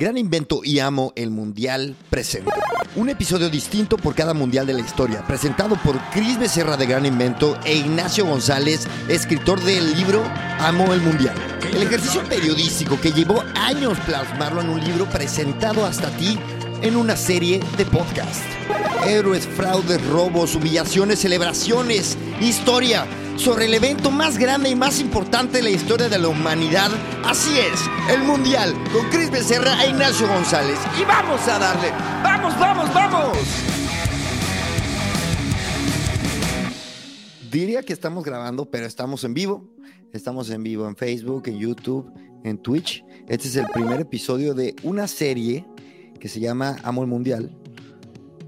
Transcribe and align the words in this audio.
Gran 0.00 0.16
Invento 0.16 0.62
y 0.64 0.78
Amo 0.78 1.12
el 1.14 1.28
Mundial 1.30 1.94
presente. 2.08 2.50
Un 2.96 3.10
episodio 3.10 3.50
distinto 3.50 3.98
por 3.98 4.14
cada 4.14 4.32
mundial 4.32 4.66
de 4.66 4.72
la 4.72 4.80
historia, 4.80 5.22
presentado 5.26 5.76
por 5.84 5.98
Cris 6.10 6.38
Becerra 6.38 6.78
de 6.78 6.86
Gran 6.86 7.04
Invento 7.04 7.60
e 7.66 7.76
Ignacio 7.76 8.24
González, 8.24 8.88
escritor 9.10 9.60
del 9.60 9.94
libro 9.94 10.24
Amo 10.58 10.94
el 10.94 11.02
Mundial. 11.02 11.34
El 11.74 11.82
ejercicio 11.82 12.22
periodístico 12.24 12.98
que 12.98 13.12
llevó 13.12 13.44
años 13.54 13.98
plasmarlo 14.06 14.62
en 14.62 14.70
un 14.70 14.82
libro 14.82 15.04
presentado 15.04 15.84
hasta 15.84 16.08
ti 16.16 16.38
en 16.80 16.96
una 16.96 17.14
serie 17.14 17.60
de 17.76 17.84
podcast. 17.84 18.42
Héroes, 19.06 19.46
fraudes, 19.46 20.02
robos, 20.06 20.54
humillaciones, 20.54 21.18
celebraciones, 21.18 22.16
historia 22.40 23.04
sobre 23.36 23.66
el 23.66 23.74
evento 23.74 24.10
más 24.10 24.38
grande 24.38 24.70
y 24.70 24.74
más 24.74 25.00
importante 25.00 25.58
de 25.58 25.62
la 25.62 25.70
historia 25.70 26.08
de 26.08 26.18
la 26.18 26.28
humanidad. 26.28 26.90
Así 27.24 27.58
es, 27.58 27.80
el 28.10 28.22
Mundial, 28.22 28.74
con 28.92 29.08
Chris 29.10 29.30
Becerra 29.30 29.84
e 29.84 29.90
Ignacio 29.90 30.28
González. 30.28 30.78
Y 31.00 31.04
vamos 31.04 31.46
a 31.48 31.58
darle. 31.58 31.90
¡Vamos, 32.22 32.58
vamos, 32.58 32.94
vamos! 32.94 33.38
Diría 37.50 37.82
que 37.82 37.92
estamos 37.92 38.24
grabando, 38.24 38.70
pero 38.70 38.86
estamos 38.86 39.24
en 39.24 39.34
vivo. 39.34 39.68
Estamos 40.12 40.50
en 40.50 40.62
vivo 40.62 40.86
en 40.86 40.96
Facebook, 40.96 41.44
en 41.46 41.58
YouTube, 41.58 42.12
en 42.44 42.58
Twitch. 42.58 43.04
Este 43.28 43.48
es 43.48 43.56
el 43.56 43.66
primer 43.66 44.00
episodio 44.00 44.54
de 44.54 44.74
una 44.82 45.06
serie 45.06 45.64
que 46.18 46.28
se 46.28 46.40
llama 46.40 46.76
Amo 46.82 47.02
el 47.02 47.08
Mundial, 47.08 47.50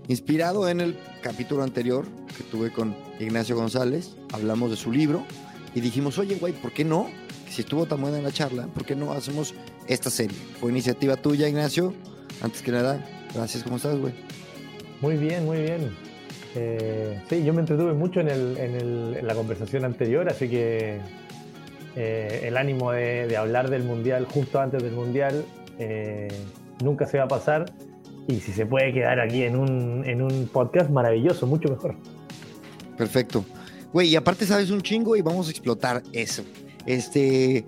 inspirado 0.09 0.69
en 0.69 0.81
el 0.81 0.99
capítulo 1.23 1.63
anterior 1.63 2.05
que 2.37 2.45
tuve 2.45 2.73
con 2.73 2.95
Ignacio 3.19 3.57
González, 3.57 4.17
hablamos 4.33 4.71
de 4.71 4.77
su 4.77 4.91
libro 4.91 5.25
y 5.75 5.81
dijimos, 5.81 6.19
oye, 6.19 6.37
güey, 6.37 6.53
¿por 6.53 6.73
qué 6.73 6.85
no? 6.85 7.09
Si 7.49 7.63
estuvo 7.63 7.87
tan 7.87 8.01
buena 8.01 8.21
la 8.21 8.33
charla, 8.33 8.67
¿por 8.67 8.85
qué 8.85 8.97
no 8.97 9.13
hacemos 9.13 9.55
esta 9.87 10.11
serie? 10.11 10.37
Fue 10.61 10.71
iniciativa 10.71 11.17
tuya, 11.17 11.49
Ignacio. 11.49 11.93
Antes 12.43 12.63
que 12.63 12.73
nada, 12.73 13.05
gracias, 13.35 13.63
¿cómo 13.63 13.77
estás, 13.77 13.99
güey? 13.99 14.15
Muy 15.01 15.17
bien, 15.17 15.45
muy 15.45 15.59
bien. 15.59 15.91
Eh, 16.55 17.21
sí, 17.29 17.45
yo 17.45 17.53
me 17.55 17.61
entretuve 17.61 17.93
mucho 17.95 18.21
en, 18.21 19.27
la 19.27 19.35
conversación 19.35 19.85
anterior, 19.85 20.29
así 20.29 20.49
que 20.49 21.01
eh, 21.97 22.41
el 22.45 22.57
ánimo 22.57 22.93
de, 22.93 23.37
hablar 23.37 23.71
del 23.71 23.85
Mundial 23.85 24.27
justo 24.27 24.61
antes 24.61 24.83
del 24.83 24.93
Mundial 24.93 25.45
eh, 25.79 26.29
nunca 26.83 27.07
se 27.07 27.19
va 27.19 27.25
a 27.25 27.29
pasar. 27.29 27.67
Y 28.29 28.37
si 28.37 28.53
se 28.53 28.67
puede 28.67 28.93
quedar 28.93 29.19
aquí 29.19 29.43
en 29.43 29.57
un, 29.57 30.05
en 30.07 30.23
un 30.23 30.49
podcast, 30.53 30.91
maravilloso, 30.91 31.47
mucho 31.47 31.69
mejor. 31.69 31.97
Perfecto. 32.97 33.45
Güey, 33.93 34.09
y 34.09 34.17
aparte 34.17 34.47
sabes 34.47 34.71
un 34.71 34.83
chingo 34.83 35.17
y 35.17 35.23
vamos 35.23 35.49
a 35.49 35.51
explotar 35.51 36.03
eso. 36.13 36.43
Este. 36.87 37.65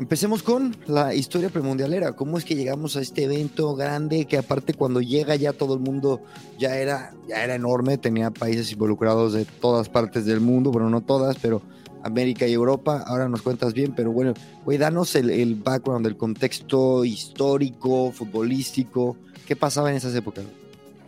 Empecemos 0.00 0.44
con 0.44 0.76
la 0.86 1.12
historia 1.12 1.48
premundialera. 1.48 2.14
¿Cómo 2.14 2.38
es 2.38 2.44
que 2.44 2.54
llegamos 2.54 2.96
a 2.96 3.00
este 3.00 3.24
evento 3.24 3.74
grande 3.74 4.26
que 4.26 4.38
aparte 4.38 4.72
cuando 4.72 5.00
llega 5.00 5.34
ya 5.34 5.52
todo 5.52 5.74
el 5.74 5.80
mundo 5.80 6.22
ya 6.56 6.76
era, 6.76 7.12
ya 7.28 7.42
era 7.42 7.56
enorme, 7.56 7.98
tenía 7.98 8.30
países 8.30 8.70
involucrados 8.70 9.32
de 9.32 9.44
todas 9.44 9.88
partes 9.88 10.24
del 10.24 10.40
mundo, 10.40 10.70
bueno, 10.70 10.88
no 10.88 11.00
todas, 11.00 11.36
pero 11.42 11.62
América 12.04 12.46
y 12.46 12.52
Europa. 12.52 13.02
Ahora 13.08 13.28
nos 13.28 13.42
cuentas 13.42 13.74
bien, 13.74 13.92
pero 13.92 14.12
bueno, 14.12 14.34
güey, 14.64 14.78
danos 14.78 15.16
el, 15.16 15.30
el 15.30 15.56
background, 15.56 16.06
el 16.06 16.16
contexto 16.16 17.04
histórico, 17.04 18.12
futbolístico. 18.12 19.16
¿Qué 19.46 19.56
pasaba 19.56 19.90
en 19.90 19.96
esas 19.96 20.14
épocas? 20.14 20.44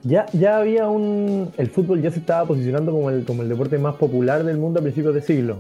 Ya, 0.03 0.27
ya 0.33 0.57
había 0.57 0.89
un. 0.89 1.51
El 1.59 1.69
fútbol 1.69 2.01
ya 2.01 2.11
se 2.11 2.21
estaba 2.21 2.47
posicionando 2.47 2.93
como 2.93 3.11
el, 3.11 3.25
como 3.25 3.43
el 3.43 3.49
deporte 3.49 3.77
más 3.79 3.97
popular 3.97 4.45
del 4.45 4.57
mundo 4.57 4.81
a 4.81 4.83
principios 4.83 5.15
de 5.15 5.21
siglo. 5.21 5.59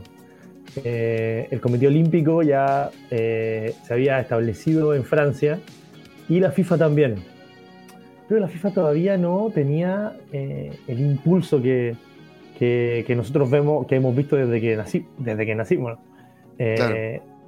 Eh, 0.85 1.49
el 1.51 1.61
Comité 1.61 1.89
Olímpico 1.89 2.43
ya 2.43 2.91
eh, 3.11 3.75
se 3.85 3.93
había 3.93 4.21
establecido 4.21 4.95
en 4.95 5.05
Francia 5.05 5.59
y 6.29 6.41
la 6.41 6.53
FIFA 6.53 6.79
también. 6.79 7.17
Pero 8.29 8.41
la 8.41 8.49
FIFA 8.49 8.71
todavía 8.71 9.19
no 9.19 9.51
tenía 9.53 10.17
eh, 10.33 10.73
el 10.87 11.01
impulso 11.01 11.61
que, 11.61 11.97
que, 12.59 13.15
nosotros 13.17 13.51
vemos, 13.51 13.87
que 13.87 13.97
hemos 13.97 14.15
visto 14.15 14.37
desde 14.37 14.61
que, 14.61 14.77
nací, 14.77 15.05
desde 15.19 15.45
que 15.45 15.55
nacimos. 15.55 15.99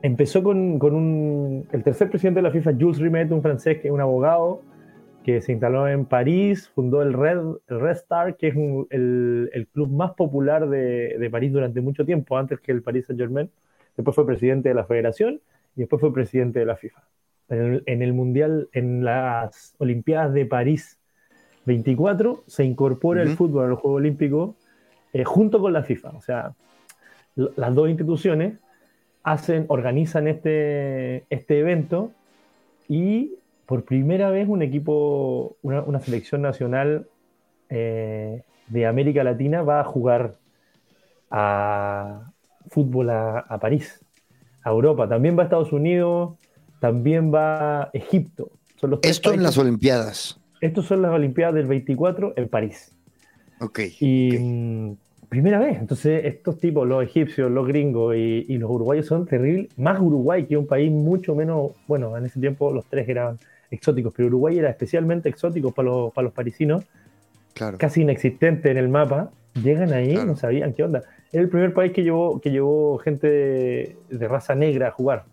Empezó 0.03 0.43
con, 0.43 0.81
con 0.81 0.97
un, 0.97 1.69
el 1.71 1.85
tercer 1.85 2.11
presidente 2.11 2.41
de 2.41 2.43
la 2.43 2.51
FIFA, 2.51 2.73
Jules 2.79 2.99
Rimet, 2.99 3.31
un 3.31 3.41
francés 3.41 3.79
que 3.81 3.87
es 3.87 3.95
un 3.95 4.01
abogado 4.01 4.63
que 5.25 5.41
se 5.41 5.53
instaló 5.53 5.89
en 5.89 6.05
París, 6.05 6.69
fundó 6.75 7.03
el 7.03 7.13
Red, 7.13 7.39
Red 7.69 7.93
Star, 7.93 8.37
que 8.37 8.49
es 8.49 8.55
el, 8.91 9.51
el, 9.53 9.67
club 9.69 9.91
más 9.91 10.13
popular 10.13 10.69
de, 10.69 11.17
de, 11.19 11.31
París 11.31 11.53
durante 11.53 11.81
mucho 11.81 12.05
tiempo, 12.05 12.37
antes 12.37 12.61
que 12.61 12.73
el 12.73 12.83
Paris 12.83 13.07
Saint-Germain. 13.07 13.51
Después 13.97 14.15
fue 14.15 14.27
presidente 14.27 14.69
de 14.69 14.75
la 14.75 14.85
federación 14.85 15.41
y 15.77 15.81
después 15.81 16.01
fue 16.01 16.13
presidente 16.13 16.59
de 16.59 16.67
la 16.67 16.77
FIFA. 16.77 17.03
En 17.49 17.59
el, 17.59 17.83
en 17.87 18.03
el 18.03 18.13
Mundial, 18.13 18.69
en 18.73 19.05
las 19.05 19.75
Olimpiadas 19.79 20.33
de 20.33 20.47
París 20.47 20.99
24, 21.67 22.45
se 22.47 22.65
incorpora 22.65 23.23
el 23.23 23.31
fútbol 23.31 23.65
a 23.65 23.69
los 23.69 23.79
Juegos 23.79 23.99
Olímpicos 23.99 24.57
eh, 25.13 25.25
junto 25.25 25.61
con 25.61 25.73
la 25.73 25.83
FIFA. 25.83 26.11
O 26.11 26.21
sea, 26.21 26.55
las 27.35 27.75
dos 27.75 27.89
instituciones 27.89 28.59
hacen, 29.23 29.67
organizan 29.69 30.27
este, 30.27 31.25
este 31.31 31.61
evento 31.61 32.13
y 32.89 33.37
por 33.67 33.85
primera 33.85 34.31
vez 34.31 34.49
un 34.49 34.63
equipo, 34.63 35.57
una, 35.63 36.01
selección 36.01 36.43
nacional 36.43 37.09
eh, 37.69 38.43
de 38.69 38.87
América 38.87 39.25
Latina 39.25 39.63
va 39.63 39.81
a 39.81 39.85
jugar 39.85 40.37
a 41.31 42.33
fútbol 42.69 43.11
a, 43.11 43.59
París, 43.61 44.05
a 44.63 44.71
Europa. 44.71 45.09
También 45.09 45.37
va 45.37 45.43
a 45.43 45.45
Estados 45.45 45.73
Unidos, 45.73 46.37
también 46.81 47.33
va 47.33 47.85
a 47.85 47.91
Egipto. 47.93 48.51
Esto 49.03 49.33
en 49.33 49.43
las 49.43 49.57
Olimpiadas. 49.59 50.41
Estos 50.61 50.87
son 50.87 51.03
las 51.03 51.13
Olimpiadas 51.13 51.55
del 51.55 51.67
24 51.67 52.35
en 52.37 52.49
París. 52.49 52.95
Ok. 53.61 53.81
Y 54.01 54.39
mm, 54.39 54.97
primera 55.33 55.59
vez. 55.59 55.79
Entonces, 55.79 56.27
estos 56.27 56.59
tipos, 56.59 56.87
los 56.87 57.03
egipcios, 57.03 57.51
los 57.51 57.67
gringos 57.67 58.15
y, 58.15 58.45
y, 58.47 58.59
los 58.59 58.71
uruguayos 58.71 59.07
son 59.07 59.25
terribles. 59.25 59.69
Más 59.79 59.99
Uruguay 59.99 60.45
que 60.45 60.59
un 60.59 60.67
país 60.67 60.93
mucho 60.93 61.35
menos. 61.35 61.71
Bueno, 61.87 62.15
en 62.19 62.27
ese 62.27 62.39
tiempo 62.39 62.71
los 62.71 62.85
tres 62.85 63.09
eran 63.09 63.39
exóticos, 63.71 64.13
pero 64.15 64.29
Uruguay 64.29 64.59
era 64.59 64.69
especialmente 64.69 65.31
exótico 65.31 65.73
para 65.73 65.89
los, 65.89 66.13
para 66.13 66.25
los 66.27 66.35
parisinos, 66.35 66.85
claro. 67.55 67.79
casi 67.79 68.03
inexistente 68.03 68.71
en 68.71 68.77
el 68.77 68.91
mapa. 68.91 69.31
Llegan 69.55 69.95
ahí, 69.95 70.15
no 70.15 70.37
sabían 70.37 70.75
qué 70.75 70.83
onda. 70.83 71.03
Era 71.33 71.43
el 71.43 71.49
primer 71.49 71.73
país 71.73 71.93
que 71.93 72.03
llevó, 72.03 72.39
que 72.39 72.51
llevó 72.51 72.99
gente 72.99 73.27
de, 73.27 74.29
raza 74.29 74.55
negra 74.55 74.89
a 74.89 74.91
jugar. 74.91 75.25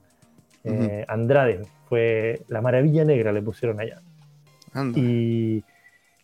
Eh, 0.64 1.04
Andrade 1.10 1.60
fue 1.90 2.44
la 2.48 2.62
maravilla 2.62 3.04
negra, 3.04 3.34
le 3.34 3.42
pusieron 3.42 3.82
allá. 3.82 4.02
Y, 4.96 5.62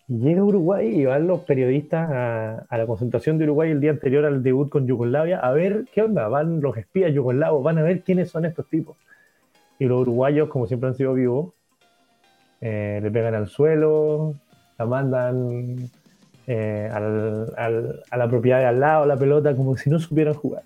llega 0.07 0.43
Uruguay 0.43 0.87
y 0.87 1.05
van 1.05 1.27
los 1.27 1.41
periodistas 1.41 2.09
a, 2.09 2.65
a, 2.69 2.77
la 2.77 2.85
concentración 2.85 3.37
de 3.37 3.45
Uruguay 3.45 3.71
el 3.71 3.81
día 3.81 3.91
anterior 3.91 4.25
al 4.25 4.43
debut 4.43 4.69
con 4.69 4.87
Yugoslavia 4.87 5.39
a 5.39 5.51
ver 5.51 5.85
qué 5.93 6.03
onda. 6.03 6.27
Van 6.27 6.61
los 6.61 6.77
espías 6.77 7.13
yugoslavos, 7.13 7.63
van 7.63 7.77
a 7.77 7.83
ver 7.83 8.01
quiénes 8.03 8.29
son 8.29 8.45
estos 8.45 8.67
tipos. 8.67 8.97
Y 9.79 9.85
los 9.85 10.01
uruguayos, 10.01 10.49
como 10.49 10.67
siempre 10.67 10.89
han 10.89 10.95
sido 10.95 11.13
vivos, 11.13 11.53
eh, 12.61 12.99
le 13.01 13.11
pegan 13.11 13.35
al 13.35 13.47
suelo, 13.47 14.35
la 14.77 14.85
mandan 14.85 15.89
eh, 16.47 16.89
a 16.91 18.17
la 18.17 18.27
propiedad 18.29 18.59
de 18.59 18.65
al 18.65 18.79
lado, 18.79 19.05
la 19.05 19.17
pelota, 19.17 19.55
como 19.55 19.75
si 19.77 19.89
no 19.89 19.99
supieran 19.99 20.33
jugar. 20.33 20.63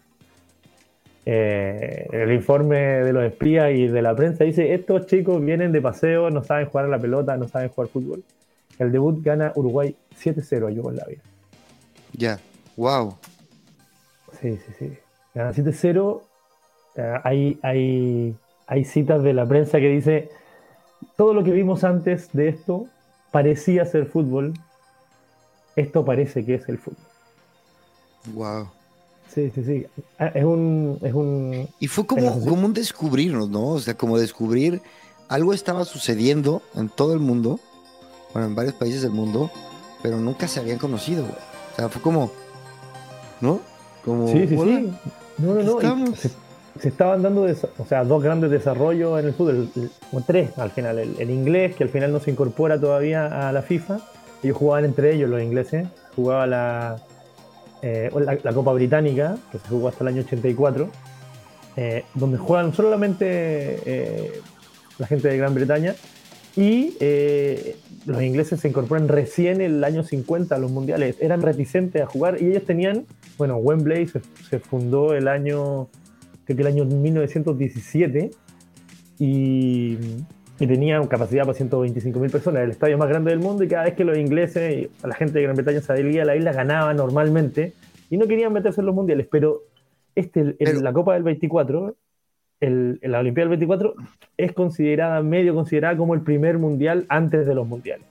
Eh, 1.26 2.08
el 2.12 2.32
informe 2.32 2.78
de 2.78 3.14
los 3.14 3.24
espías 3.24 3.72
y 3.72 3.88
de 3.88 4.02
la 4.02 4.16
prensa 4.16 4.44
dice, 4.44 4.74
estos 4.74 5.06
chicos 5.06 5.44
vienen 5.44 5.72
de 5.72 5.82
paseo, 5.82 6.30
no 6.30 6.44
saben 6.44 6.68
jugar 6.68 6.86
a 6.86 6.90
la 6.90 7.00
pelota, 7.00 7.38
no 7.38 7.48
saben 7.48 7.70
jugar 7.70 7.90
fútbol. 7.90 8.24
El 8.80 8.92
debut 8.92 9.22
gana 9.22 9.52
Uruguay 9.56 9.96
7-0 10.18 10.68
a 10.68 10.72
Yugoslavia. 10.72 11.22
Ya, 12.14 12.40
wow. 12.78 13.16
Sí, 14.42 14.58
sí, 14.58 14.74
sí. 14.80 14.98
Gana 15.36 15.54
7-0. 15.54 16.22
hay, 17.24 17.60
hay, 17.62 18.36
hay 18.66 18.86
citas 18.86 19.22
de 19.22 19.34
la 19.34 19.46
prensa 19.46 19.80
que 19.80 19.90
dice, 19.90 20.30
todo 21.18 21.34
lo 21.34 21.44
que 21.44 21.52
vimos 21.52 21.84
antes 21.84 22.30
de 22.34 22.48
esto 22.50 22.88
parecía 23.32 23.86
ser 23.86 24.06
fútbol. 24.06 24.54
Esto 25.76 26.04
parece 26.04 26.46
que 26.46 26.56
es 26.56 26.68
el 26.70 26.78
fútbol. 26.78 27.04
Wow. 28.34 28.70
Sí, 29.34 29.52
sí, 29.54 29.64
sí. 29.64 29.86
Ah, 30.18 30.32
es 30.34 30.44
un. 30.44 30.98
Es 31.02 31.14
un 31.14 31.68
y 31.80 31.88
fue 31.88 32.06
como, 32.06 32.40
como 32.40 32.66
un 32.66 32.74
descubrirnos, 32.74 33.50
¿no? 33.50 33.68
O 33.68 33.80
sea, 33.80 33.94
como 33.94 34.18
descubrir 34.18 34.82
algo 35.28 35.54
estaba 35.54 35.86
sucediendo 35.86 36.62
en 36.76 36.90
todo 36.90 37.14
el 37.14 37.20
mundo, 37.20 37.60
bueno, 38.34 38.48
en 38.48 38.56
varios 38.56 38.76
países 38.76 39.02
del 39.02 39.12
mundo, 39.12 39.50
pero 40.02 40.18
nunca 40.18 40.48
se 40.48 40.60
habían 40.60 40.78
conocido, 40.78 41.24
güey. 41.24 41.36
O 41.74 41.76
sea, 41.76 41.90
fue 41.90 42.02
como. 42.02 42.32
¿No? 43.42 43.60
Como. 44.04 44.28
Sí, 44.28 44.48
sí, 44.48 44.58
sí. 44.58 44.94
No, 45.38 45.54
no, 45.54 45.64
no 45.64 46.16
se 46.80 46.90
estaban 46.90 47.22
dando, 47.22 47.44
o 47.78 47.86
sea, 47.86 48.04
dos 48.04 48.24
grandes 48.24 48.52
desarrollos 48.52 49.20
en 49.20 49.28
el 49.28 49.34
fútbol, 49.34 49.70
o 50.12 50.22
tres 50.22 50.58
al 50.58 50.72
final. 50.72 50.98
El, 50.98 51.30
inglés, 51.30 51.76
que 51.76 51.84
al 51.84 51.90
final 51.90 52.12
no 52.12 52.20
se 52.20 52.32
incorpora 52.32 52.80
todavía 52.80 53.50
a 53.50 53.52
la 53.52 53.62
FIFA. 53.62 54.00
Ellos 54.44 54.58
jugaban 54.58 54.86
entre 54.86 55.14
ellos, 55.14 55.30
los 55.30 55.42
ingleses. 55.42 55.88
Jugaba 56.16 56.48
la, 56.48 56.98
eh, 57.82 58.10
la, 58.44 58.54
Copa 58.54 58.72
Británica, 58.74 59.38
que 59.52 59.60
se 59.60 59.68
jugó 59.68 59.90
hasta 59.90 60.04
el 60.04 60.10
año 60.10 60.22
84, 60.22 60.90
eh, 61.76 62.06
donde 62.14 62.38
juegan 62.38 62.74
solamente 62.74 63.26
eh, 63.86 64.42
la 64.98 65.08
gente 65.08 65.28
de 65.28 65.38
Gran 65.38 65.54
Bretaña, 65.54 65.96
y 66.56 66.96
eh, 67.00 67.78
los 68.06 68.22
ingleses 68.22 68.60
se 68.60 68.68
incorporan 68.68 69.08
recién 69.08 69.62
en 69.62 69.76
el 69.76 69.84
año 69.84 70.04
50 70.04 70.56
a 70.56 70.58
los 70.58 70.72
mundiales. 70.72 71.18
Eran 71.20 71.42
reticentes 71.42 72.02
a 72.02 72.06
jugar 72.06 72.42
y 72.42 72.48
ellos 72.48 72.64
tenían, 72.66 73.06
bueno, 73.38 73.58
Wembley 73.58 74.08
se, 74.08 74.60
fundó 74.60 75.14
el 75.14 75.28
año, 75.28 75.88
creo 76.46 76.58
que 76.58 76.62
el 76.62 76.68
año 76.68 76.86
1917 76.86 78.32
y, 79.20 79.98
y 80.60 80.68
tenía 80.68 81.02
capacidad 81.08 81.44
para 81.44 81.54
125 81.54 82.20
mil 82.20 82.32
personas, 82.32 82.64
el 82.64 82.72
estadio 82.72 82.98
más 82.98 83.10
grande 83.10 83.32
del 83.32 83.40
mundo 83.40 83.64
y 83.64 83.68
cada 83.68 83.86
vez 83.86 83.94
que 83.94 84.06
los 84.06 84.18
ingleses, 84.18 84.90
la 85.04 85.16
gente 85.16 85.34
de 85.34 85.44
Gran 85.44 85.56
Bretaña 85.56 85.82
se 85.82 85.92
adhería 85.92 86.24
a 86.24 86.26
la 86.26 86.36
isla, 86.36 86.54
ganaba 86.54 86.94
normalmente 86.94 87.74
y 88.10 88.18
no 88.18 88.28
querían 88.28 88.54
meterse 88.54 88.82
en 88.82 88.88
los 88.88 88.96
mundiales, 88.96 89.28
pero 89.30 89.64
este, 90.16 90.56
en 90.60 90.84
la 90.84 90.94
Copa 90.94 91.14
del 91.14 91.24
24 91.24 91.96
el, 92.60 93.00
la 93.02 93.20
Olimpiada 93.20 93.50
del 93.50 93.58
24 93.58 93.96
es 94.38 94.54
considerada, 94.54 95.22
medio 95.22 95.54
considerada 95.54 95.98
como 95.98 96.14
el 96.14 96.22
primer 96.22 96.58
mundial 96.58 97.06
antes 97.10 97.46
de 97.46 97.56
los 97.56 97.68
mundiales. 97.68 98.06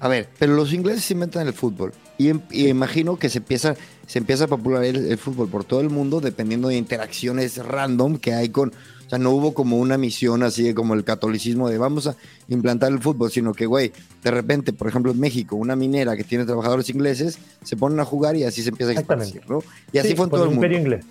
A 0.00 0.08
ver, 0.08 0.28
pero 0.38 0.54
los 0.54 0.72
ingleses 0.72 1.10
inventan 1.10 1.46
el 1.46 1.52
fútbol 1.52 1.92
y, 2.18 2.28
em, 2.28 2.40
imagino 2.50 3.16
que 3.16 3.28
se 3.28 3.38
empieza, 3.38 3.74
se 4.06 4.18
empieza 4.18 4.44
a 4.44 4.46
popularizar 4.46 5.02
el, 5.02 5.18
fútbol 5.18 5.48
por 5.48 5.64
todo 5.64 5.80
el 5.80 5.90
mundo 5.90 6.20
dependiendo 6.20 6.68
de 6.68 6.76
interacciones 6.76 7.58
random 7.64 8.18
que 8.18 8.34
hay 8.34 8.50
con... 8.50 8.68
O 8.70 9.08
sea, 9.10 9.18
no 9.18 9.30
hubo 9.30 9.54
como 9.54 9.78
una 9.78 9.96
misión 9.96 10.42
así 10.42 10.74
como 10.74 10.92
el 10.92 11.02
catolicismo 11.02 11.70
de 11.70 11.78
vamos 11.78 12.08
a 12.08 12.16
implantar 12.48 12.92
el 12.92 12.98
fútbol, 12.98 13.30
sino 13.30 13.54
que, 13.54 13.64
güey, 13.64 13.90
de 14.22 14.30
repente, 14.30 14.74
por 14.74 14.86
ejemplo, 14.86 15.12
en 15.12 15.18
México, 15.18 15.56
una 15.56 15.76
minera 15.76 16.14
que 16.14 16.24
tiene 16.24 16.44
trabajadores 16.44 16.90
ingleses 16.90 17.38
se 17.64 17.74
ponen 17.74 17.98
a 18.00 18.04
jugar 18.04 18.36
y 18.36 18.44
así 18.44 18.62
se 18.62 18.68
empieza 18.68 18.92
a 18.92 18.96
expandir, 18.96 19.40
¿no? 19.48 19.60
Y 19.92 19.98
así 19.98 20.14
fue 20.14 20.26
en 20.26 20.30
todo 20.30 20.44
el, 20.44 20.50
mundo. 20.50 20.66
Inglés. 20.66 21.06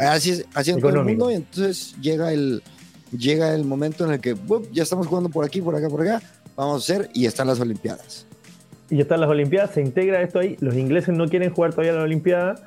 Así, 0.00 0.42
así 0.54 0.70
en 0.70 0.80
todo 0.80 0.90
el 0.90 1.04
mundo, 1.04 1.30
y 1.30 1.34
entonces 1.34 1.94
llega 2.00 2.32
el, 2.32 2.62
llega 3.16 3.54
el 3.54 3.64
momento 3.64 4.04
en 4.04 4.12
el 4.12 4.20
que 4.20 4.36
ya 4.72 4.82
estamos 4.82 5.06
jugando 5.06 5.28
por 5.28 5.44
aquí, 5.44 5.60
por 5.60 5.74
acá, 5.74 5.88
por 5.88 6.02
acá, 6.02 6.22
vamos 6.56 6.74
a 6.74 6.94
hacer, 6.94 7.10
y 7.14 7.26
están 7.26 7.46
las 7.46 7.60
Olimpiadas. 7.60 8.26
Y 8.88 9.00
están 9.00 9.20
las 9.20 9.30
Olimpiadas, 9.30 9.72
se 9.72 9.80
integra 9.80 10.22
esto 10.22 10.38
ahí, 10.38 10.56
los 10.60 10.74
ingleses 10.74 11.14
no 11.14 11.28
quieren 11.28 11.52
jugar 11.52 11.72
todavía 11.72 11.92
la 11.92 12.02
Olimpiada, 12.02 12.66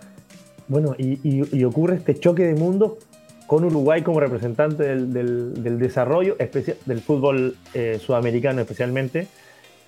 bueno, 0.68 0.96
y, 0.98 1.64
ocurre 1.64 1.96
este 1.96 2.16
choque 2.16 2.44
de 2.44 2.56
mundos 2.56 2.94
con 3.48 3.66
Uruguay 3.66 4.02
como 4.02 4.20
representante 4.20 4.84
del, 4.84 5.78
desarrollo, 5.78 6.36
especial, 6.40 6.78
del 6.86 7.02
fútbol 7.02 7.58
eh, 7.74 8.00
sudamericano 8.04 8.62
especialmente. 8.62 9.28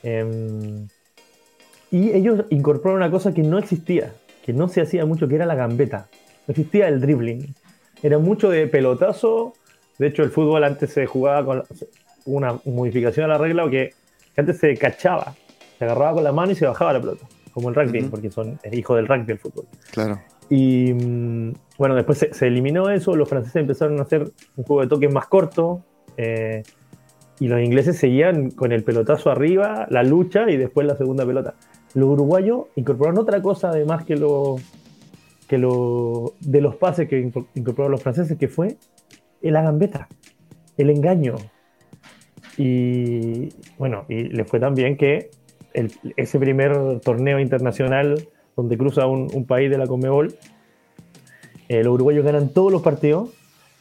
Em, 0.03 0.87
y 1.89 2.11
ellos 2.11 2.43
incorporan 2.49 2.97
una 2.97 3.09
cosa 3.09 3.33
que 3.33 3.41
no 3.41 3.57
existía, 3.57 4.13
que 4.45 4.51
no 4.51 4.67
se 4.67 4.81
hacía 4.81 5.05
mucho, 5.05 5.27
que 5.27 5.35
era 5.35 5.45
la 5.45 5.55
gambeta 5.55 6.09
existía 6.47 6.87
el 6.87 7.01
dribbling. 7.01 7.53
Era 8.01 8.17
mucho 8.17 8.49
de 8.49 8.67
pelotazo. 8.67 9.53
De 9.97 10.07
hecho, 10.07 10.23
el 10.23 10.31
fútbol 10.31 10.63
antes 10.63 10.91
se 10.91 11.05
jugaba 11.05 11.45
con 11.45 11.63
una 12.25 12.59
modificación 12.65 13.25
a 13.25 13.29
la 13.29 13.37
regla 13.37 13.69
que 13.69 13.93
antes 14.37 14.57
se 14.57 14.75
cachaba. 14.75 15.35
Se 15.77 15.85
agarraba 15.85 16.13
con 16.13 16.23
la 16.23 16.31
mano 16.31 16.51
y 16.51 16.55
se 16.55 16.65
bajaba 16.65 16.93
la 16.93 17.01
pelota. 17.01 17.25
Como 17.53 17.69
el 17.69 17.75
rugby, 17.75 18.03
porque 18.03 18.29
son, 18.29 18.59
es 18.63 18.73
hijo 18.73 18.95
del 18.95 19.07
rugby 19.07 19.31
el 19.31 19.39
fútbol. 19.39 19.65
Claro. 19.91 20.19
Y 20.49 20.93
mm, 20.93 21.53
bueno, 21.77 21.95
después 21.95 22.27
se, 22.29 22.47
eliminó 22.47 22.89
eso. 22.89 23.15
Los 23.15 23.29
franceses 23.29 23.55
empezaron 23.55 23.99
a 23.99 24.03
hacer 24.03 24.29
un 24.57 24.63
juego 24.65 24.81
de 24.81 24.87
toques 24.87 25.11
más 25.11 25.27
corto. 25.27 25.81
Eh, 26.17 26.63
y 27.39 27.47
los 27.47 27.61
ingleses 27.61 27.97
seguían 27.97 28.51
con 28.51 28.71
el 28.71 28.83
pelotazo 28.83 29.29
arriba, 29.29 29.87
la 29.89 30.03
lucha 30.03 30.49
y 30.49 30.57
después 30.57 30.87
la 30.87 30.95
segunda 30.95 31.25
pelota. 31.25 31.55
Los 31.93 32.09
uruguayos 32.09 32.65
incorporaron 32.75 33.19
otra 33.19 33.41
cosa 33.41 33.69
además 33.69 34.05
que 34.05 34.15
los 34.15 34.61
que 35.47 35.57
lo, 35.57 36.33
de 36.39 36.61
los 36.61 36.75
pases 36.75 37.07
que 37.07 37.19
incorporaron 37.19 37.91
los 37.91 38.01
franceses, 38.01 38.37
que 38.37 38.47
fue 38.47 38.77
la 39.41 39.61
gambeta, 39.61 40.07
el 40.77 40.89
engaño. 40.89 41.35
Y 42.57 43.49
bueno, 43.77 44.05
y 44.09 44.23
le 44.23 44.45
fue 44.45 44.59
tan 44.59 44.73
bien 44.73 44.97
que 44.97 45.29
ese 46.15 46.39
primer 46.39 46.99
torneo 47.01 47.39
internacional 47.39 48.27
donde 48.55 48.77
cruza 48.77 49.05
un, 49.07 49.45
país 49.45 49.69
de 49.69 49.77
la 49.77 49.85
Conmebol, 49.85 50.33
eh, 51.67 51.83
los 51.83 51.95
uruguayos 51.95 52.23
ganan 52.23 52.49
todos 52.49 52.71
los 52.71 52.81
partidos, 52.81 53.33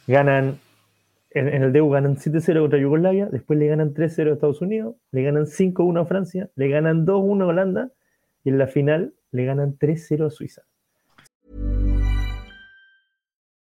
ganan 0.05 0.59
en, 1.35 1.63
el 1.63 1.73
DEU 1.73 1.89
ganan 1.89 2.15
7-0 2.15 2.61
contra 2.61 2.79
Yugoslavia, 2.79 3.27
después 3.27 3.59
le 3.59 3.67
ganan 3.67 3.93
3-0 3.93 4.29
a 4.29 4.33
Estados 4.33 4.61
Unidos, 4.61 4.95
le 5.11 5.23
ganan 5.23 5.45
5-1 5.45 6.01
a 6.01 6.05
Francia, 6.05 6.49
le 6.55 6.69
ganan 6.69 7.05
2-1 7.05 7.43
a 7.43 7.47
Holanda 7.47 7.91
y 8.43 8.49
en 8.49 8.57
la 8.57 8.67
final 8.67 9.13
le 9.31 9.45
ganan 9.45 9.77
3-0 9.77 10.27
a 10.27 10.29
Suiza. 10.29 10.63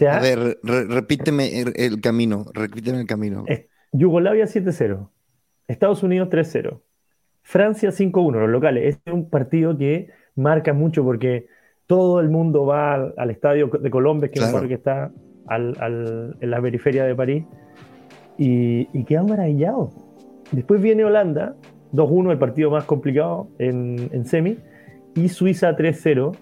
A 0.00 0.20
ver, 0.20 0.58
repíteme 0.62 1.60
el, 1.60 2.00
camino, 2.02 2.44
repíteme 2.52 3.00
el 3.00 3.06
camino. 3.06 3.44
Yugoslavia 3.92 4.44
7-0, 4.44 5.08
Estados 5.68 6.02
Unidos 6.02 6.28
3-0, 6.28 6.82
Francia 7.42 7.90
5-1, 7.90 8.40
los 8.40 8.50
locales. 8.50 8.84
Este 8.88 9.10
es 9.10 9.14
un 9.14 9.30
partido 9.30 9.76
que 9.78 10.10
marca 10.34 10.74
mucho 10.74 11.02
porque 11.02 11.46
todo 11.86 12.20
el 12.20 12.28
mundo 12.28 12.66
va 12.66 12.94
al, 13.16 13.30
estadio 13.30 13.68
de 13.68 13.90
Colombia, 13.90 14.30
que 14.30 14.40
es 14.40 14.52
un 14.52 14.68
que 14.68 14.74
está 14.74 15.12
en 15.48 16.50
la 16.50 16.60
periferia 16.60 17.04
de 17.04 17.14
París, 17.14 17.44
y, 18.36 18.88
y 18.92 19.04
queda 19.04 19.22
maravillado. 19.22 19.92
Después 20.52 20.82
viene 20.82 21.04
Holanda, 21.04 21.56
2-1, 21.94 22.32
el 22.32 22.38
partido 22.38 22.70
más 22.70 22.84
complicado 22.84 23.48
en, 23.58 24.10
en 24.12 24.26
semi, 24.26 24.58
y 25.14 25.30
Suiza 25.30 25.74
3-0. 25.74 26.36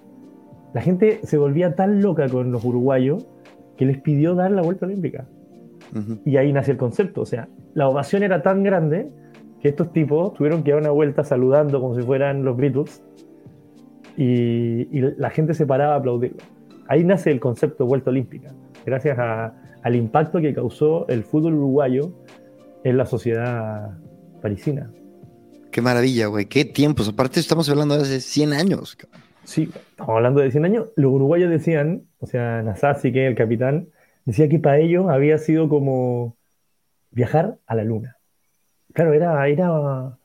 La 0.73 0.81
gente 0.81 1.21
se 1.23 1.37
volvía 1.37 1.73
tan 1.75 2.01
loca 2.01 2.27
con 2.27 2.51
los 2.51 2.65
uruguayos 2.65 3.25
que 3.77 3.85
les 3.85 4.01
pidió 4.01 4.35
dar 4.35 4.51
la 4.51 4.61
vuelta 4.61 4.85
olímpica. 4.85 5.25
Y 6.25 6.37
ahí 6.37 6.51
nació 6.51 6.73
el 6.73 6.77
concepto. 6.77 7.21
O 7.21 7.25
sea, 7.25 7.47
la 7.73 7.87
ovación 7.87 8.23
era 8.23 8.41
tan 8.41 8.63
grande 8.63 9.09
que 9.61 9.69
estos 9.69 9.93
tipos 9.93 10.33
tuvieron 10.33 10.63
que 10.63 10.71
dar 10.71 10.81
una 10.81 10.91
vuelta 10.91 11.23
saludando 11.23 11.79
como 11.79 11.95
si 11.95 12.01
fueran 12.01 12.43
los 12.43 12.57
Beatles 12.57 13.01
y, 14.17 14.85
la 15.17 15.29
gente 15.29 15.53
se 15.53 15.65
paraba 15.65 15.93
a 15.93 15.97
aplaudirlo. 15.97 16.37
Ahí 16.87 17.03
nace 17.03 17.31
el 17.31 17.39
concepto 17.39 17.83
de 17.83 17.87
vuelta 17.87 18.09
olímpica, 18.09 18.53
gracias 18.85 19.17
al 19.17 19.95
impacto 19.95 20.39
que 20.39 20.53
causó 20.53 21.07
el 21.07 21.23
fútbol 21.23 21.55
uruguayo 21.55 22.11
en 22.83 22.97
la 22.97 23.05
sociedad 23.05 23.97
parisina. 24.41 24.91
Qué 25.71 25.81
maravilla, 25.81 26.27
güey. 26.27 26.45
Qué 26.45 26.63
tiempos. 26.63 27.09
Aparte, 27.09 27.39
estamos 27.39 27.67
hablando 27.69 27.97
de 27.97 28.03
hace 28.03 28.21
100 28.21 28.53
años. 28.53 28.97
Sí, 29.45 29.69
estamos 29.91 30.15
hablando 30.15 30.41
de 30.41 30.51
100 30.51 30.65
años. 30.65 30.87
Los 30.95 31.11
uruguayos 31.13 31.49
decían, 31.49 32.07
o 32.19 32.25
sea, 32.25 32.63
Nasasi, 32.63 33.13
que 33.13 33.25
es 33.25 33.29
el 33.29 33.35
capitán, 33.35 33.87
decía 34.25 34.49
que 34.49 34.59
para 34.59 34.79
ellos 34.79 35.07
había 35.07 35.37
sido 35.37 35.69
como 35.69 36.35
viajar 37.11 37.57
a 37.67 37.75
la 37.75 37.83
luna. 37.83 38.17
Claro, 38.93 39.13
era, 39.13 39.47
era, 39.47 40.17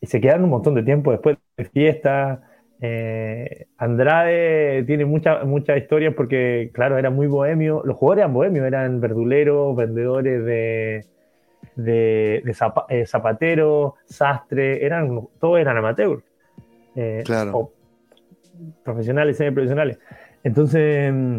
y 0.00 0.06
se 0.06 0.20
quedaron 0.20 0.44
un 0.44 0.50
montón 0.50 0.74
de 0.74 0.82
tiempo 0.82 1.10
después 1.10 1.38
de 1.56 1.64
fiesta. 1.64 2.42
Eh, 2.80 3.66
Andrade 3.78 4.84
tiene 4.84 5.06
muchas 5.06 5.44
mucha 5.46 5.76
historias 5.76 6.14
porque, 6.14 6.70
claro, 6.74 6.98
era 6.98 7.10
muy 7.10 7.28
bohemio. 7.28 7.82
Los 7.84 7.96
jugadores 7.96 8.22
eran 8.22 8.34
bohemios, 8.34 8.66
eran 8.66 9.00
verduleros, 9.00 9.74
vendedores 9.74 10.44
de, 10.44 11.06
de, 11.76 12.42
eh, 12.90 13.06
zapateros, 13.06 13.94
sastre, 14.04 14.84
eran, 14.84 15.28
todos 15.40 15.58
eran 15.58 15.78
amateurs. 15.78 16.22
Eh, 16.94 17.22
claro 17.24 17.72
profesionales, 18.84 19.36
semiprofesionales. 19.36 19.98
Entonces, 20.44 21.12
mm, 21.12 21.38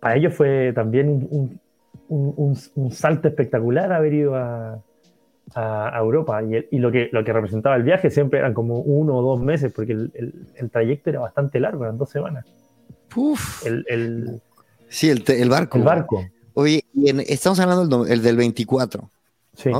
para 0.00 0.16
ellos 0.16 0.34
fue 0.34 0.72
también 0.74 1.26
un, 1.30 1.60
un, 2.08 2.92
salto 2.92 3.28
espectacular 3.28 3.92
haber 3.92 4.14
ido 4.14 4.34
a, 4.36 4.82
a, 5.54 5.98
Europa. 5.98 6.42
Y, 6.42 6.78
lo, 6.78 6.92
que, 6.92 7.08
lo 7.12 7.24
que 7.24 7.32
representaba 7.32 7.76
el 7.76 7.82
viaje 7.82 8.10
siempre 8.10 8.38
eran 8.38 8.54
como 8.54 8.78
uno 8.80 9.16
o 9.16 9.22
dos 9.22 9.40
meses, 9.40 9.72
porque 9.72 9.92
el, 9.92 10.10
el, 10.54 10.70
trayecto 10.70 11.10
era 11.10 11.20
bastante 11.20 11.60
largo, 11.60 11.84
eran 11.84 11.98
dos 11.98 12.10
semanas. 12.10 12.46
Uf. 13.14 13.66
El, 13.66 14.40
sí, 14.88 15.10
el, 15.10 15.48
barco. 15.48 15.78
El 15.78 15.84
barco. 15.84 16.24
Oye, 16.54 16.84
estamos 17.26 17.58
hablando 17.60 18.04
del, 18.04 18.22
del 18.22 18.36
24. 18.36 19.10
Sí, 19.54 19.70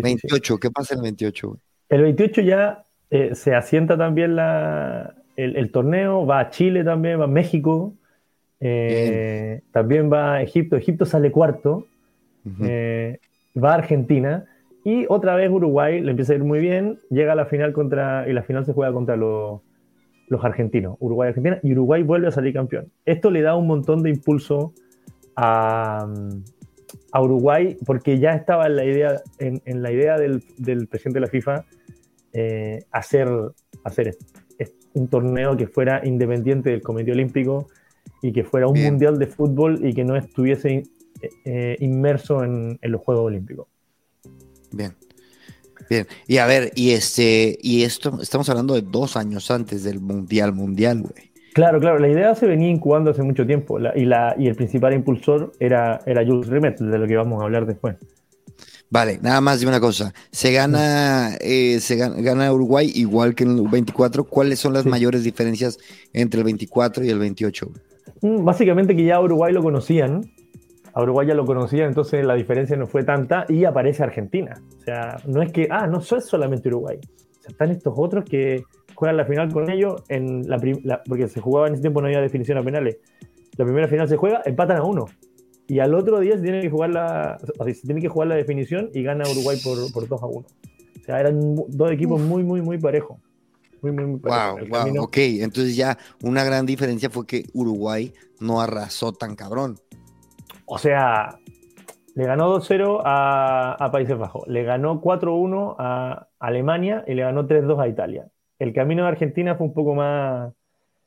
28, 0.00 0.58
¿qué 0.58 0.70
pasa 0.70 0.94
el 0.94 1.02
28? 1.02 1.58
El 1.90 2.02
28 2.02 2.40
ya 2.40 2.86
eh, 3.10 3.34
se 3.34 3.54
asienta 3.54 3.96
también 3.98 4.34
la, 4.34 5.14
el, 5.36 5.70
torneo, 5.70 6.26
va 6.26 6.40
a 6.40 6.50
Chile 6.50 6.82
también, 6.84 7.20
va 7.20 7.24
a 7.24 7.28
México. 7.28 7.94
Eh, 8.60 9.60
también 9.70 10.10
va 10.10 10.34
a 10.34 10.42
Egipto. 10.42 10.76
Egipto 10.76 11.04
sale 11.04 11.30
cuarto. 11.30 11.86
Eh, 12.62 13.18
va 13.62 13.72
a 13.72 13.74
Argentina. 13.74 14.46
Y 14.84 15.04
otra 15.08 15.34
vez 15.34 15.50
Uruguay 15.50 16.00
le 16.00 16.12
empieza 16.12 16.32
a 16.32 16.36
ir 16.36 16.44
muy 16.44 16.60
bien. 16.60 17.00
Llega 17.10 17.32
a 17.32 17.36
la 17.36 17.46
final 17.46 17.72
contra. 17.72 18.28
Y 18.28 18.32
la 18.32 18.42
final 18.42 18.64
se 18.64 18.72
juega 18.72 18.92
contra 18.92 19.16
los, 19.16 19.60
los 20.28 20.44
argentinos. 20.44 20.96
Uruguay-Argentina. 21.00 21.60
Y 21.62 21.72
Uruguay 21.72 22.02
vuelve 22.02 22.28
a 22.28 22.32
salir 22.32 22.54
campeón. 22.54 22.90
Esto 23.04 23.30
le 23.30 23.42
da 23.42 23.56
un 23.56 23.66
montón 23.66 24.02
de 24.02 24.10
impulso 24.10 24.72
a, 25.36 26.08
a 27.12 27.22
Uruguay. 27.22 27.76
Porque 27.84 28.18
ya 28.18 28.32
estaba 28.32 28.66
en 28.66 28.76
la 28.76 28.84
idea, 28.84 29.20
en, 29.38 29.82
la 29.82 29.92
idea 29.92 30.16
del, 30.18 30.42
del, 30.56 30.86
presidente 30.86 31.18
de 31.18 31.26
la 31.26 31.30
FIFA 31.30 31.64
eh, 32.32 32.84
hacer, 32.90 33.28
hacer 33.84 34.08
un 34.96 35.08
torneo 35.08 35.56
que 35.56 35.66
fuera 35.66 36.00
independiente 36.04 36.70
del 36.70 36.82
Comité 36.82 37.12
Olímpico 37.12 37.68
y 38.22 38.32
que 38.32 38.44
fuera 38.44 38.66
un 38.66 38.82
mundial 38.82 39.18
de 39.18 39.26
fútbol 39.26 39.86
y 39.86 39.92
que 39.92 40.04
no 40.04 40.16
estuviese 40.16 40.84
eh, 41.44 41.76
inmerso 41.80 42.42
en, 42.42 42.78
los 42.82 43.00
Juegos 43.02 43.26
Olímpicos. 43.26 43.66
Bien. 44.72 44.92
Bien. 45.88 46.06
Y 46.26 46.38
a 46.38 46.46
ver, 46.46 46.72
y 46.74 46.92
este, 46.92 47.58
y 47.62 47.82
esto, 47.82 48.18
estamos 48.20 48.48
hablando 48.48 48.74
de 48.74 48.82
dos 48.82 49.16
años 49.16 49.50
antes 49.50 49.84
del 49.84 50.00
Mundial 50.00 50.52
Mundial, 50.52 51.02
güey. 51.02 51.30
Claro, 51.52 51.78
claro, 51.80 51.98
la 51.98 52.08
idea 52.08 52.34
se 52.34 52.46
venía 52.46 52.68
incubando 52.68 53.10
hace 53.10 53.22
mucho 53.22 53.46
tiempo 53.46 53.78
y, 53.94 54.04
la, 54.04 54.34
y 54.38 54.46
el 54.46 54.56
principal 54.56 54.92
impulsor 54.92 55.52
era, 55.58 56.00
era 56.04 56.24
Jules 56.26 56.48
Rimet, 56.48 56.78
de 56.78 56.98
lo 56.98 57.06
que 57.06 57.16
vamos 57.16 57.40
a 57.40 57.44
hablar 57.44 57.64
después. 57.66 57.96
Vale, 58.88 59.18
nada 59.20 59.40
más 59.40 59.60
de 59.60 59.66
una 59.66 59.80
cosa. 59.80 60.12
Se 60.30 60.52
gana, 60.52 61.36
eh, 61.40 61.80
se 61.80 61.96
gana, 61.96 62.52
Uruguay 62.52 62.90
igual 62.94 63.34
que 63.34 63.44
en 63.44 63.58
el 63.58 63.68
24. 63.68 64.24
¿Cuáles 64.24 64.60
son 64.60 64.72
las 64.72 64.86
mayores 64.86 65.24
diferencias 65.24 65.78
entre 66.12 66.38
el 66.38 66.44
24 66.44 67.04
y 67.04 67.10
el 67.10 67.18
28? 67.18 67.68
Mm, 68.22 68.44
básicamente 68.44 68.94
que 68.94 69.04
ya 69.04 69.20
Uruguay 69.20 69.52
lo 69.52 69.62
conocían, 69.62 70.30
a 70.94 71.02
Uruguay 71.02 71.26
ya 71.26 71.34
lo 71.34 71.44
conocían, 71.44 71.88
entonces 71.88 72.24
la 72.24 72.34
diferencia 72.34 72.76
no 72.76 72.86
fue 72.86 73.02
tanta 73.02 73.44
y 73.48 73.64
aparece 73.64 74.04
Argentina. 74.04 74.62
O 74.78 74.84
sea, 74.84 75.16
no 75.26 75.42
es 75.42 75.52
que, 75.52 75.66
ah, 75.70 75.86
no 75.86 75.98
es 75.98 76.24
solamente 76.24 76.68
Uruguay. 76.68 76.98
O 76.98 77.42
sea, 77.42 77.50
están 77.50 77.70
estos 77.70 77.92
otros 77.96 78.24
que 78.24 78.64
juegan 78.94 79.16
la 79.16 79.24
final 79.24 79.52
con 79.52 79.68
ellos, 79.68 80.02
en 80.08 80.48
la, 80.48 81.02
porque 81.04 81.28
se 81.28 81.40
jugaba 81.40 81.66
en 81.66 81.74
ese 81.74 81.82
tiempo, 81.82 82.00
no 82.00 82.06
había 82.06 82.20
definición 82.20 82.56
a 82.58 82.62
penales. 82.62 82.98
La 83.56 83.64
primera 83.64 83.88
final 83.88 84.08
se 84.08 84.16
juega, 84.16 84.42
empatan 84.44 84.78
a 84.78 84.84
uno. 84.84 85.06
Y 85.68 85.80
al 85.80 85.94
otro 85.94 86.20
día 86.20 86.36
se 86.36 86.42
tiene 86.42 86.60
que 86.60 86.70
jugar 86.70 86.90
la, 86.90 87.38
se 87.64 87.86
tiene 87.86 88.00
que 88.00 88.08
jugar 88.08 88.28
la 88.28 88.36
definición 88.36 88.90
y 88.94 89.02
gana 89.02 89.28
Uruguay 89.28 89.58
por, 89.62 89.92
por 89.92 90.08
2 90.08 90.22
a 90.22 90.26
1. 90.26 90.38
O 90.38 91.04
sea, 91.04 91.20
eran 91.20 91.56
dos 91.68 91.90
equipos 91.90 92.20
muy, 92.20 92.42
muy, 92.42 92.60
muy 92.62 92.78
parejos. 92.78 93.18
Muy, 93.82 93.92
muy, 93.92 94.06
muy 94.06 94.20
Wow, 94.20 94.58
wow, 94.68 95.04
ok. 95.04 95.16
Entonces 95.18 95.76
ya 95.76 95.98
una 96.22 96.44
gran 96.44 96.66
diferencia 96.66 97.10
fue 97.10 97.26
que 97.26 97.44
Uruguay 97.52 98.12
no 98.40 98.60
arrasó 98.60 99.12
tan 99.12 99.34
cabrón. 99.34 99.76
O 100.66 100.78
sea, 100.78 101.38
le 102.14 102.24
ganó 102.24 102.58
2-0 102.58 103.02
a, 103.04 103.72
a, 103.74 103.90
Países 103.92 104.16
Bajos, 104.16 104.46
le 104.48 104.64
ganó 104.64 105.00
4-1 105.00 105.76
a 105.78 106.28
Alemania 106.38 107.04
y 107.06 107.14
le 107.14 107.22
ganó 107.22 107.46
3-2 107.46 107.80
a 107.80 107.88
Italia. 107.88 108.28
El 108.58 108.72
camino 108.72 109.02
de 109.02 109.08
Argentina 109.08 109.54
fue 109.54 109.66
un 109.66 109.74
poco 109.74 109.94
más, 109.94 110.52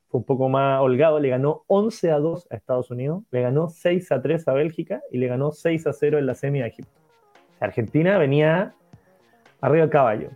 fue 0.09 0.19
un 0.19 0.25
poco 0.25 0.49
más 0.49 0.81
holgado, 0.81 1.19
le 1.19 1.29
ganó 1.29 1.63
11 1.67 2.11
a 2.11 2.17
2 2.17 2.47
a 2.49 2.55
Estados 2.55 2.89
Unidos, 2.89 3.23
le 3.29 3.41
ganó 3.41 3.69
6 3.69 4.11
a 4.11 4.21
3 4.21 4.47
a 4.47 4.53
Bélgica 4.53 5.01
y 5.11 5.19
le 5.19 5.27
ganó 5.27 5.51
6 5.51 5.85
a 5.85 5.93
0 5.93 6.17
en 6.17 6.25
la 6.25 6.33
semi 6.33 6.61
a 6.61 6.67
Egipto. 6.67 6.99
Argentina 7.59 8.17
venía 8.17 8.73
arriba 9.61 9.81
del 9.81 9.91
caballo. 9.91 10.29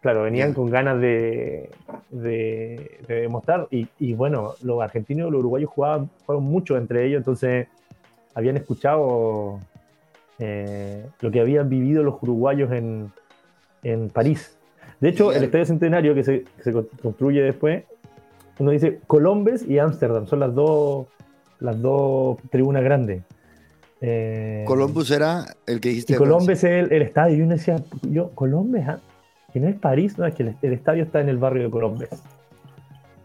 Claro, 0.00 0.22
venían 0.22 0.54
con 0.54 0.70
ganas 0.70 0.98
de, 0.98 1.68
de, 2.08 3.00
demostrar. 3.06 3.68
Y, 3.70 4.14
bueno, 4.14 4.54
los 4.62 4.80
argentinos 4.80 5.28
y 5.28 5.32
los 5.32 5.40
uruguayos 5.40 5.68
jugaban, 5.68 6.08
jugaron 6.24 6.44
mucho 6.44 6.78
entre 6.78 7.04
ellos, 7.04 7.18
entonces 7.18 7.68
habían 8.34 8.56
escuchado 8.56 9.60
eh, 10.38 11.04
lo 11.20 11.30
que 11.30 11.40
habían 11.40 11.68
vivido 11.68 12.02
los 12.02 12.22
uruguayos 12.22 12.72
en, 12.72 13.12
en 13.82 14.08
París. 14.08 14.58
De 15.00 15.10
hecho, 15.10 15.32
el 15.32 15.44
Estadio 15.44 15.66
Centenario 15.66 16.14
que 16.14 16.24
se, 16.24 16.44
que 16.44 16.62
se 16.62 16.72
construye 16.72 17.42
después 17.42 17.84
uno 18.60 18.70
dice 18.70 19.00
Colombes 19.06 19.64
y 19.66 19.78
Ámsterdam, 19.78 20.26
son 20.26 20.40
las 20.40 20.54
dos, 20.54 21.06
las 21.58 21.80
dos 21.80 22.38
tribunas 22.50 22.84
grandes. 22.84 23.22
Eh, 24.02 24.64
Columbus 24.66 25.10
era 25.10 25.44
el 25.66 25.80
que 25.80 25.90
dijiste. 25.90 26.16
Colombes 26.16 26.62
es 26.64 26.90
el, 26.90 27.02
estadio. 27.02 27.38
Y 27.38 27.42
uno 27.42 27.52
decía, 27.52 27.82
yo, 28.02 28.30
Colombes, 28.30 28.86
¿ah? 28.86 29.00
que 29.52 29.60
no 29.60 29.68
es 29.68 29.76
París, 29.76 30.16
no, 30.18 30.26
es 30.26 30.34
que 30.34 30.54
el, 30.60 30.72
estadio 30.72 31.02
está 31.02 31.20
en 31.20 31.30
el 31.30 31.38
barrio 31.38 31.64
de 31.64 31.70
Colombes. 31.70 32.08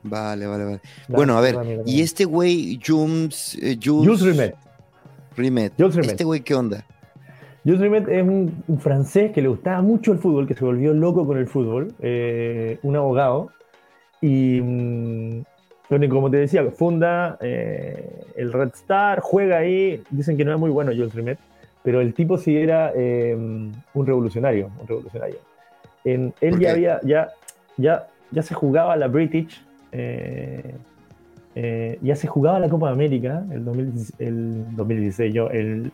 Vale, 0.03 0.45
vale, 0.47 0.65
vale. 0.65 0.81
bueno, 1.07 1.37
a 1.37 1.41
ver, 1.41 1.81
y 1.85 2.01
este 2.01 2.25
güey, 2.25 2.79
Jules, 2.85 3.57
eh, 3.61 3.77
Jules, 3.83 4.21
Rimet. 4.21 4.55
Rimet. 5.35 5.73
¿Este 5.79 6.23
güey 6.23 6.41
qué 6.41 6.55
onda? 6.55 6.85
Jules 7.65 7.81
Rimet 7.81 8.07
es 8.07 8.23
un, 8.23 8.79
francés 8.79 9.31
que 9.31 9.41
le 9.41 9.47
gustaba 9.47 9.81
mucho 9.81 10.11
el 10.11 10.19
fútbol, 10.19 10.47
que 10.47 10.53
se 10.53 10.63
volvió 10.63 10.93
loco 10.93 11.25
con 11.25 11.37
el 11.39 11.47
fútbol, 11.47 11.93
eh, 11.99 12.79
un 12.83 12.95
abogado, 12.95 13.49
y 14.21 14.61
mm, 14.61 15.43
como 16.09 16.31
te 16.31 16.37
decía, 16.37 16.63
funda 16.71 17.37
eh, 17.41 18.23
el 18.35 18.51
Red 18.51 18.71
Star, 18.73 19.19
juega 19.19 19.57
ahí, 19.57 20.01
dicen 20.09 20.37
que 20.37 20.45
no 20.45 20.53
es 20.53 20.59
muy 20.59 20.69
bueno 20.69 20.91
Jules 20.91 21.13
Rimet, 21.13 21.37
pero 21.83 22.01
el 22.01 22.13
tipo 22.13 22.37
sí 22.37 22.57
era 22.57 22.91
eh, 22.95 23.35
un 23.35 24.05
revolucionario, 24.05 24.71
un 24.81 24.87
revolucionario. 24.87 25.37
En, 26.03 26.33
él 26.41 26.59
ya 26.59 26.71
había, 26.71 26.99
ya, 27.03 27.29
ya, 27.77 28.07
ya 28.31 28.41
se 28.41 28.53
jugaba 28.53 28.95
la 28.95 29.07
British, 29.07 29.63
eh, 29.91 30.75
ya 32.01 32.15
se 32.15 32.27
jugaba 32.27 32.59
la 32.59 32.67
Copa 32.69 32.87
de 32.87 32.93
América, 32.93 33.45
el, 33.51 33.63
2016, 33.63 35.33
yo, 35.33 35.49
el, 35.51 35.91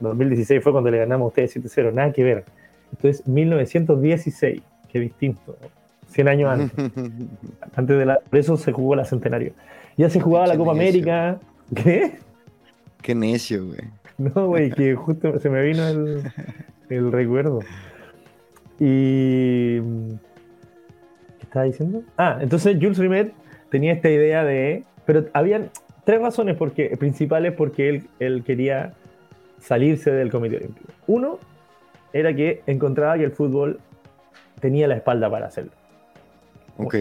2016 0.00 0.62
fue 0.62 0.72
cuando 0.72 0.90
le 0.90 0.98
ganamos 0.98 1.26
a 1.26 1.28
ustedes 1.28 1.56
7-0, 1.56 1.92
nada 1.92 2.12
que 2.12 2.22
ver. 2.22 2.44
Entonces, 2.92 3.26
1916, 3.26 4.62
qué 4.88 5.00
distinto. 5.00 5.56
100 6.12 6.28
años 6.28 6.50
antes. 6.50 6.92
antes 7.74 7.98
de 7.98 8.06
la, 8.06 8.20
por 8.20 8.38
eso 8.38 8.56
se 8.56 8.72
jugó 8.72 8.94
la 8.94 9.04
Centenario. 9.04 9.52
Ya 9.96 10.08
se 10.08 10.20
jugaba 10.20 10.46
la 10.46 10.56
Copa 10.56 10.72
América. 10.72 11.38
¿Qué? 11.74 12.18
Qué 13.00 13.14
necio, 13.14 13.66
güey. 13.66 13.80
No, 14.18 14.46
güey, 14.46 14.70
que 14.70 14.94
justo 14.94 15.40
se 15.40 15.48
me 15.48 15.62
vino 15.62 15.88
el, 15.88 16.30
el 16.90 17.10
recuerdo. 17.10 17.60
Y. 18.78 19.80
¿Qué 19.80 21.42
estaba 21.42 21.64
diciendo? 21.64 22.02
Ah, 22.16 22.38
entonces 22.40 22.76
Jules 22.76 22.98
Rimet 22.98 23.32
tenía 23.70 23.92
esta 23.92 24.10
idea 24.10 24.44
de. 24.44 24.84
Pero 25.06 25.24
habían 25.32 25.70
tres 26.04 26.20
razones 26.20 26.56
porque, 26.56 26.94
principales 26.98 27.52
porque 27.54 27.88
él, 27.88 28.06
él 28.20 28.44
quería 28.44 28.92
salirse 29.58 30.12
del 30.12 30.30
Comité 30.30 30.58
Olímpico. 30.58 30.92
Uno 31.06 31.38
era 32.12 32.34
que 32.34 32.62
encontraba 32.66 33.16
que 33.16 33.24
el 33.24 33.32
fútbol 33.32 33.80
tenía 34.60 34.86
la 34.86 34.96
espalda 34.96 35.30
para 35.30 35.46
hacerlo. 35.46 35.72
Ok. 36.78 36.96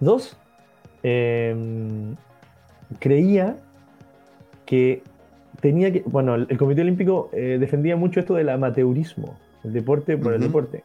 Dos, 0.00 0.36
em, 1.02 2.14
creía 2.98 3.56
que 4.66 5.02
tenía 5.60 5.92
que. 5.92 6.02
Bueno, 6.06 6.34
el 6.34 6.58
Comité 6.58 6.82
Olímpico 6.82 7.30
eh, 7.32 7.58
defendía 7.58 7.96
mucho 7.96 8.20
esto 8.20 8.34
del 8.34 8.48
amateurismo, 8.48 9.36
el 9.64 9.72
deporte 9.72 10.16
por 10.16 10.34
el 10.34 10.40
deporte. 10.40 10.82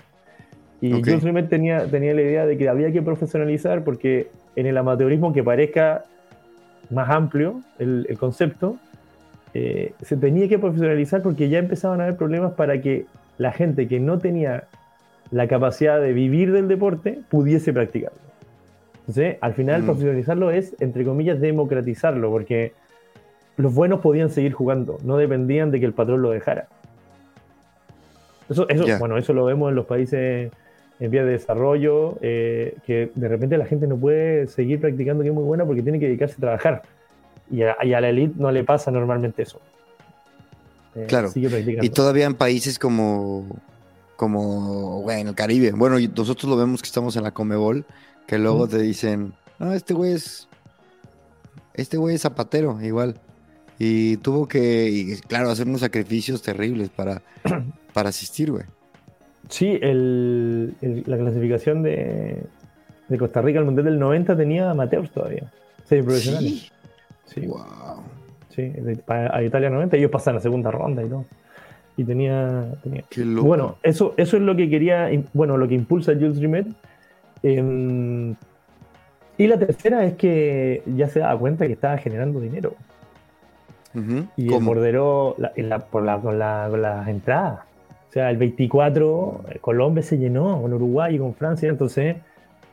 Y 0.82 0.94
okay. 0.94 1.18
Jules 1.20 1.48
tenía, 1.48 1.88
tenía 1.88 2.14
la 2.14 2.22
idea 2.22 2.46
de 2.46 2.58
que 2.58 2.68
había 2.68 2.92
que 2.92 3.02
profesionalizar 3.02 3.86
porque 3.86 4.30
en 4.56 4.66
el 4.66 4.78
amateurismo, 4.78 5.32
que 5.32 5.42
parezca 5.42 6.04
más 6.90 7.10
amplio 7.10 7.62
el, 7.80 8.06
concepto, 8.20 8.78
eh, 9.54 9.94
se 10.02 10.18
tenía 10.18 10.50
que 10.50 10.60
profesionalizar 10.60 11.22
porque 11.22 11.48
ya 11.48 11.60
empezaban 11.60 12.02
a 12.02 12.04
haber 12.04 12.18
problemas 12.18 12.54
para 12.54 12.82
que 12.82 13.06
la 13.38 13.52
gente 13.52 13.88
que 13.88 14.00
no 14.00 14.20
tenía 14.20 14.66
la 15.32 15.48
capacidad 15.48 16.00
de 16.00 16.14
vivir 16.14 16.52
del 16.52 16.68
deporte 16.68 17.20
pudiese 17.30 17.74
practicarlo. 17.74 18.20
Entonces, 19.00 19.38
al 19.42 19.54
final, 19.54 19.82
mm. 19.82 19.86
profesionalizarlo 19.86 20.52
es, 20.52 20.76
entre 20.80 21.04
comillas, 21.04 21.42
democratizarlo, 21.42 22.30
porque 22.30 22.74
los 23.58 23.74
buenos 23.74 24.00
podían 24.00 24.30
seguir 24.30 24.54
jugando, 24.54 24.98
no 25.04 25.18
dependían 25.18 25.72
de 25.72 25.80
que 25.80 25.86
el 25.86 25.94
patrón 25.94 26.22
lo 26.22 26.32
dejara. 26.32 26.68
Eso, 28.50 28.68
eso 28.70 28.86
bueno, 29.00 29.18
eso 29.18 29.34
lo 29.34 29.46
vemos 29.46 29.70
en 29.70 29.76
los 29.76 29.86
países 29.86 30.52
en 31.00 31.12
vías 31.12 31.26
de 31.26 31.32
desarrollo, 31.32 32.18
eh, 32.22 32.76
que 32.86 33.12
de 33.14 33.28
repente 33.28 33.58
la 33.58 33.66
gente 33.66 33.88
no 33.88 33.98
puede 33.98 34.48
seguir 34.48 34.80
practicando 34.80 35.24
que 35.24 35.30
es 35.30 35.36
muy 35.36 35.44
buena 35.44 35.66
porque 35.66 35.82
tiene 35.82 36.00
que 36.00 36.06
dedicarse 36.06 36.36
a 36.38 36.40
trabajar. 36.40 36.84
Y 37.52 37.62
a, 37.62 37.76
la 37.84 38.10
élite 38.10 38.36
no 38.38 38.52
le 38.52 38.64
pasa 38.64 38.90
normalmente 38.90 39.42
eso. 39.44 39.60
Eh, 40.96 41.06
claro. 41.08 41.30
Y 41.36 41.90
todavía 41.90 42.26
en 42.26 42.36
países 42.36 42.80
como 42.80 43.46
como, 44.16 45.02
güey, 45.02 45.22
en 45.22 45.28
el 45.30 45.36
Caribe. 45.36 45.72
Bueno, 45.72 45.98
nosotros 46.16 46.50
lo 46.50 46.58
vemos 46.58 46.82
que 46.82 46.88
estamos 46.88 47.16
en 47.16 47.24
la 47.24 47.32
Comebol, 47.32 47.86
que 48.28 48.38
luego 48.38 48.68
te 48.68 48.78
dicen, 48.80 49.34
ah, 49.60 49.76
este 49.76 49.94
güey 49.94 50.14
es, 50.14 50.48
este 51.74 51.98
güey 51.98 52.16
es 52.16 52.22
zapatero, 52.22 52.80
igual. 52.82 53.16
Y 53.80 54.18
tuvo 54.18 54.48
que, 54.48 54.90
y, 54.90 55.16
claro, 55.22 55.50
hacer 55.50 55.68
unos 55.68 55.82
sacrificios 55.82 56.42
terribles 56.42 56.90
para, 56.90 57.22
para 57.94 58.10
asistir, 58.10 58.52
güey. 58.52 58.64
Sí, 59.50 59.78
el, 59.82 60.76
la 61.06 61.18
clasificación 61.18 61.84
de, 61.84 62.44
de, 63.10 63.18
Costa 63.18 63.42
Rica 63.42 63.60
al 63.60 63.66
Mundial 63.66 63.86
del 63.86 64.00
90 64.00 64.38
tenía 64.38 64.70
amateurs 64.72 65.12
todavía, 65.12 65.52
seis 65.84 66.04
profesionales. 66.04 66.72
Sí. 67.26 67.42
Wow. 67.48 68.04
Sí, 68.56 68.70
de- 68.70 68.96
pa- 68.98 69.36
a 69.36 69.44
Italia 69.44 69.70
90, 69.70 69.98
ellos 69.98 70.12
pasan 70.12 70.38
a 70.38 70.40
segunda 70.40 70.72
ronda 70.72 71.04
y 71.04 71.10
todo. 71.10 71.26
Y 71.96 72.04
tenía. 72.04 72.66
tenía- 72.82 73.04
Qué 73.10 73.24
loco. 73.24 73.48
Bueno, 73.48 73.76
eso, 73.84 74.14
eso 74.18 74.38
es 74.38 74.44
lo 74.44 74.56
que 74.56 74.70
quería. 74.70 75.10
Bueno, 75.34 75.58
lo 75.58 75.68
que 75.68 75.76
impulsa 75.76 76.14
Jules 76.14 76.40
Rimet. 76.40 76.68
Em, 77.44 78.36
y 79.38 79.48
la 79.48 79.58
tercera 79.60 80.04
es 80.06 80.14
que 80.14 80.82
ya 80.96 81.08
se 81.10 81.20
daba 81.20 81.38
cuenta 81.40 81.68
que 81.68 81.74
estaba 81.74 81.98
generando 81.98 82.40
dinero. 82.40 82.74
Y 84.38 84.46
el 84.46 84.50
¿Cómo? 84.52 84.68
borderó 84.70 85.36
la- 85.38 85.52
en 85.56 85.70
la- 85.70 85.80
por 85.80 86.02
la- 86.04 86.20
con, 86.20 86.40
la- 86.40 86.68
con 86.70 86.82
las 86.82 87.08
entradas. 87.08 87.60
O 88.10 88.12
sea, 88.14 88.32
el 88.32 88.38
24, 88.38 89.42
eh, 89.50 89.60
Colombia 89.60 90.02
se 90.02 90.18
llenó 90.18 90.60
con 90.62 90.74
Uruguay 90.74 91.16
y 91.16 91.20
con 91.20 91.36
Francia, 91.36 91.70
entonces 91.70 92.16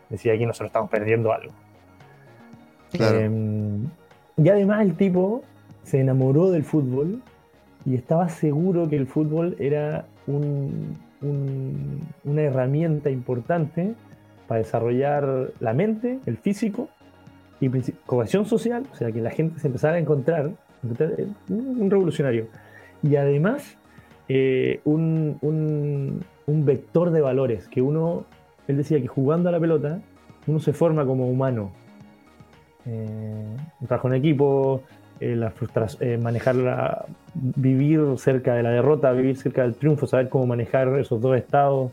decía 0.08 0.32
aquí 0.32 0.46
nosotros 0.46 0.68
estamos 0.68 0.88
perdiendo 0.90 1.30
algo. 1.32 1.52
Claro. 2.92 3.18
Eh, 3.20 3.30
y 4.38 4.48
además 4.48 4.80
el 4.82 4.94
tipo 4.94 5.42
se 5.82 6.00
enamoró 6.00 6.50
del 6.50 6.64
fútbol 6.64 7.20
y 7.86 7.94
estaba 7.94 8.28
seguro 8.28 8.88
que 8.88 8.96
el 8.96 9.06
fútbol 9.06 9.56
era 9.58 10.06
un- 10.26 10.96
un- 11.22 12.00
una 12.24 12.42
herramienta 12.42 13.10
importante 13.10 13.94
para 14.46 14.58
desarrollar 14.58 15.52
la 15.60 15.72
mente, 15.74 16.18
el 16.26 16.36
físico 16.36 16.88
y 17.60 17.68
cohesión 18.06 18.46
social, 18.46 18.84
o 18.92 18.94
sea, 18.96 19.12
que 19.12 19.20
la 19.20 19.30
gente 19.30 19.60
se 19.60 19.66
empezara 19.68 19.96
a 19.96 19.98
encontrar, 19.98 20.50
eh, 20.98 21.28
un, 21.48 21.90
revolucionario. 21.90 22.46
Y 23.02 23.16
además, 23.16 23.76
eh, 24.28 24.80
un, 24.84 25.38
un- 25.42 26.24
vector 26.64 27.10
de 27.10 27.20
valores, 27.20 27.68
que 27.68 27.80
uno, 27.82 28.24
él 28.66 28.76
decía 28.76 29.00
que 29.00 29.06
jugando 29.06 29.48
a 29.48 29.52
la 29.52 29.60
pelota, 29.60 30.00
uno 30.46 30.58
se 30.58 30.72
forma 30.72 31.04
como 31.04 31.28
humano. 31.28 31.70
Eh, 32.86 33.56
en 33.80 33.86
equipo, 34.14 34.82
eh, 35.20 35.36
manejar 36.16 36.56
la- 36.56 37.04
vivir 37.34 38.00
cerca 38.16 38.54
de 38.54 38.62
la 38.62 38.70
derrota, 38.70 39.12
vivir 39.12 39.36
cerca 39.36 39.62
del 39.62 39.74
triunfo, 39.74 40.06
saber 40.06 40.28
cómo 40.28 40.46
manejar 40.46 40.88
esos 40.98 41.20
dos 41.20 41.36
estados, 41.36 41.92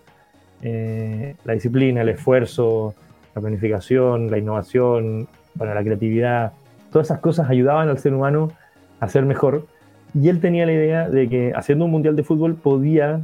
eh, 0.62 1.36
la 1.46 1.54
disciplina, 1.54 2.02
el 2.02 2.10
esfuerzo, 2.10 2.96
la 3.36 3.42
planificación, 3.42 4.32
la 4.32 4.38
innovación, 4.38 5.28
bueno, 5.56 5.74
la 5.74 5.84
creatividad, 5.84 6.54
todas 6.92 7.08
esas 7.08 7.20
cosas 7.20 7.50
ayudaban 7.50 7.90
al 7.90 8.00
ser 8.00 8.14
humano 8.14 8.52
a 9.00 9.08
ser 9.10 9.26
mejor. 9.26 9.66
Y 10.14 10.30
él 10.30 10.40
tenía 10.40 10.66
la 10.66 10.74
idea 10.74 11.10
de 11.10 11.28
que 11.30 11.54
haciendo 11.56 11.86
un 11.86 11.92
mundial 11.92 12.16
de 12.16 12.24
fútbol 12.24 12.56
podía 12.56 13.22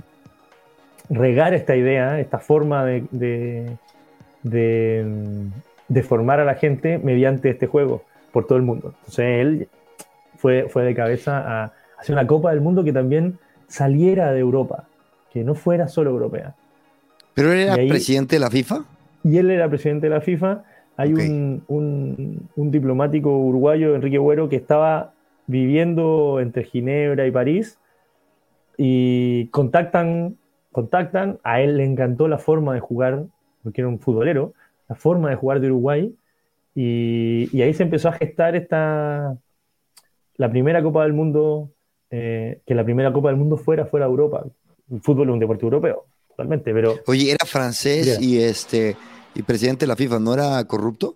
regar 1.09 1.53
esta 1.53 1.75
idea, 1.75 2.19
esta 2.19 2.39
forma 2.39 2.85
de, 2.85 3.05
de, 3.11 3.77
de, 4.43 5.05
de 5.87 6.03
formar 6.03 6.39
a 6.39 6.45
la 6.45 6.55
gente 6.55 6.99
mediante 6.99 7.49
este 7.49 7.67
juego 7.67 8.03
por 8.31 8.45
todo 8.45 8.57
el 8.57 8.63
mundo. 8.63 8.93
Entonces 8.99 9.25
él 9.25 9.67
fue, 10.37 10.67
fue 10.69 10.83
de 10.83 10.93
cabeza 10.93 11.63
a 11.63 11.73
hacer 12.03 12.13
una 12.13 12.27
Copa 12.27 12.51
del 12.51 12.61
Mundo 12.61 12.83
que 12.83 12.91
también 12.93 13.39
saliera 13.67 14.31
de 14.33 14.39
Europa, 14.39 14.83
que 15.31 15.43
no 15.43 15.55
fuera 15.55 15.87
solo 15.87 16.09
europea. 16.11 16.53
¿Pero 17.33 17.51
él 17.53 17.59
era 17.61 17.73
ahí- 17.75 17.89
presidente 17.89 18.35
de 18.35 18.39
la 18.41 18.49
FIFA? 18.51 18.83
Y 19.23 19.37
él 19.37 19.49
era 19.49 19.69
presidente 19.69 20.07
de 20.07 20.13
la 20.13 20.21
FIFA. 20.21 20.63
Hay 20.97 21.13
un, 21.13 21.63
un- 21.69 22.49
un 22.55 22.71
diplomático 22.71 23.35
uruguayo, 23.37 23.95
Enrique 23.95 24.17
Güero, 24.17 24.49
que 24.49 24.57
estaba 24.57 25.13
viviendo 25.47 26.39
entre 26.41 26.65
Ginebra 26.65 27.25
y 27.25 27.31
París 27.31 27.79
y 28.77 29.47
contactan, 29.47 30.35
contactan. 30.71 31.39
A 31.43 31.61
él 31.61 31.77
le 31.77 31.85
encantó 31.85 32.27
la 32.27 32.37
forma 32.37 32.73
de 32.73 32.79
jugar, 32.81 33.23
porque 33.63 33.81
era 33.81 33.87
un 33.87 33.99
futbolero, 33.99 34.53
la 34.89 34.95
forma 34.95 35.29
de 35.29 35.35
jugar 35.35 35.61
de 35.61 35.67
Uruguay. 35.67 36.13
Y, 36.75 37.49
y 37.53 37.61
ahí 37.61 37.73
se 37.73 37.83
empezó 37.83 38.09
a 38.09 38.13
gestar 38.13 38.55
esta, 38.55 39.37
la 40.37 40.49
primera 40.51 40.83
Copa 40.83 41.03
del 41.03 41.13
Mundo, 41.13 41.69
eh, 42.15 42.61
que 42.63 42.75
la 42.75 42.83
primera 42.83 43.11
Copa 43.11 43.29
del 43.29 43.37
Mundo 43.37 43.57
fuera 43.57 43.87
fuera 43.87 44.05
Europa. 44.05 44.45
El 44.91 45.01
fútbol 45.01 45.29
es 45.29 45.33
un 45.33 45.39
deporte 45.39 45.65
europeo, 45.65 46.05
totalmente, 46.29 46.71
pero 46.71 46.93
Oye, 47.07 47.31
era 47.31 47.43
francés 47.43 48.21
y 48.21 48.39
este 48.39 48.95
y 49.33 49.41
presidente 49.41 49.85
de 49.85 49.87
la 49.87 49.95
FIFA, 49.95 50.19
¿no 50.19 50.35
era 50.35 50.63
corrupto? 50.65 51.15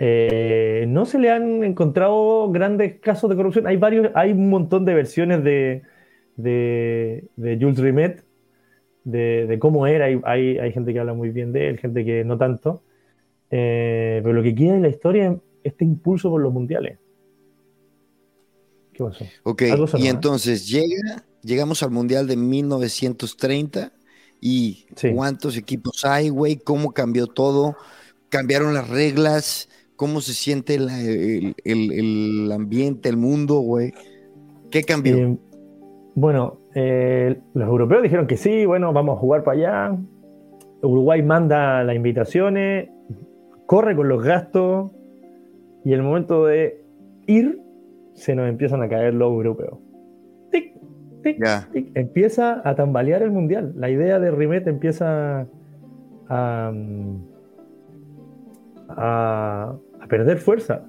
Eh, 0.00 0.86
no 0.88 1.04
se 1.04 1.20
le 1.20 1.30
han 1.30 1.62
encontrado 1.62 2.50
grandes 2.50 2.98
casos 2.98 3.30
de 3.30 3.36
corrupción. 3.36 3.68
Hay 3.68 3.76
varios, 3.76 4.10
hay 4.16 4.32
un 4.32 4.50
montón 4.50 4.84
de 4.84 4.94
versiones 4.94 5.44
de, 5.44 5.82
de, 6.34 7.28
de 7.36 7.58
Jules 7.60 7.78
Rimet, 7.78 8.24
de, 9.04 9.46
de 9.46 9.58
cómo 9.60 9.86
era. 9.86 10.06
Hay, 10.06 10.20
hay, 10.24 10.58
hay 10.58 10.72
gente 10.72 10.92
que 10.92 10.98
habla 10.98 11.14
muy 11.14 11.30
bien 11.30 11.52
de 11.52 11.68
él, 11.68 11.78
gente 11.78 12.04
que 12.04 12.24
no 12.24 12.36
tanto. 12.36 12.82
Eh, 13.52 14.18
pero 14.24 14.34
lo 14.34 14.42
que 14.42 14.52
queda 14.52 14.74
en 14.74 14.82
la 14.82 14.88
historia 14.88 15.30
es 15.30 15.38
este 15.62 15.84
impulso 15.84 16.28
por 16.28 16.40
los 16.40 16.52
mundiales. 16.52 16.98
¿Qué 18.92 19.04
pasó? 19.04 19.24
Ok, 19.44 19.62
y 19.98 20.06
¿eh? 20.06 20.08
entonces 20.10 20.68
llega, 20.68 21.24
llegamos 21.42 21.82
al 21.82 21.90
Mundial 21.90 22.26
de 22.26 22.36
1930 22.36 23.92
y 24.40 24.86
Sí. 24.96 25.12
¿cuántos 25.14 25.56
equipos 25.56 26.04
hay, 26.04 26.28
güey? 26.28 26.56
¿Cómo 26.56 26.92
cambió 26.92 27.26
todo? 27.26 27.76
¿Cambiaron 28.28 28.74
las 28.74 28.88
reglas? 28.88 29.68
¿Cómo 29.96 30.20
se 30.20 30.32
siente 30.34 30.78
la- 30.78 31.00
el, 31.00 31.54
el- 31.64 31.92
el 31.92 32.52
ambiente, 32.52 33.08
el 33.08 33.16
mundo, 33.16 33.60
güey? 33.60 33.92
¿Qué 34.70 34.82
cambió? 34.82 35.16
Eh, 35.16 35.38
bueno, 36.14 36.58
eh, 36.74 37.40
los 37.54 37.68
europeos 37.68 38.02
dijeron 38.02 38.26
que 38.26 38.36
sí, 38.36 38.66
bueno, 38.66 38.92
vamos 38.92 39.16
a 39.16 39.20
jugar 39.20 39.44
para 39.44 39.58
allá. 39.88 39.98
Uruguay 40.82 41.22
manda 41.22 41.84
las 41.84 41.94
invitaciones, 41.94 42.88
corre 43.66 43.94
con 43.94 44.08
los 44.08 44.22
gastos 44.24 44.90
y 45.84 45.92
el 45.92 46.02
momento 46.02 46.46
de 46.46 46.84
ir 47.26 47.60
se 48.14 48.34
nos 48.34 48.48
empiezan 48.48 48.82
a 48.82 48.88
caer 48.88 49.14
los 49.14 49.30
europeos. 49.30 49.78
Tic, 50.50 50.74
tic. 51.22 51.38
Empieza 51.94 52.60
a 52.68 52.74
tambalear 52.74 53.22
el 53.22 53.30
mundial. 53.30 53.72
La 53.76 53.90
idea 53.90 54.18
de 54.18 54.30
Rimet 54.30 54.66
empieza 54.66 55.46
a, 56.28 56.72
a, 58.88 59.74
a 60.00 60.06
perder 60.08 60.38
fuerza. 60.38 60.82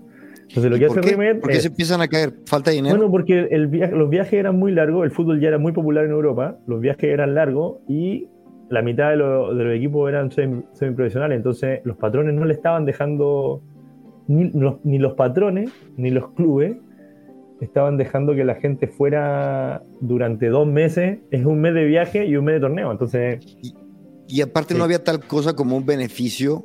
Entonces 0.49 0.69
lo 0.69 0.77
¿Y 0.77 0.79
que 0.81 0.87
¿por 0.87 0.99
hace 0.99 1.07
qué? 1.09 1.15
Rimet 1.15 1.39
¿Por 1.39 1.49
qué 1.49 1.55
es- 1.57 1.61
se 1.63 1.69
empiezan 1.69 2.01
a 2.01 2.07
caer? 2.07 2.33
¿Falta 2.45 2.69
de 2.71 2.75
dinero? 2.77 2.95
bueno, 2.95 3.11
porque 3.11 3.47
el 3.51 3.67
via- 3.67 3.89
los 3.91 4.09
viajes 4.09 4.33
eran 4.33 4.57
muy 4.59 4.71
largos, 4.71 5.03
el 5.05 5.11
fútbol 5.11 5.39
ya 5.39 5.47
era 5.47 5.57
muy 5.57 5.71
popular 5.71 6.05
en 6.05 6.11
Europa, 6.11 6.57
los 6.67 6.79
viajes 6.81 7.05
eran 7.05 7.33
largos 7.33 7.77
y 7.87 8.27
la 8.69 8.81
mitad 8.81 9.09
de, 9.11 9.17
lo- 9.17 9.53
de 9.55 9.63
los 9.63 9.73
equipos 9.75 10.09
eran 10.09 10.29
semi- 10.29 10.63
semiprofesionales, 10.73 11.37
entonces 11.37 11.81
los 11.85 11.97
patrones 11.97 12.33
no 12.35 12.45
le 12.45 12.53
estaban 12.53 12.85
dejando, 12.85 13.61
ni 14.27 14.49
los, 14.51 14.83
ni 14.85 14.99
los 14.99 15.13
patrones 15.13 15.71
ni 15.97 16.11
los 16.11 16.29
clubes 16.31 16.75
estaban 17.61 17.97
dejando 17.97 18.35
que 18.35 18.43
la 18.43 18.55
gente 18.55 18.87
fuera 18.87 19.83
durante 20.01 20.47
dos 20.49 20.67
meses, 20.67 21.19
es 21.31 21.45
un 21.45 21.61
mes 21.61 21.73
de 21.73 21.85
viaje 21.85 22.25
y 22.25 22.35
un 22.35 22.45
mes 22.45 22.55
de 22.55 22.61
torneo, 22.61 22.91
entonces 22.91 23.39
y 24.27 24.41
aparte 24.41 24.73
sí. 24.73 24.77
no 24.77 24.83
había 24.85 25.03
tal 25.03 25.19
cosa 25.25 25.55
como 25.55 25.75
un 25.77 25.85
beneficio. 25.85 26.63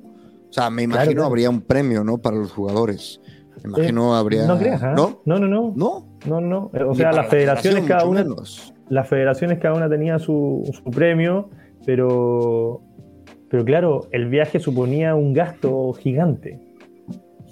O 0.49 0.53
sea, 0.53 0.71
me 0.71 0.83
imagino 0.85 1.13
claro. 1.17 1.27
habría 1.27 1.51
un 1.51 1.61
premio, 1.61 2.03
¿no? 2.05 2.17
Para 2.19 2.37
los 2.37 2.53
jugadores. 2.53 3.21
Me 3.63 3.71
imagino 3.71 4.15
habría. 4.15 4.47
no 4.47 4.57
creas, 4.59 4.83
¿ah? 4.83 4.95
¿No? 4.97 5.21
no, 5.27 5.39
no, 5.39 5.47
no, 5.49 5.75
¿No? 5.77 6.07
no, 6.27 6.41
no, 6.41 6.71
o 6.89 6.95
sea, 6.95 7.09
las 7.09 7.17
la 7.17 7.25
federaciones 7.25 7.85
cada 7.85 8.07
una 8.07 8.23
menos. 8.23 8.73
las 8.89 9.07
federaciones 9.09 9.59
cada 9.59 9.75
una 9.75 9.89
tenía 9.91 10.19
su, 10.19 10.63
su 10.73 10.91
premio, 10.91 11.51
pero, 11.85 12.81
pero 13.51 13.65
claro, 13.65 14.07
el 14.13 14.29
viaje 14.29 14.61
suponía 14.61 15.15
un 15.17 15.33
gasto 15.35 15.93
gigante. 15.95 16.59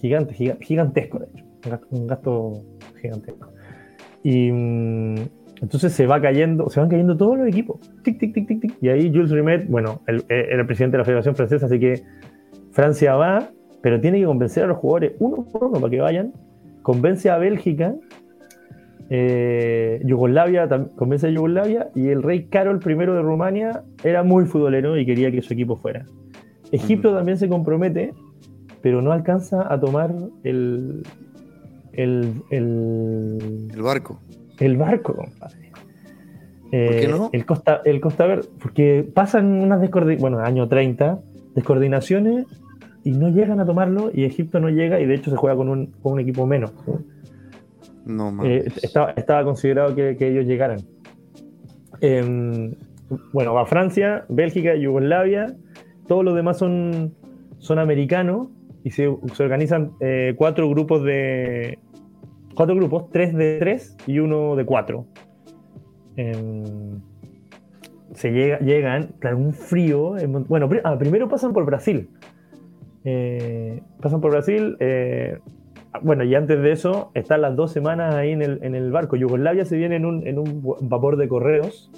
Gigante, 0.00 0.34
giga- 0.34 0.58
gigantesco, 0.60 1.18
de 1.18 1.26
hecho. 1.26 1.44
Un 1.90 2.06
gasto 2.06 2.62
gigantesco. 3.06 3.48
Y 4.22 4.50
mm, 4.52 5.16
entonces 5.62 5.92
se 5.92 6.06
va 6.06 6.20
cayendo, 6.20 6.68
se 6.68 6.80
van 6.80 6.88
cayendo 6.88 7.16
todos 7.16 7.38
los 7.38 7.48
equipos. 7.48 7.80
Tic, 8.02 8.18
tic, 8.18 8.34
tic, 8.34 8.46
tic, 8.46 8.60
tic. 8.60 8.74
Y 8.80 8.88
ahí 8.88 9.10
Jules 9.10 9.30
Rimet, 9.30 9.68
bueno, 9.68 10.02
él 10.06 10.24
era 10.28 10.60
el 10.60 10.66
presidente 10.66 10.96
de 10.96 10.98
la 10.98 11.04
Federación 11.04 11.34
Francesa, 11.34 11.66
así 11.66 11.78
que 11.78 12.02
Francia 12.72 13.14
va, 13.14 13.50
pero 13.82 14.00
tiene 14.00 14.18
que 14.20 14.26
convencer 14.26 14.64
a 14.64 14.66
los 14.66 14.78
jugadores 14.78 15.12
uno 15.18 15.46
por 15.50 15.64
uno 15.64 15.80
para 15.80 15.90
que 15.90 16.00
vayan. 16.00 16.32
Convence 16.82 17.28
a 17.30 17.38
Bélgica 17.38 17.94
eh, 19.08 20.00
Yugoslavia 20.04 20.68
convence 20.96 21.28
a 21.28 21.30
Yugoslavia 21.30 21.90
y 21.94 22.08
el 22.08 22.24
rey 22.24 22.46
Carol 22.46 22.80
I 22.84 22.94
de 22.94 23.22
Rumania 23.22 23.84
era 24.02 24.24
muy 24.24 24.46
futbolero 24.46 24.98
y 24.98 25.06
quería 25.06 25.30
que 25.30 25.42
su 25.42 25.52
equipo 25.52 25.76
fuera. 25.76 26.04
Egipto 26.72 27.14
también 27.14 27.38
se 27.38 27.48
compromete, 27.48 28.12
pero 28.82 29.00
no 29.02 29.12
alcanza 29.12 29.72
a 29.72 29.78
tomar 29.78 30.12
el, 30.42 31.04
el, 31.96 32.42
el, 32.50 33.70
El 33.74 33.82
barco. 33.82 34.20
el 34.58 34.76
barco, 34.76 35.14
compadre. 35.14 35.66
Eh, 36.72 36.98
qué 37.02 37.08
no? 37.08 37.30
El 37.32 37.46
Costa, 37.46 37.80
el 37.84 38.00
Costa 38.00 38.26
Verde, 38.26 38.48
porque 38.60 39.08
pasan 39.14 39.46
unas 39.62 39.80
descoordinaciones, 39.80 40.20
bueno, 40.20 40.40
año 40.40 40.68
30, 40.68 41.20
descoordinaciones 41.54 42.46
y 43.04 43.12
no 43.12 43.28
llegan 43.28 43.60
a 43.60 43.66
tomarlo 43.66 44.10
y 44.12 44.24
Egipto 44.24 44.58
no 44.58 44.68
llega 44.68 45.00
y 45.00 45.06
de 45.06 45.14
hecho 45.14 45.30
se 45.30 45.36
juega 45.36 45.56
con 45.56 45.68
un, 45.68 45.86
con 46.02 46.14
un 46.14 46.20
equipo 46.20 46.46
menos. 46.46 46.72
No 48.04 48.44
Eh, 48.44 48.64
estaba, 48.82 49.12
estaba 49.12 49.44
considerado 49.44 49.94
que, 49.94 50.16
que 50.16 50.28
ellos 50.28 50.44
llegaran. 50.44 50.80
Em, 52.00 52.74
bueno, 53.32 53.54
va 53.54 53.64
Francia, 53.66 54.24
Bélgica, 54.28 54.74
Yugoslavia, 54.74 55.56
todos 56.08 56.24
los 56.24 56.34
demás 56.34 56.58
son, 56.58 57.14
son 57.58 57.78
americanos 57.78 58.48
y 58.84 58.90
se, 58.90 59.08
se 59.34 59.42
organizan 59.42 59.92
eh, 60.00 60.34
cuatro 60.36 60.68
grupos 60.68 61.02
de, 61.04 61.78
cuatro 62.56 62.74
grupos, 62.74 63.10
tres 63.10 63.32
de 63.34 63.58
tres 63.58 63.96
y 64.06 64.18
uno 64.18 64.56
de 64.56 64.64
cuatro. 64.64 65.06
se 68.14 68.30
llega, 68.32 68.58
llegan, 68.58 69.14
claro, 69.20 69.38
un 69.38 69.52
frío. 69.52 70.14
bueno, 70.48 70.68
ah, 70.82 70.98
primero 70.98 71.28
pasan 71.28 71.52
por 71.52 71.64
Brasil. 71.64 72.08
Eh, 73.04 73.82
pasan 74.00 74.20
por 74.20 74.32
Brasil. 74.32 74.76
Eh, 74.80 75.38
bueno, 76.02 76.24
y 76.24 76.34
antes 76.34 76.60
de 76.60 76.72
eso, 76.72 77.10
están 77.14 77.42
las 77.42 77.54
dos 77.54 77.70
semanas 77.72 78.14
ahí 78.14 78.32
en 78.32 78.42
el, 78.42 78.58
en 78.62 78.74
el 78.74 78.90
barco. 78.90 79.16
Yugoslavia 79.16 79.64
se 79.64 79.76
viene 79.76 79.96
en 79.96 80.04
un, 80.04 80.26
en 80.26 80.38
un 80.38 80.62
vapor 80.80 81.16
de 81.16 81.28
correos. 81.28 81.90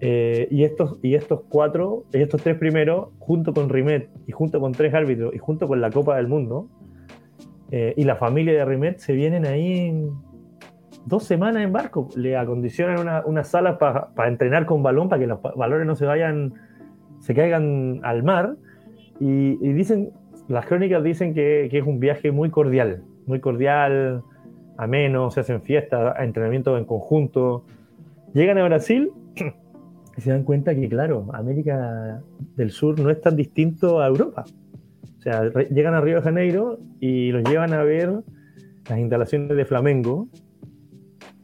Eh, 0.00 0.46
y, 0.50 0.62
estos, 0.62 0.98
y 1.02 1.14
estos 1.14 1.40
cuatro, 1.48 2.04
y 2.12 2.18
estos 2.18 2.42
tres 2.42 2.56
primeros, 2.56 3.08
junto 3.18 3.52
con 3.52 3.68
Rimet, 3.68 4.08
y 4.26 4.32
junto 4.32 4.60
con 4.60 4.72
tres 4.72 4.94
árbitros, 4.94 5.34
y 5.34 5.38
junto 5.38 5.66
con 5.66 5.80
la 5.80 5.90
Copa 5.90 6.16
del 6.16 6.28
Mundo, 6.28 6.68
eh, 7.70 7.94
y 7.96 8.04
la 8.04 8.16
familia 8.16 8.52
de 8.54 8.64
Rimet 8.64 8.98
se 8.98 9.12
vienen 9.12 9.46
ahí 9.46 10.08
dos 11.04 11.24
semanas 11.24 11.62
en 11.62 11.72
barco. 11.72 12.08
Le 12.16 12.36
acondicionan 12.36 12.98
una, 13.00 13.24
una 13.24 13.44
sala 13.44 13.78
para 13.78 14.28
entrenar 14.28 14.66
con 14.66 14.82
balón, 14.82 15.08
para 15.08 15.20
que 15.20 15.26
los 15.26 15.40
balones 15.42 15.86
no 15.86 15.96
se 15.96 16.06
vayan, 16.06 16.54
se 17.20 17.34
caigan 17.34 18.00
al 18.04 18.22
mar. 18.22 18.56
Y, 19.20 19.56
dicen, 19.72 20.10
las 20.48 20.66
crónicas 20.66 21.02
dicen 21.02 21.34
que, 21.34 21.66
es 21.66 21.86
un 21.86 21.98
viaje 21.98 22.30
muy 22.30 22.50
cordial, 22.50 23.02
muy 23.26 23.40
cordial, 23.40 24.22
ameno, 24.76 25.30
se 25.30 25.40
hacen 25.40 25.62
fiestas, 25.62 26.14
entrenamientos 26.20 26.78
en 26.78 26.84
conjunto. 26.84 27.64
Llegan 28.32 28.58
a 28.58 28.64
Brasil 28.64 29.10
y 30.16 30.20
se 30.20 30.30
dan 30.30 30.44
cuenta 30.44 30.74
que, 30.74 30.88
claro, 30.88 31.26
América 31.32 32.22
del 32.56 32.70
Sur 32.70 33.00
no 33.00 33.10
es 33.10 33.20
tan 33.20 33.34
distinto 33.36 34.00
a 34.00 34.06
Europa. 34.06 34.44
Sea, 35.28 35.42
llegan 35.68 35.92
a 35.92 36.00
Río 36.00 36.16
de 36.16 36.22
Janeiro 36.22 36.78
y 37.00 37.32
los 37.32 37.44
llevan 37.44 37.74
a 37.74 37.82
ver 37.82 38.22
las 38.88 38.98
instalaciones 38.98 39.54
de 39.54 39.64
Flamengo 39.66 40.28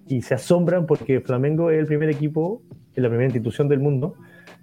y 0.09 0.23
se 0.23 0.33
asombran 0.33 0.87
porque 0.87 1.21
Flamengo 1.21 1.71
es 1.71 1.81
el 1.81 1.87
primer 1.87 2.09
equipo, 2.09 2.63
es 2.95 3.03
la 3.03 3.09
primera 3.09 3.27
institución 3.27 3.69
del 3.69 3.81
mundo 3.81 4.15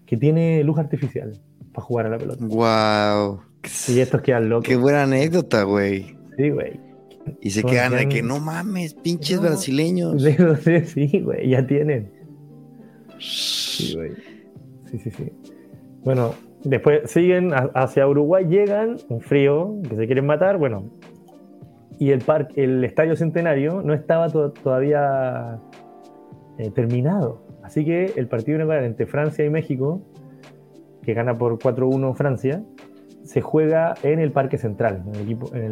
que 0.07 0.17
tiene 0.17 0.63
luz 0.63 0.79
artificial 0.79 1.39
para 1.71 1.85
jugar 1.85 2.07
a 2.07 2.09
la 2.09 2.17
pelota. 2.17 2.43
¡Wow! 2.43 3.41
Y 3.89 3.99
estos 3.99 4.21
quedan 4.23 4.49
locos. 4.49 4.67
Qué 4.67 4.75
buena 4.75 5.03
anécdota, 5.03 5.63
güey. 5.63 6.17
Sí, 6.35 6.49
güey. 6.49 6.79
Y 7.41 7.51
se 7.51 7.61
quedan 7.61 7.95
de 7.95 8.09
que 8.09 8.23
no 8.23 8.39
mames, 8.39 8.95
pinches 8.95 9.39
brasileños. 9.39 10.23
Sí, 10.87 11.19
güey, 11.19 11.47
ya 11.47 11.67
tienen. 11.67 12.11
Sí, 13.19 13.93
güey. 13.95 14.13
Sí, 14.89 14.97
sí, 14.97 15.11
sí. 15.11 15.31
Bueno, 16.03 16.33
Después 16.63 17.09
siguen 17.09 17.51
hacia 17.53 18.07
Uruguay, 18.07 18.45
llegan, 18.45 18.97
un 19.09 19.21
frío, 19.21 19.75
que 19.87 19.95
se 19.95 20.05
quieren 20.05 20.25
matar, 20.25 20.57
bueno. 20.57 20.91
Y 21.97 22.11
el, 22.11 22.19
parque, 22.19 22.63
el 22.63 22.83
Estadio 22.83 23.15
Centenario 23.15 23.81
no 23.81 23.93
estaba 23.93 24.29
todavía 24.29 25.59
eh, 26.57 26.69
terminado. 26.71 27.41
Así 27.63 27.85
que 27.85 28.13
el 28.15 28.27
partido 28.27 28.55
inaugural 28.55 28.85
entre 28.85 29.05
Francia 29.05 29.45
y 29.45 29.49
México, 29.49 30.01
que 31.03 31.13
gana 31.13 31.37
por 31.37 31.57
4-1 31.57 32.15
Francia, 32.15 32.63
se 33.23 33.41
juega 33.41 33.95
en 34.03 34.19
el 34.19 34.31
Parque 34.31 34.57
Central, 34.57 35.03
en 35.07 35.15
el, 35.15 35.21
equipo, 35.21 35.49
en 35.55 35.63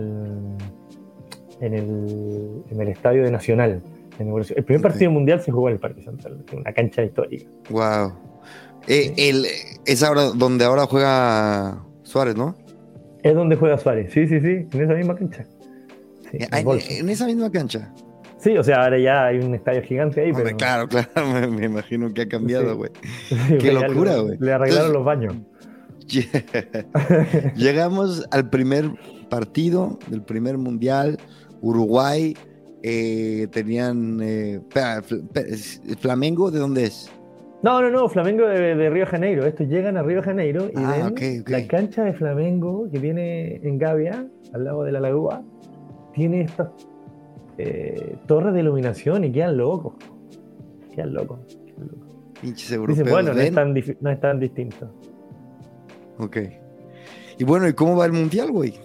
el, 1.61 2.63
en 2.69 2.81
el, 2.81 2.87
Estadio 2.87 3.23
de 3.23 3.31
Nacional. 3.31 3.81
El 4.19 4.63
primer 4.65 4.81
partido 4.81 5.11
mundial 5.11 5.41
se 5.41 5.51
jugó 5.51 5.69
en 5.69 5.75
el 5.75 5.79
Parque 5.79 6.01
Central, 6.01 6.43
una 6.55 6.73
cancha 6.73 7.03
histórica. 7.03 7.49
¡Wow! 7.69 8.28
Eh, 8.87 9.13
el, 9.17 9.45
es 9.85 10.03
ahora 10.03 10.31
donde 10.35 10.65
ahora 10.65 10.85
juega 10.85 11.83
Suárez, 12.03 12.35
¿no? 12.35 12.55
Es 13.23 13.35
donde 13.35 13.55
juega 13.55 13.77
Suárez, 13.77 14.11
sí, 14.13 14.27
sí, 14.27 14.39
sí, 14.39 14.67
en 14.71 14.81
esa 14.81 14.93
misma 14.93 15.15
cancha. 15.15 15.45
Eh, 16.33 16.47
en, 16.51 17.09
esa 17.09 17.25
misma 17.25 17.51
cancha. 17.51 17.93
Sí, 18.37 18.57
o 18.57 18.63
sea, 18.63 18.83
ahora 18.83 18.97
ya 18.97 19.25
hay 19.25 19.39
un 19.39 19.53
estadio 19.53 19.81
gigante 19.83 20.21
ahí. 20.21 20.31
pero... 20.33 20.55
Claro, 20.55 20.87
claro, 20.87 21.09
me, 21.51 21.65
imagino 21.65 22.13
que 22.13 22.21
ha 22.21 22.27
cambiado, 22.27 22.77
güey. 22.77 22.91
Qué 23.59 23.71
locura, 23.71 24.17
güey. 24.17 24.37
Le 24.39 24.53
arreglaron 24.53 24.93
los 24.93 25.03
baños. 25.03 25.35
Llegamos 27.55 28.25
al 28.31 28.49
primer 28.49 28.91
partido 29.29 29.99
del 30.07 30.23
primer 30.23 30.57
mundial. 30.57 31.19
Uruguay 31.61 32.35
eh, 32.81 33.47
tenían. 33.51 34.19
Eh, 34.21 34.61
Flamengo, 35.99 36.49
¿de 36.51 36.59
dónde 36.59 36.85
es? 36.85 37.11
No, 37.61 37.81
no, 37.81 37.89
no, 37.89 38.07
Flamengo 38.07 38.47
de, 38.47 38.89
Río 38.89 39.03
de 39.03 39.05
Janeiro. 39.05 39.45
Estos 39.45 39.67
llegan 39.67 39.97
a 39.97 40.03
Río 40.03 40.17
de 40.17 40.23
Janeiro 40.23 40.67
y 40.67 40.77
ah, 40.77 41.11
ven 41.13 41.43
la 41.47 41.67
cancha 41.67 42.03
de 42.03 42.13
Flamengo 42.13 42.89
que 42.89 42.99
tiene 42.99 43.57
en 43.57 43.77
Gavia, 43.77 44.25
al 44.53 44.63
lado 44.63 44.83
de 44.83 44.93
la 44.93 45.01
laguna, 45.01 45.41
tiene 46.13 46.41
estas 46.41 46.69
eh, 47.57 48.15
torres 48.25 48.53
de 48.53 48.61
iluminación 48.61 49.25
y 49.25 49.31
quedan 49.31 49.57
locos. 49.57 49.95
Quedan 50.95 51.13
locos. 51.13 51.39
Pinches 52.41 52.71
europeos. 52.71 52.99
Dicen, 52.99 53.11
bueno, 53.11 53.33
no 53.33 53.41
es, 53.41 53.53
tan, 53.53 53.73
no 53.99 54.09
es 54.09 54.19
tan 54.21 54.39
distinto. 54.39 54.93
Ok. 56.17 56.37
Y 57.37 57.43
bueno, 57.43 57.67
¿y 57.67 57.73
cómo 57.73 57.97
va 57.97 58.05
el 58.05 58.13
mundial, 58.13 58.51
güey? 58.51 58.75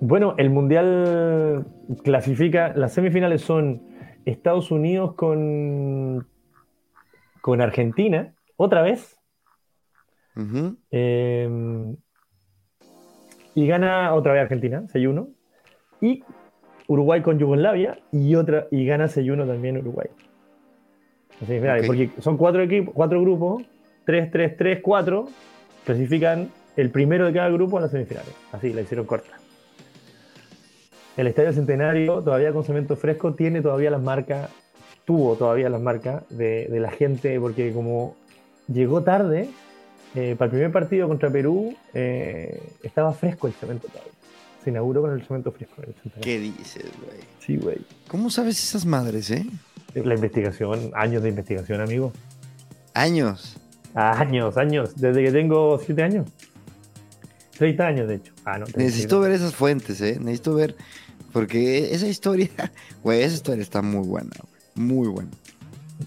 Bueno, 0.00 0.34
el 0.38 0.50
mundial 0.50 1.66
clasifica, 2.04 2.72
las 2.76 2.92
semifinales 2.92 3.42
son 3.42 3.82
Estados 4.24 4.70
Unidos 4.70 5.14
con 5.14 6.26
con 7.46 7.60
Argentina, 7.60 8.34
otra 8.56 8.82
vez. 8.82 9.16
Em, 10.90 11.96
y 13.54 13.66
gana 13.68 14.12
otra 14.14 14.32
vez 14.32 14.42
Argentina, 14.42 14.82
6-1. 14.88 15.28
Y 16.00 16.24
Uruguay 16.88 17.22
con 17.22 17.38
Yugoslavia 17.38 18.00
y 18.10 18.34
otra 18.34 18.66
y 18.72 18.84
gana 18.84 19.06
6-1 19.06 19.46
también 19.46 19.78
Uruguay. 19.78 20.08
Así, 21.40 21.60
Porque 21.86 22.10
son 22.18 22.36
cuatro 22.36 22.64
equipos, 22.64 22.92
cuatro 22.92 23.20
grupos, 23.20 23.62
3, 24.06 24.28
3, 24.32 24.56
3, 24.56 24.80
4, 24.82 25.28
clasifican 25.84 26.50
el 26.74 26.90
primero 26.90 27.26
de 27.26 27.32
cada 27.32 27.48
grupo 27.50 27.78
a 27.78 27.82
las 27.82 27.92
semifinales. 27.92 28.34
Así, 28.50 28.72
la 28.72 28.80
hicieron 28.80 29.06
corta. 29.06 29.38
El 31.16 31.28
Estadio 31.28 31.52
Centenario, 31.52 32.24
todavía 32.24 32.52
con 32.52 32.64
cemento 32.64 32.96
fresco, 32.96 33.34
tiene 33.34 33.62
todavía 33.62 33.92
las 33.92 34.02
marcas 34.02 34.50
tuvo 35.06 35.36
todavía 35.36 35.70
las 35.70 35.80
marcas 35.80 36.24
de, 36.28 36.68
la 36.68 36.90
gente, 36.90 37.40
porque 37.40 37.72
como 37.72 38.16
llegó 38.68 39.02
tarde, 39.02 39.48
eh, 40.14 40.34
para 40.36 40.46
el 40.46 40.50
primer 40.50 40.72
partido 40.72 41.08
contra 41.08 41.30
Perú 41.30 41.74
eh, 41.94 42.60
estaba 42.82 43.14
fresco 43.14 43.46
el 43.46 43.54
cemento 43.54 43.88
todavía. 43.88 44.12
Se 44.62 44.70
inauguró 44.70 45.02
con 45.02 45.12
el 45.12 45.22
cemento 45.22 45.52
fresco. 45.52 45.76
¿Qué 46.20 46.40
dices, 46.40 46.90
güey? 47.00 47.20
Sí, 47.38 47.56
güey. 47.56 47.78
¿Cómo 48.08 48.30
sabes 48.30 48.62
esas 48.62 48.84
madres, 48.84 49.30
eh? 49.30 49.46
La 49.94 50.14
investigación, 50.14 50.90
años 50.94 51.22
de 51.22 51.28
investigación, 51.28 51.80
amigo. 51.80 52.12
¿Años? 52.92 53.56
Años, 53.94 54.56
años. 54.56 54.96
Desde 54.96 55.22
que 55.22 55.30
tengo 55.30 55.78
siete 55.78 56.02
años. 56.02 56.26
30 57.56 57.86
años, 57.86 58.08
de 58.08 58.16
hecho. 58.16 58.32
Ah, 58.44 58.58
no, 58.58 58.66
Necesito 58.76 59.20
ver 59.20 59.32
esas 59.32 59.54
fuentes, 59.54 60.00
¿eh? 60.00 60.18
Necesito 60.20 60.54
ver. 60.54 60.76
Porque 61.32 61.94
esa 61.94 62.08
historia, 62.08 62.50
güey, 63.02 63.22
esa 63.22 63.36
historia 63.36 63.62
está 63.62 63.82
muy 63.82 64.06
buena, 64.06 64.32
güey. 64.42 64.55
Muy 64.76 65.08
bueno. 65.08 65.30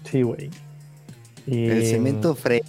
Sí, 0.04 0.22
güey. 0.22 0.50
El 1.46 1.84
cemento 1.86 2.34
fresco. 2.34 2.68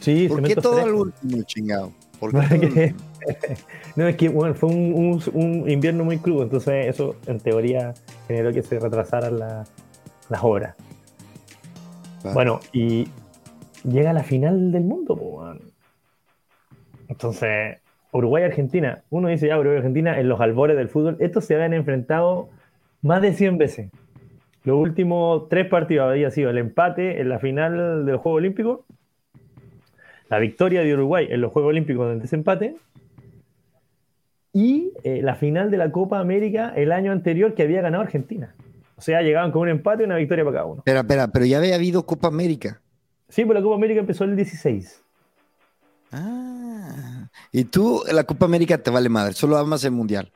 Sí, 0.00 0.28
¿Por 0.28 0.42
qué 0.42 0.56
todo 0.56 0.84
el 0.84 0.92
último, 0.92 1.42
chingado? 1.44 1.92
¿Por 2.20 2.32
qué 2.32 2.94
no, 3.96 4.06
es 4.06 4.16
que 4.16 4.28
bueno, 4.28 4.54
fue 4.54 4.68
un, 4.68 5.20
un, 5.32 5.70
invierno 5.70 6.04
muy 6.04 6.18
crudo, 6.18 6.42
entonces 6.42 6.88
eso 6.88 7.16
en 7.26 7.40
teoría 7.40 7.94
generó 8.28 8.52
que 8.52 8.62
se 8.62 8.78
retrasaran 8.78 9.38
las 9.38 10.42
horas. 10.42 10.74
Bueno, 12.32 12.60
y 12.72 13.08
llega 13.82 14.12
la 14.12 14.22
final 14.24 14.72
del 14.72 14.84
mundo, 14.84 15.16
pues, 15.16 15.60
Entonces, 17.08 17.78
Uruguay-Argentina. 18.12 19.02
Uno 19.10 19.28
dice 19.28 19.48
ya, 19.48 19.58
Uruguay-Argentina 19.58 20.18
en 20.18 20.28
los 20.28 20.40
albores 20.40 20.76
del 20.76 20.88
fútbol. 20.88 21.16
Estos 21.20 21.44
se 21.44 21.54
habían 21.54 21.74
enfrentado 21.74 22.48
más 23.02 23.20
de 23.20 23.34
100 23.34 23.58
veces. 23.58 23.90
Los 24.64 24.78
últimos 24.78 25.48
tres 25.50 25.68
partidos 25.68 26.10
había 26.10 26.30
sido 26.30 26.50
el 26.50 26.56
empate 26.56 27.20
en 27.20 27.28
la 27.28 27.38
final 27.38 28.06
del 28.06 28.16
Juego 28.16 28.38
Olímpico, 28.38 28.86
la 30.30 30.38
victoria 30.38 30.80
de 30.80 30.94
Uruguay 30.94 31.28
en 31.30 31.42
los 31.42 31.52
Juegos 31.52 31.68
Olímpicos 31.68 32.08
del 32.08 32.20
desempate 32.20 32.76
y 34.54 34.92
eh, 35.02 35.20
la 35.22 35.34
final 35.34 35.70
de 35.70 35.76
la 35.76 35.92
Copa 35.92 36.18
América 36.18 36.72
el 36.74 36.92
año 36.92 37.12
anterior 37.12 37.54
que 37.54 37.62
había 37.62 37.82
ganado 37.82 38.04
Argentina. 38.04 38.54
O 38.96 39.02
sea, 39.02 39.20
llegaban 39.20 39.52
con 39.52 39.62
un 39.62 39.68
empate 39.68 40.02
y 40.02 40.06
una 40.06 40.16
victoria 40.16 40.44
para 40.44 40.54
cada 40.54 40.66
uno. 40.66 40.78
Espera, 40.78 41.00
espera, 41.00 41.28
pero 41.28 41.44
ya 41.44 41.58
había 41.58 41.74
habido 41.74 42.06
Copa 42.06 42.28
América. 42.28 42.80
Sí, 43.28 43.44
pues 43.44 43.54
la 43.54 43.62
Copa 43.62 43.74
América 43.74 44.00
empezó 44.00 44.24
el 44.24 44.34
16. 44.34 45.02
Ah, 46.12 47.28
y 47.52 47.64
tú, 47.64 48.02
la 48.10 48.24
Copa 48.24 48.46
América 48.46 48.78
te 48.78 48.90
vale 48.90 49.08
madre, 49.10 49.34
solo 49.34 49.58
amas 49.58 49.84
el 49.84 49.90
Mundial. 49.90 50.30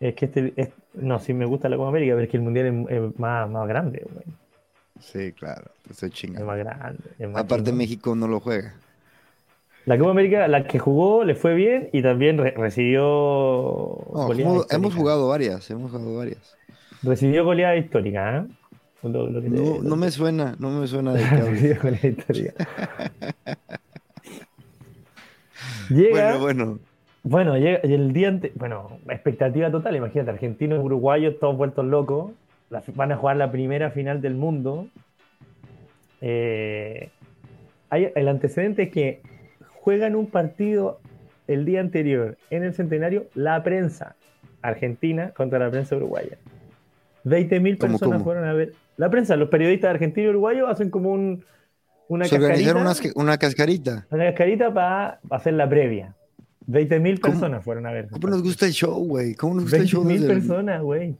Es 0.00 0.14
que 0.14 0.26
este, 0.26 0.72
no, 0.94 1.18
sí 1.18 1.32
me 1.32 1.46
gusta 1.46 1.68
la 1.68 1.76
Copa 1.76 1.88
América, 1.88 2.14
pero 2.14 2.24
es 2.24 2.30
que 2.30 2.36
el 2.36 2.42
Mundial 2.42 2.86
es, 2.88 3.18
más, 3.18 3.48
más 3.48 3.68
grande, 3.68 4.06
güey. 4.12 4.24
Sí, 5.00 5.32
claro, 5.32 5.70
estoy 5.90 6.10
chingado. 6.10 6.44
Es 6.44 6.46
más 6.46 6.58
grande. 6.58 7.00
Aparte 7.34 7.72
México 7.72 8.14
no 8.14 8.28
lo 8.28 8.40
juega. 8.40 8.74
La 9.86 9.96
Copa 9.98 10.10
América, 10.10 10.48
la 10.48 10.66
que 10.66 10.78
jugó, 10.78 11.22
le 11.24 11.34
fue 11.34 11.54
bien 11.54 11.88
y 11.92 12.02
también 12.02 12.38
recibió... 12.38 14.00
hemos, 14.70 14.94
jugado 14.94 15.28
varias, 15.28 15.70
hemos 15.70 15.92
jugado 15.92 16.16
varias. 16.16 16.56
Recibió 17.02 17.44
goleada 17.44 17.76
histórica, 17.76 18.38
¿eh? 18.38 18.46
Lo, 19.02 19.30
lo 19.30 19.40
no, 19.40 19.74
te, 19.74 19.88
no 19.88 19.94
me 19.94 20.10
suena, 20.10 20.56
no 20.58 20.70
me 20.70 20.88
suena 20.88 21.12
de 21.12 21.24
Recibió 21.30 21.76
goleada 21.80 22.08
histórica. 22.08 22.52
Llega, 25.90 26.36
bueno, 26.36 26.40
bueno. 26.40 26.78
Bueno, 27.28 27.56
el 27.56 28.12
día 28.12 28.28
antes, 28.28 28.52
bueno, 28.54 29.00
expectativa 29.08 29.68
total, 29.68 29.96
imagínate, 29.96 30.30
argentinos 30.30 30.78
y 30.78 30.82
uruguayos 30.82 31.40
todos 31.40 31.56
vueltos 31.56 31.84
locos, 31.84 32.30
van 32.94 33.10
a 33.10 33.16
jugar 33.16 33.36
la 33.36 33.50
primera 33.50 33.90
final 33.90 34.20
del 34.20 34.36
mundo. 34.36 34.86
Eh, 36.20 37.10
hay, 37.90 38.12
el 38.14 38.28
antecedente 38.28 38.84
es 38.84 38.92
que 38.92 39.22
juegan 39.80 40.14
un 40.14 40.26
partido 40.26 41.00
el 41.48 41.64
día 41.64 41.80
anterior 41.80 42.38
en 42.50 42.62
el 42.62 42.74
centenario 42.74 43.26
la 43.34 43.60
prensa 43.64 44.14
argentina 44.62 45.30
contra 45.30 45.58
la 45.58 45.68
prensa 45.68 45.96
uruguaya. 45.96 46.38
20.000 47.24 47.78
personas 47.78 48.22
fueron 48.22 48.44
a 48.44 48.52
ver. 48.52 48.74
La 48.96 49.10
prensa, 49.10 49.34
los 49.34 49.48
periodistas 49.48 49.90
argentinos 49.90 50.28
y 50.28 50.30
uruguayos 50.30 50.70
hacen 50.70 50.90
como 50.90 51.10
un, 51.10 51.44
una 52.06 52.28
cascarita. 52.28 52.72
Una, 53.16 53.36
cascarita. 53.36 54.06
Una 54.10 54.26
cascarita 54.26 54.72
para 54.72 55.18
hacer 55.30 55.54
la 55.54 55.68
previa. 55.68 56.14
20.000 56.68 57.20
personas 57.20 57.64
fueron 57.64 57.86
a 57.86 57.92
ver. 57.92 58.08
¿Cómo 58.10 58.28
nos 58.28 58.42
gusta 58.42 58.66
el 58.66 58.72
show, 58.72 59.04
güey? 59.04 59.34
¿Cómo 59.34 59.54
nos 59.54 59.64
gusta 59.64 59.78
el 59.78 59.86
show? 59.86 60.04
20.000 60.04 60.26
personas, 60.26 60.82
güey. 60.82 61.16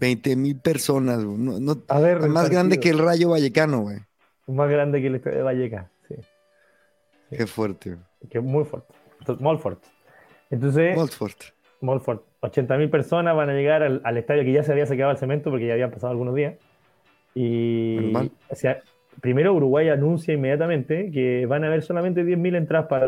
20.000 0.00 0.60
personas, 0.60 1.24
No, 1.24 1.82
a 1.88 2.00
ver, 2.00 2.20
más 2.28 2.50
grande 2.50 2.80
que 2.80 2.90
el 2.90 2.98
Rayo 2.98 3.30
Vallecano, 3.30 3.82
güey. 3.82 3.98
Más 4.46 4.68
grande 4.68 5.00
que 5.00 5.06
el 5.06 5.16
Estadio 5.16 5.38
de 5.38 5.42
Vallecas, 5.42 5.86
sí. 6.08 6.14
Qué 7.30 7.46
fuerte. 7.46 7.96
Que 8.30 8.40
muy 8.40 8.64
fuerte. 8.64 8.94
Muy 9.40 9.58
fuerte. 9.58 9.88
Entonces. 10.50 10.94
Fuerte. 11.14 11.46
Muy 11.80 11.98
fuerte. 11.98 12.24
80.000 12.42 12.90
personas 12.90 13.34
van 13.34 13.50
a 13.50 13.54
llegar 13.54 13.82
al, 13.82 14.16
estadio 14.16 14.44
que 14.44 14.52
ya 14.52 14.62
se 14.62 14.72
había 14.72 14.86
sacado 14.86 15.10
el 15.10 15.16
cemento 15.16 15.50
porque 15.50 15.66
ya 15.66 15.72
habían 15.72 15.90
pasado 15.90 16.10
algunos 16.12 16.34
días. 16.34 16.54
Y. 17.34 18.12
primero 19.20 19.54
Uruguay 19.54 19.88
anuncia 19.88 20.34
inmediatamente 20.34 21.10
que 21.10 21.46
van 21.46 21.64
a 21.64 21.68
haber 21.68 21.82
solamente 21.82 22.24
10.000 22.24 22.56
entradas 22.56 22.86
para, 22.88 23.06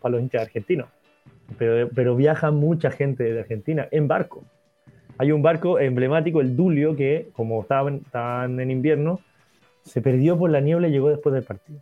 para 0.00 0.12
los 0.12 0.22
hinchas 0.22 0.42
argentinos. 0.42 0.88
Pero, 1.58 1.88
pero 1.94 2.14
viaja 2.14 2.50
mucha 2.50 2.90
gente 2.90 3.24
de 3.24 3.40
Argentina 3.40 3.88
en 3.90 4.06
barco. 4.08 4.44
Hay 5.18 5.32
un 5.32 5.42
barco 5.42 5.80
emblemático, 5.80 6.40
el 6.40 6.56
Dulio, 6.56 6.94
que 6.94 7.28
como 7.32 7.60
estaban, 7.62 8.02
estaban 8.06 8.60
en 8.60 8.70
invierno, 8.70 9.20
se 9.82 10.00
perdió 10.00 10.38
por 10.38 10.50
la 10.50 10.60
niebla 10.60 10.88
y 10.88 10.92
llegó 10.92 11.08
después 11.08 11.34
del 11.34 11.42
partido. 11.42 11.80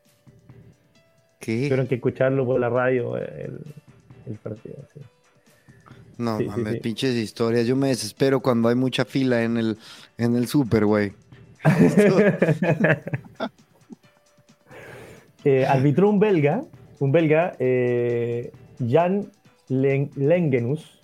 ¿Qué? 1.39 1.65
Tuvieron 1.65 1.87
que 1.87 1.97
escucharlo 1.97 2.47
por 2.47 2.59
la 2.59 2.71
radio 2.71 3.19
el, 3.19 3.61
partido. 4.43 4.77
No, 6.17 6.41
mames, 6.41 6.81
pinches 6.81 7.15
historias. 7.15 7.67
Yo 7.67 7.77
me 7.77 7.89
desespero 7.89 8.41
cuando 8.41 8.69
hay 8.69 8.75
mucha 8.75 9.05
fila 9.05 9.43
en 9.43 9.59
el, 9.59 9.79
en 10.17 10.35
el 10.35 10.47
súper, 10.47 10.87
güey. 10.87 11.13
Eh, 15.49 15.65
arbitró 15.65 16.11
un 16.11 16.19
belga, 16.19 16.65
un 16.99 17.13
belga, 17.13 17.53
eh, 17.61 18.51
Jan 18.85 19.31
Lengenus, 19.69 20.99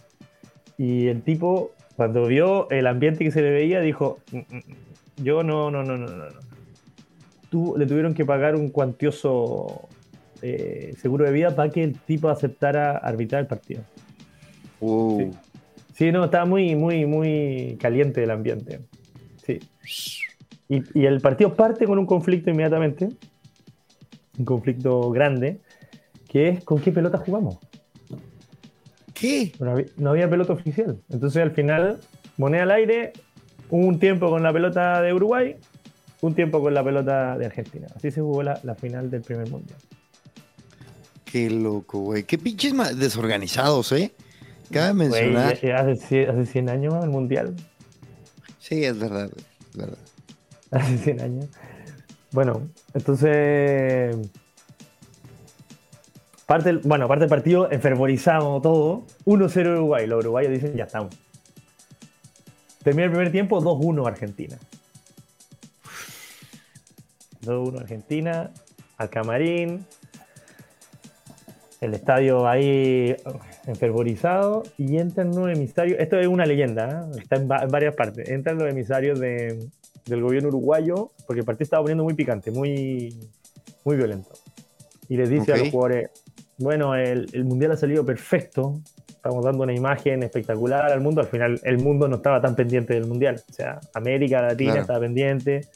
y 0.76 1.06
el 1.06 1.22
tipo, 1.22 1.70
cuando 1.94 2.26
vio 2.26 2.68
el 2.70 2.88
ambiente 2.88 3.22
que 3.22 3.30
se 3.30 3.40
le 3.40 3.52
veía, 3.52 3.80
dijo, 3.80 4.18
mm, 4.32 4.38
mm, 4.38 4.56
mm, 4.56 5.22
yo 5.22 5.44
no, 5.44 5.70
no, 5.70 5.84
no, 5.84 5.96
no, 5.96 6.08
no. 6.08 6.26
no. 6.26 7.76
le 7.76 7.86
tuvieron 7.86 8.14
que 8.14 8.24
pagar 8.24 8.56
un 8.56 8.70
cuantioso 8.70 9.88
eh, 10.42 10.92
seguro 11.00 11.24
de 11.24 11.30
vida 11.30 11.54
para 11.54 11.70
que 11.70 11.84
el 11.84 11.96
tipo 12.00 12.28
aceptara 12.28 12.96
arbitrar 12.96 13.42
el 13.42 13.46
partido. 13.46 13.82
Sí. 15.94 16.10
no, 16.10 16.24
estaba 16.24 16.46
muy, 16.46 16.74
muy, 16.74 17.06
muy 17.06 17.78
caliente 17.80 18.24
el 18.24 18.30
ambiente. 18.32 18.80
Sí. 19.46 19.60
Y, 20.72 21.04
el 21.04 21.20
partido 21.20 21.54
parte 21.54 21.84
con 21.84 21.98
un 21.98 22.06
conflicto 22.06 22.48
inmediatamente, 22.48 23.10
un 24.38 24.44
conflicto 24.46 25.10
grande, 25.10 25.60
que 26.28 26.48
es 26.48 26.64
con 26.64 26.80
qué 26.80 26.90
pelota 26.90 27.18
jugamos. 27.18 27.58
¿Qué? 29.12 29.52
No 29.98 30.10
había, 30.10 30.30
pelota 30.30 30.54
oficial. 30.54 30.98
Entonces 31.10 31.42
al 31.42 31.50
final, 31.50 32.00
moneda 32.38 32.62
al 32.62 32.70
aire, 32.70 33.12
un 33.68 33.98
tiempo 33.98 34.30
con 34.30 34.42
la 34.42 34.50
pelota 34.50 35.02
de 35.02 35.12
Uruguay, 35.12 35.56
un 36.22 36.34
tiempo 36.34 36.62
con 36.62 36.72
la 36.72 36.82
pelota 36.82 37.36
de 37.36 37.44
Argentina. 37.44 37.88
Así 37.94 38.10
se 38.10 38.22
jugó 38.22 38.42
la, 38.42 38.56
final 38.80 39.10
del 39.10 39.20
primer 39.20 39.50
mundial. 39.50 39.78
Qué 41.26 41.50
loco, 41.50 41.98
güey. 42.00 42.24
Qué 42.24 42.38
pinches 42.38 42.72
desorganizados, 42.98 43.92
¿eh? 43.92 44.12
Cabe 44.70 44.94
mencionar. 44.94 45.52
hace, 45.52 46.26
hace 46.26 46.46
100 46.46 46.70
años 46.70 46.94
el 47.04 47.10
mundial. 47.10 47.54
Sí, 48.58 48.84
es 48.84 48.98
verdad, 48.98 49.30
es 49.70 49.76
verdad. 49.76 49.98
Hace 50.72 50.98
100 50.98 51.20
años. 51.20 51.48
Bueno, 52.32 52.68
entonces. 52.94 54.16
Parte, 56.46 56.72
bueno, 56.82 57.06
parte 57.06 57.22
del 57.22 57.30
partido, 57.30 57.70
enfervorizado 57.70 58.60
todo. 58.60 59.04
1-0 59.26 59.76
Uruguay. 59.76 60.06
Los 60.06 60.24
uruguayos 60.24 60.52
dicen, 60.52 60.74
ya 60.74 60.84
estamos. 60.84 61.14
Termina 62.82 63.04
el 63.04 63.10
primer 63.10 63.30
tiempo, 63.30 63.60
2-1 63.60 64.06
Argentina. 64.06 64.58
2-1 67.42 67.80
Argentina. 67.80 68.50
Al 68.96 69.08
camarín. 69.08 69.86
El 71.80 71.94
estadio 71.94 72.48
ahí 72.48 73.14
enfervorizado. 73.66 74.62
Y 74.78 74.98
entran 74.98 75.30
nuevos 75.30 75.56
emisarios. 75.56 75.98
Esto 76.00 76.18
es 76.18 76.26
una 76.26 76.44
leyenda, 76.44 77.08
¿eh? 77.14 77.20
está 77.20 77.36
en, 77.36 77.42
en 77.42 77.68
varias 77.68 77.94
partes. 77.94 78.28
Entran 78.28 78.58
los 78.58 78.68
emisarios 78.68 79.20
de, 79.20 79.70
del 80.06 80.22
gobierno 80.22 80.48
uruguayo, 80.48 81.10
porque 81.26 81.40
el 81.40 81.46
partido 81.46 81.64
estaba 81.64 81.82
poniendo 81.82 82.04
muy 82.04 82.14
picante, 82.14 82.50
muy, 82.50 83.14
muy 83.84 83.96
violento. 83.96 84.30
Y 85.08 85.16
les 85.16 85.28
dice 85.28 85.52
a 85.52 85.56
los 85.56 85.70
jugadores, 85.70 86.10
bueno, 86.58 86.94
el, 86.94 87.28
el, 87.32 87.44
mundial 87.44 87.72
ha 87.72 87.76
salido 87.76 88.04
perfecto, 88.04 88.80
estamos 89.08 89.44
dando 89.44 89.62
una 89.62 89.74
imagen 89.74 90.22
espectacular 90.22 90.90
al 90.90 91.00
mundo, 91.00 91.20
al 91.20 91.26
final 91.26 91.60
el 91.64 91.78
mundo 91.78 92.08
no 92.08 92.16
estaba 92.16 92.40
tan 92.40 92.54
pendiente 92.54 92.94
del 92.94 93.06
mundial, 93.06 93.42
o 93.48 93.52
sea, 93.52 93.80
América 93.94 94.42
Latina 94.42 94.80
estaba 94.80 95.00
pendiente, 95.00 95.68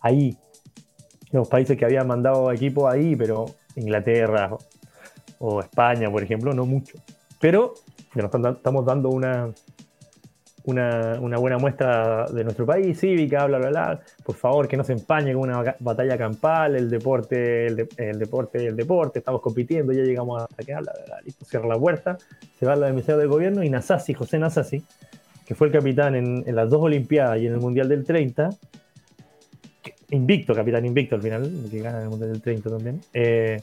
ahí, 0.00 0.36
los 1.30 1.48
países 1.48 1.76
que 1.76 1.84
habían 1.84 2.06
mandado 2.06 2.50
equipos 2.52 2.92
ahí, 2.92 3.16
pero 3.16 3.46
Inglaterra 3.76 4.50
o 5.38 5.60
España, 5.60 6.10
por 6.10 6.22
ejemplo, 6.22 6.52
no 6.52 6.66
mucho. 6.66 6.98
Pero 7.40 7.74
nos 8.14 8.32
estamos 8.56 8.84
dando 8.84 9.10
una, 9.10 9.52
una, 10.68 11.38
buena 11.38 11.56
muestra 11.56 12.26
de 12.26 12.44
nuestro 12.44 12.66
país, 12.66 13.00
cívica, 13.00 13.46
bla, 13.46 13.58
bla, 13.58 13.68
bla. 13.70 14.00
Por 14.22 14.36
favor, 14.36 14.68
que 14.68 14.76
no 14.76 14.84
se 14.84 14.92
empañe 14.92 15.32
con 15.32 15.48
una 15.48 15.76
batalla 15.80 16.18
campal, 16.18 16.76
el 16.76 16.90
deporte, 16.90 17.66
el, 17.66 17.88
el 17.96 18.18
deporte, 18.18 18.66
el 18.66 18.76
deporte, 18.76 19.20
estamos 19.20 19.40
compitiendo, 19.40 19.92
ya 19.92 20.02
llegamos 20.02 20.42
hasta 20.42 20.62
que 20.62 20.74
habla, 20.74 20.92
listo, 21.24 21.44
cierra 21.46 21.68
la 21.68 21.78
puerta, 21.78 22.18
se 22.58 22.66
va 22.66 22.76
la 22.76 22.88
emisario 22.88 23.18
del 23.18 23.28
gobierno 23.28 23.62
y 23.62 23.70
Nasasi, 23.70 24.12
José 24.12 24.38
Nasasi, 24.38 24.84
que 25.46 25.54
fue 25.54 25.68
el 25.68 25.72
capitán 25.72 26.14
en, 26.14 26.44
las 26.54 26.68
dos 26.68 26.82
Olimpiadas 26.82 27.38
y 27.38 27.46
en 27.46 27.54
el 27.54 27.60
Mundial 27.60 27.88
del 27.88 28.04
30, 28.04 28.50
invicto, 30.10 30.54
capitán 30.54 30.84
invicto 30.84 31.14
al 31.14 31.22
final, 31.22 31.50
que 31.70 31.80
gana 31.80 32.02
el 32.02 32.10
Mundial 32.10 32.32
del 32.32 32.42
30 32.42 32.68
también, 32.68 33.00
eh, 33.14 33.62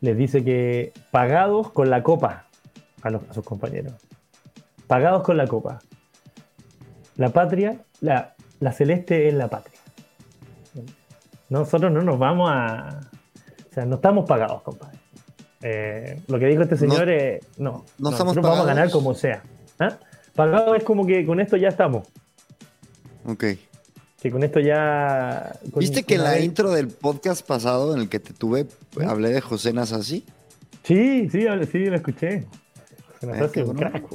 les 0.00 0.16
dice 0.16 0.42
que 0.42 0.92
pagados 1.10 1.72
con 1.72 1.90
la 1.90 2.02
copa 2.02 2.46
a, 3.02 3.10
los, 3.10 3.22
a 3.28 3.34
sus 3.34 3.44
compañeros 3.44 4.07
pagados 4.88 5.22
con 5.22 5.36
la 5.36 5.46
copa. 5.46 5.78
La 7.16 7.28
patria, 7.28 7.80
la, 8.00 8.34
la 8.58 8.72
celeste 8.72 9.28
es 9.28 9.34
la 9.34 9.48
patria. 9.48 9.78
Nosotros 11.48 11.92
no 11.92 12.02
nos 12.02 12.18
vamos 12.18 12.50
a. 12.52 13.00
O 13.70 13.74
sea, 13.74 13.86
no 13.86 13.96
estamos 13.96 14.28
pagados, 14.28 14.62
compadre. 14.62 14.98
Eh, 15.62 16.20
lo 16.28 16.38
que 16.38 16.46
dijo 16.46 16.62
este 16.62 16.76
señor 16.76 17.08
es. 17.08 17.42
No, 17.58 17.84
no, 17.98 18.10
nosotros 18.10 18.36
vamos 18.36 18.60
a 18.60 18.64
ganar 18.64 18.90
como 18.90 19.14
sea. 19.14 19.42
¿Ah? 19.78 19.98
Pagado 20.34 20.74
es 20.74 20.84
como 20.84 21.06
que 21.06 21.24
con 21.24 21.40
esto 21.40 21.56
ya 21.56 21.68
estamos. 21.68 22.06
Ok. 23.26 23.44
Que 24.20 24.30
con 24.30 24.42
esto 24.42 24.60
ya. 24.60 25.58
¿Viste 25.76 26.02
que 26.02 26.16
en 26.16 26.24
la 26.24 26.38
intro 26.40 26.70
del 26.70 26.88
podcast 26.88 27.46
pasado 27.46 27.94
en 27.94 28.02
el 28.02 28.08
que 28.08 28.20
te 28.20 28.32
tuve, 28.32 28.60
¿Eh? 28.60 29.04
hablé 29.06 29.30
de 29.30 29.40
José 29.40 29.72
Nasasi? 29.72 30.24
Sí, 30.82 31.28
sí, 31.30 31.46
sí, 31.70 31.84
lo 31.86 31.96
escuché. 31.96 32.46
José 33.14 33.26
Nasasi 33.26 33.60
es 33.60 33.68
un 33.68 33.76
crack, 33.76 34.08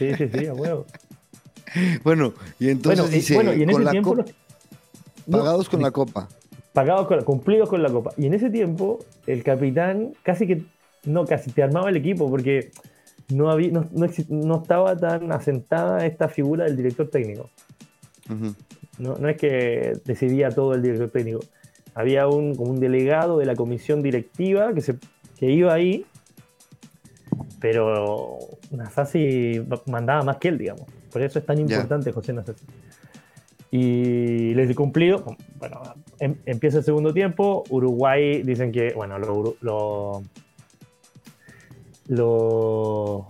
Sí, 0.00 0.14
sí, 0.14 0.30
sí, 0.32 0.46
a 0.46 0.54
huevo. 0.54 0.86
bueno, 2.04 2.32
y 2.58 2.70
entonces 2.70 3.10
dice, 3.10 3.34
bueno, 3.34 3.52
y 3.52 3.62
en 3.62 3.68
ese 3.68 3.84
tiempo 3.84 4.16
pagados 5.30 5.68
con 5.68 5.82
la 5.82 5.90
copa. 5.90 6.26
Pagados 6.72 7.06
con, 7.06 7.22
cumplidos 7.22 7.68
con 7.68 7.82
la 7.82 7.90
copa. 7.90 8.12
Y 8.16 8.24
en 8.24 8.32
ese 8.32 8.48
tiempo, 8.48 9.00
el 9.26 9.42
capitán 9.42 10.14
casi 10.22 10.46
que, 10.46 10.62
no, 11.04 11.26
casi 11.26 11.50
te 11.50 11.62
armaba 11.62 11.90
el 11.90 11.98
equipo 11.98 12.30
porque 12.30 12.70
no, 13.28 13.50
había, 13.50 13.72
no, 13.72 13.90
no, 13.92 14.62
estaba 14.62 14.96
tan 14.96 15.30
asentada 15.32 16.06
esta 16.06 16.30
figura 16.30 16.64
del 16.64 16.78
director 16.78 17.10
técnico. 17.10 17.50
no, 18.98 19.18
no, 19.18 19.28
es 19.28 19.36
que 19.36 19.98
decidía 20.06 20.48
todo 20.48 20.72
el 20.72 20.80
director 20.80 21.10
técnico. 21.10 21.40
Había 21.94 22.26
un, 22.26 22.54
como 22.54 22.70
un 22.70 22.80
delegado 22.80 23.36
de 23.36 23.44
la 23.44 23.54
comisión 23.54 24.00
directiva 24.00 24.72
que, 24.72 24.80
se, 24.80 24.94
que 25.38 25.50
iba 25.50 25.74
ahí, 25.74 26.06
pero 27.60 28.38
Nasasi 28.70 29.62
mandaba 29.86 30.22
más 30.22 30.36
que 30.36 30.48
él, 30.48 30.58
digamos. 30.58 30.86
Por 31.12 31.22
eso 31.22 31.38
es 31.38 31.46
tan 31.46 31.58
importante 31.58 32.12
José 32.12 32.32
Nasasi. 32.32 32.64
Y 33.70 34.54
les 34.54 34.70
he 34.70 34.74
cumplido. 34.74 35.36
Bueno, 35.58 35.80
em, 36.18 36.36
empieza 36.46 36.78
el 36.78 36.84
segundo 36.84 37.12
tiempo. 37.12 37.64
Uruguay 37.70 38.42
dicen 38.42 38.72
que, 38.72 38.92
bueno, 38.94 39.18
lo, 39.18 39.56
lo, 39.60 40.22
lo 42.08 43.26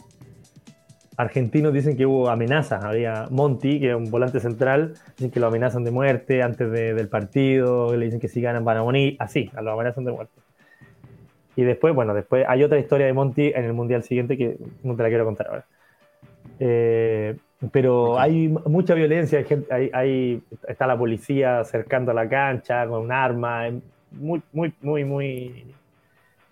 argentinos 1.21 1.73
dicen 1.73 1.97
que 1.97 2.07
hubo 2.07 2.29
amenazas. 2.29 2.83
Había 2.85 3.29
Monti, 3.31 3.79
que 3.81 3.91
es 3.91 3.97
un 3.97 4.11
volante 4.11 4.41
central, 4.41 4.95
dicen 5.17 5.31
que 5.31 5.41
lo 5.41 5.49
amenazan 5.49 5.85
de 5.85 5.91
muerte 5.91 6.43
antes 6.43 6.71
del 6.71 7.09
partido, 7.09 7.95
le 7.95 8.07
dicen 8.07 8.21
que 8.21 8.29
si 8.29 8.41
ganan 8.41 8.65
van 8.65 8.79
a 8.79 8.83
morir, 8.83 9.17
así, 9.19 9.51
lo 9.61 9.73
amenazan 9.73 10.05
de 10.05 10.13
muerte. 10.13 10.33
Y 11.61 11.65
después, 11.65 11.95
bueno, 11.95 12.15
después 12.15 12.47
hay 12.49 12.65
otra 12.65 12.79
historia 12.79 13.05
de 13.05 13.13
Monti 13.13 13.53
en 13.55 13.65
el 13.67 13.75
mundial 13.75 14.03
siguiente 14.03 14.39
que 14.39 14.57
no 14.83 14.97
te 14.97 15.03
la 15.03 15.11
quiero 15.11 15.27
contar 15.27 15.49
ahora. 15.49 15.67
Eh, 16.59 17.37
pero 17.71 18.19
hay 18.19 18.49
mucha 18.49 18.95
violencia, 18.95 19.45
hay, 19.71 19.91
hay, 19.93 20.43
está 20.67 20.87
la 20.87 20.97
policía 20.97 21.63
cercando 21.65 22.13
a 22.13 22.15
la 22.15 22.27
cancha 22.27 22.87
con 22.87 23.03
un 23.03 23.13
arma, 23.13 23.65
muy, 24.11 24.41
muy, 24.53 24.73
muy, 24.81 25.05
muy 25.05 25.75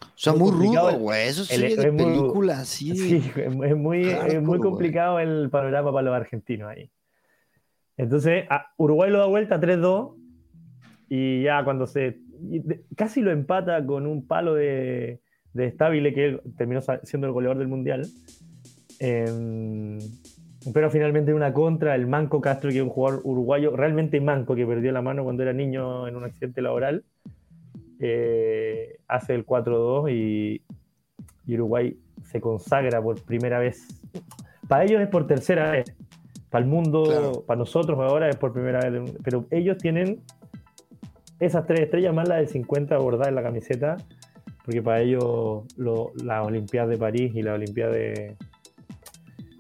o 0.03 0.07
sea, 0.15 0.35
muy, 0.35 0.51
rudo, 0.51 0.99
güey. 0.99 1.29
Eso 1.29 1.45
sí, 1.45 1.75
de 1.75 1.91
película, 1.91 2.67
sí. 2.67 2.95
Sí, 2.95 3.33
es 3.37 3.77
muy, 3.77 4.15
muy 4.43 4.59
complicado 4.59 5.21
el 5.21 5.49
panorama 5.49 5.91
para 5.91 6.03
los 6.03 6.15
argentinos 6.15 6.69
ahí. 6.69 6.91
Entonces, 7.97 8.45
Uruguay 8.77 9.11
lo 9.11 9.21
da 9.21 9.25
vuelta 9.25 9.59
3-2 9.59 10.15
y 11.09 11.45
ya 11.45 11.65
cuando 11.65 11.87
se. 11.87 12.19
Casi 12.97 13.21
lo 13.21 13.31
empata 13.31 13.85
con 13.85 14.07
un 14.07 14.27
palo 14.27 14.55
de, 14.55 15.21
de 15.53 15.73
que 16.15 16.25
él 16.25 16.41
terminó 16.57 16.81
siendo 17.03 17.27
el 17.27 17.33
goleador 17.33 17.59
del 17.59 17.69
mundial. 17.69 18.07
Em, 19.01 19.99
pero 20.73 20.91
finalmente 20.91 21.31
en 21.31 21.37
una 21.37 21.53
contra, 21.53 21.95
el 21.95 22.07
Manco 22.07 22.41
Castro, 22.41 22.71
que 22.71 22.79
es 22.79 22.83
un 22.83 22.91
jugador 22.91 23.21
uruguayo 23.25 23.77
realmente 23.77 24.21
manco, 24.21 24.55
que 24.55 24.67
perdió 24.67 24.93
la 24.93 25.03
mano 25.03 25.25
cuando 25.25 25.43
era 25.43 25.53
niño 25.53 26.09
en 26.09 26.17
un 26.17 26.25
accidente 26.25 26.63
laboral 26.63 27.05
eh, 28.01 28.99
hace 29.09 29.35
el 29.35 29.45
4-2 29.45 30.13
y, 30.13 30.63
Uruguay 31.53 31.99
se 32.25 32.43
consagra 32.43 33.01
por 33.01 33.23
primera 33.23 33.59
vez. 33.59 33.89
Para 34.69 34.85
ellos 34.85 35.01
es 35.01 35.09
por 35.09 35.27
tercera 35.27 35.71
vez. 35.71 35.97
Para 36.51 36.63
el 36.63 36.71
mundo, 36.71 37.43
para 37.47 37.59
nosotros 37.59 37.99
ahora 37.99 38.29
es 38.29 38.37
por 38.37 38.53
primera 38.53 38.81
vez. 38.81 39.15
Pero 39.25 39.47
ellos 39.51 39.79
tienen 39.79 40.21
esas 41.41 41.67
tres 41.67 41.81
estrellas 41.81 42.15
más 42.15 42.29
la 42.29 42.37
del 42.37 42.49
50 42.49 42.97
bordadas 42.99 43.29
en 43.29 43.35
la 43.35 43.43
camiseta, 43.43 43.97
porque 44.65 44.83
para 44.83 45.01
ellos 45.01 45.65
la 45.77 46.43
Olimpiada 46.43 46.89
de 46.89 46.99
París 46.99 47.33
y 47.35 47.43
la 47.43 47.55
Olimpiada 47.55 47.93
de, 47.93 48.37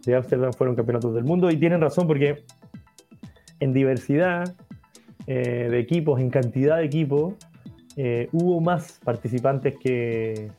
de 0.05 0.15
Ámsterdam 0.15 0.53
fueron 0.53 0.77
campeonatos 0.77 1.15
del 1.15 1.25
mundo. 1.25 1.51
Y 1.51 1.57
tienen 1.57 1.81
razón 1.81 2.07
porque 2.07 2.45
en 3.61 3.73
diversidad 3.73 4.55
eh, 5.27 5.69
de 5.71 5.79
equipos, 5.79 6.21
en 6.21 6.31
cantidad 6.31 6.79
de 6.79 6.85
equipos, 6.85 7.35
eh, 7.97 8.29
hubo 8.33 8.61
más 8.61 9.01
participantes 9.05 9.77
que, 9.79 10.51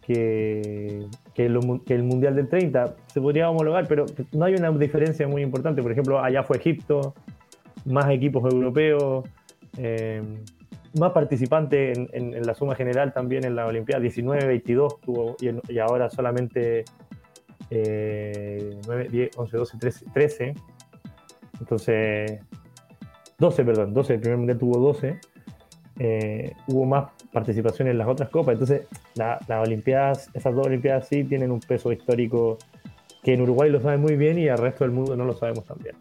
que, 0.00 1.06
el, 1.36 2.02
Mundial 2.04 2.34
del 2.34 2.48
30. 2.48 2.96
Se 3.06 3.20
podría 3.20 3.50
homologar, 3.50 3.86
pero 3.86 4.06
no 4.32 4.44
hay 4.44 4.54
una 4.54 4.70
diferencia 4.70 5.28
muy 5.28 5.42
importante. 5.42 5.82
Por 5.82 5.92
ejemplo, 5.92 6.20
allá 6.22 6.42
fue 6.42 6.56
Egipto, 6.56 7.14
más 7.84 8.10
equipos 8.10 8.50
europeos, 8.52 9.28
eh, 9.78 10.22
más 10.98 11.12
participantes 11.12 11.96
en, 12.12 12.46
la 12.46 12.54
suma 12.54 12.74
general 12.74 13.12
también 13.12 13.44
en 13.44 13.54
la 13.54 13.66
Olimpiada. 13.66 14.00
19, 14.00 14.46
22 14.46 15.00
tuvo 15.00 15.36
y, 15.40 15.78
ahora 15.78 16.10
solamente 16.10 16.84
9, 17.70 19.08
10, 19.10 19.30
11, 19.36 19.56
12, 19.56 19.78
13, 19.78 20.06
13. 20.12 20.54
Entonces, 21.60 22.40
12, 23.38 23.64
perdón, 23.64 23.94
12, 23.94 24.14
el 24.14 24.20
primer 24.20 24.38
mundial 24.38 24.58
tuvo 24.58 24.78
12. 24.78 25.20
Eh, 26.00 26.52
hubo 26.68 26.84
más 26.84 27.10
participación 27.32 27.88
en 27.88 27.98
las 27.98 28.08
otras 28.08 28.30
copas. 28.30 28.54
Entonces, 28.54 28.86
las 29.14 29.40
Olimpiadas, 29.50 30.30
esas 30.34 30.54
dos 30.54 30.66
Olimpiadas 30.66 31.08
sí 31.08 31.24
tienen 31.24 31.50
un 31.50 31.60
peso 31.60 31.92
histórico 31.92 32.58
que 33.22 33.34
en 33.34 33.42
Uruguay 33.42 33.70
lo 33.70 33.80
sabe 33.80 33.96
muy 33.96 34.16
bien 34.16 34.38
y 34.38 34.48
al 34.48 34.58
resto 34.58 34.84
del 34.84 34.92
mundo 34.92 35.16
no 35.16 35.24
lo 35.24 35.34
sabemos 35.34 35.64
tan 35.64 35.78
bien. 35.78 35.96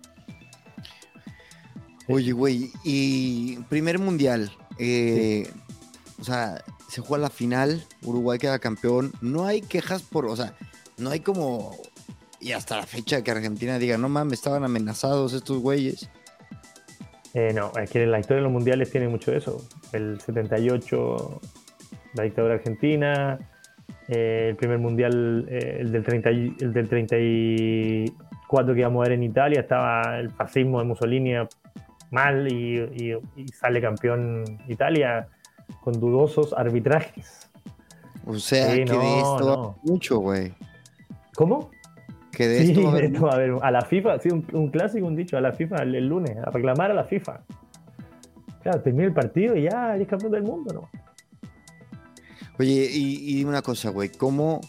Oye, 2.08 2.32
güey, 2.32 2.72
y 2.84 3.58
primer 3.70 4.00
mundial, 4.00 4.52
eh, 4.80 5.50
o 6.20 6.24
sea, 6.24 6.64
se 6.88 7.02
juega 7.02 7.24
la 7.24 7.30
final, 7.30 7.84
Uruguay 8.04 8.40
queda 8.40 8.60
campeón, 8.60 9.12
no 9.22 9.46
hay 9.46 9.62
quejas 9.62 10.04
por, 10.04 10.26
o 10.26 10.36
sea, 10.36 10.56
no 10.98 11.10
hay 11.10 11.20
como, 11.20 11.76
y 12.40 12.54
hasta 12.54 12.78
la 12.78 12.86
fecha 12.86 13.24
que 13.24 13.32
Argentina 13.32 13.78
diga, 13.78 13.98
no 13.98 14.08
mames, 14.10 14.40
estaban 14.40 14.64
amenazados 14.64 15.34
estos 15.34 15.60
güeyes. 15.60 16.10
Eh, 17.34 17.52
no, 17.54 17.72
es 17.80 17.90
que 17.92 18.06
la 18.06 18.20
historia 18.20 18.38
de 18.38 18.44
los 18.44 18.52
mundiales 18.52 18.90
tiene 18.90 19.08
mucho 19.08 19.32
de 19.32 19.38
eso. 19.38 19.62
El 19.92 20.20
78, 20.20 21.42
la 22.14 22.24
dictadura 22.24 22.56
argentina, 22.56 23.38
eh, 24.08 24.48
el 24.50 24.56
primer 24.56 24.80
mundial, 24.80 25.46
eh, 25.50 25.78
el, 25.82 25.92
del 25.92 26.04
30, 26.04 26.30
el 26.30 26.74
del 26.74 26.88
34 26.88 28.74
que 28.74 28.80
íbamos 28.80 29.02
a 29.02 29.10
ver 29.10 29.12
en 29.12 29.24
Italia, 29.24 29.60
estaba 29.60 30.18
el 30.20 30.32
fascismo 30.32 30.80
de 30.80 30.86
Mussolini 30.86 31.34
mal 32.12 32.52
y, 32.52 33.14
sale 33.54 33.82
campeón 33.82 34.44
Italia 34.68 35.28
con 35.82 36.00
dudosos 36.00 36.54
arbitrajes. 36.54 37.50
O 38.26 38.36
sea, 38.36 38.74
que 38.74 38.86
de 38.86 39.20
esto 39.20 39.78
mucho, 39.84 40.20
güey. 40.20 40.54
¿Cómo? 41.36 41.72
Que 42.32 42.48
de 42.48 42.62
esto, 42.64 42.88
a, 43.32 43.38
ver, 43.38 43.56
a 43.62 43.72
la 43.72 43.82
FIFA, 43.82 44.20
sí, 44.20 44.30
un, 44.30 44.70
clásico, 44.70 45.08
un 45.08 45.16
dicho, 45.16 45.38
a 45.38 45.42
la 45.42 45.54
FIFA 45.54 45.84
el, 45.84 46.08
lunes, 46.08 46.38
a 46.38 46.52
reclamar 46.52 46.92
a 46.92 46.94
la 46.94 47.06
FIFA. 47.06 47.42
Claro, 48.62 48.82
termina 48.82 49.06
el 49.06 49.14
partido 49.14 49.56
y 49.56 49.64
ya 49.64 49.96
eres 49.96 50.08
campeón 50.08 50.32
del 50.34 50.44
mundo, 50.44 50.74
¿no? 50.74 50.90
Oye, 52.60 52.90
y, 52.92 53.36
dime 53.36 53.52
una 53.52 53.62
cosa, 53.62 53.90
güey, 53.90 54.10
¿cómo, 54.10 54.62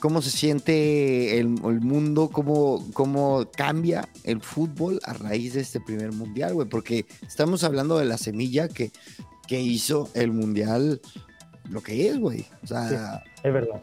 ¿cómo 0.00 0.22
se 0.22 0.30
siente 0.30 1.38
el, 1.38 1.48
mundo? 1.48 2.28
¿Cómo, 2.32 2.84
¿Cómo 2.92 3.46
cambia 3.56 4.08
el 4.24 4.40
fútbol 4.40 5.00
a 5.04 5.12
raíz 5.12 5.54
de 5.54 5.60
este 5.60 5.80
primer 5.80 6.12
mundial, 6.12 6.54
güey? 6.54 6.68
Porque 6.68 7.06
estamos 7.26 7.64
hablando 7.64 7.98
de 7.98 8.04
la 8.04 8.18
semilla 8.18 8.68
que, 8.68 8.90
que 9.46 9.60
hizo 9.60 10.08
el 10.14 10.32
mundial 10.32 11.00
lo 11.70 11.82
que 11.82 12.08
es, 12.08 12.18
güey. 12.18 12.44
O 12.62 12.66
sea, 12.66 13.22
es 13.42 13.52
verdad. 13.52 13.82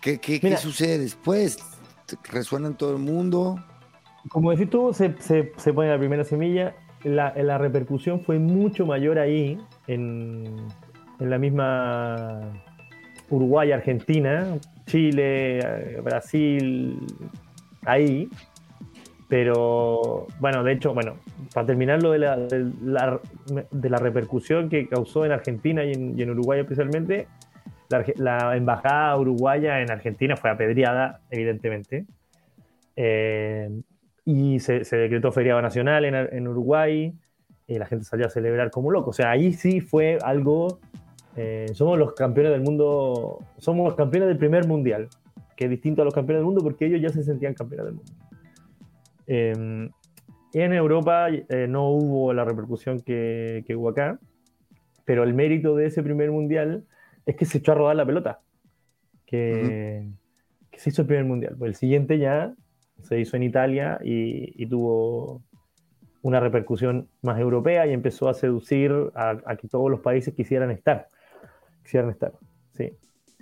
¿Qué, 0.00 0.18
qué 0.18 0.56
sucede 0.56 0.98
después? 0.98 1.58
resuena 2.30 2.68
en 2.68 2.74
todo 2.74 2.92
el 2.92 2.98
mundo. 2.98 3.56
Como 4.30 4.50
decís 4.50 4.70
tú, 4.70 4.92
se, 4.92 5.14
se, 5.18 5.72
pone 5.72 5.90
la 5.90 5.98
primera 5.98 6.24
semilla. 6.24 6.74
La, 7.04 7.34
la, 7.36 7.58
repercusión 7.58 8.20
fue 8.22 8.38
mucho 8.38 8.86
mayor 8.86 9.18
ahí, 9.18 9.58
en, 9.86 10.56
en 11.20 11.30
la 11.30 11.38
misma 11.38 12.40
Uruguay, 13.30 13.72
Argentina, 13.72 14.58
Chile, 14.88 16.00
Brasil, 16.02 16.98
ahí. 17.86 18.28
Pero 19.28 20.26
bueno, 20.40 20.64
de 20.64 20.72
hecho, 20.72 20.94
bueno, 20.94 21.16
para 21.54 21.66
terminar 21.66 22.02
lo 22.02 22.12
de 22.12 22.18
la, 22.18 22.36
de 22.36 23.90
la, 23.90 23.98
repercusión 23.98 24.68
que 24.70 24.88
causó 24.88 25.24
en 25.26 25.32
Argentina 25.32 25.84
y 25.84 25.92
en, 25.92 26.18
en 26.18 26.30
Uruguay 26.30 26.60
especialmente, 26.60 27.28
la, 28.16 28.56
embajada 28.56 29.16
uruguaya 29.16 29.80
en 29.80 29.90
Argentina 29.90 30.36
fue 30.36 30.50
apedreada, 30.50 31.20
evidentemente. 31.30 32.06
Eh, 32.96 33.70
y 34.24 34.60
se, 34.60 34.80
decretó 34.80 35.32
feriado 35.32 35.62
nacional 35.62 36.04
en, 36.04 36.48
Uruguay. 36.48 37.14
Y 37.66 37.78
la 37.78 37.86
gente 37.86 38.04
salió 38.04 38.26
a 38.26 38.30
celebrar 38.30 38.70
como 38.70 38.90
loco. 38.90 39.10
O 39.10 39.12
sea, 39.12 39.30
ahí 39.30 39.52
sí 39.52 39.80
fue 39.80 40.18
algo. 40.22 40.80
Eh, 41.38 41.66
somos 41.72 41.98
los 41.98 42.14
campeones 42.14 42.52
del 42.52 42.62
mundo. 42.62 43.38
Somos 43.58 43.86
los 43.86 43.94
campeones 43.94 44.28
del 44.28 44.38
primer 44.38 44.66
mundial. 44.66 45.08
Que 45.56 45.64
es 45.64 45.70
distinto 45.70 46.02
a 46.02 46.04
los 46.04 46.14
campeones 46.14 46.40
del 46.40 46.46
mundo 46.46 46.62
porque 46.62 46.86
ellos 46.86 47.00
ya 47.00 47.08
se 47.08 47.22
sentían 47.22 47.54
campeones 47.54 47.86
del 47.86 47.94
mundo. 47.94 48.12
Eh, 49.26 49.90
en 50.54 50.72
Europa 50.72 51.28
no 51.68 51.90
hubo 51.90 52.32
la 52.32 52.44
repercusión 52.44 53.00
que, 53.00 53.64
que 53.66 53.76
hubo 53.76 53.88
acá. 53.88 54.18
Pero 55.04 55.24
el 55.24 55.32
mérito 55.32 55.74
de 55.74 55.86
ese 55.86 56.02
primer 56.02 56.30
mundial 56.30 56.84
es 57.24 57.36
que 57.36 57.44
se 57.44 57.58
echó 57.58 57.72
a 57.72 57.74
rodar 57.76 57.96
la 57.96 58.06
pelota. 58.06 58.40
Que, 59.24 60.06
se 60.72 60.90
hizo 60.90 61.02
el 61.02 61.08
primer 61.08 61.24
mundial. 61.24 61.56
Pues 61.58 61.70
el 61.70 61.74
siguiente 61.74 62.18
ya 62.18 62.54
se 63.02 63.20
hizo 63.20 63.36
en 63.36 63.42
Italia 63.42 63.98
y, 64.02 64.66
tuvo 64.66 65.42
una 66.22 66.40
repercusión 66.40 67.08
más 67.22 67.38
europea 67.38 67.86
y 67.86 67.92
empezó 67.92 68.28
a 68.28 68.34
seducir 68.34 68.92
a, 69.14 69.56
que 69.56 69.68
todos 69.68 69.90
los 69.90 70.00
países 70.00 70.34
quisieran 70.34 70.70
estar. 70.70 71.08
Quisieran 71.88 72.10
estar, 72.10 72.32
sí. 72.74 72.92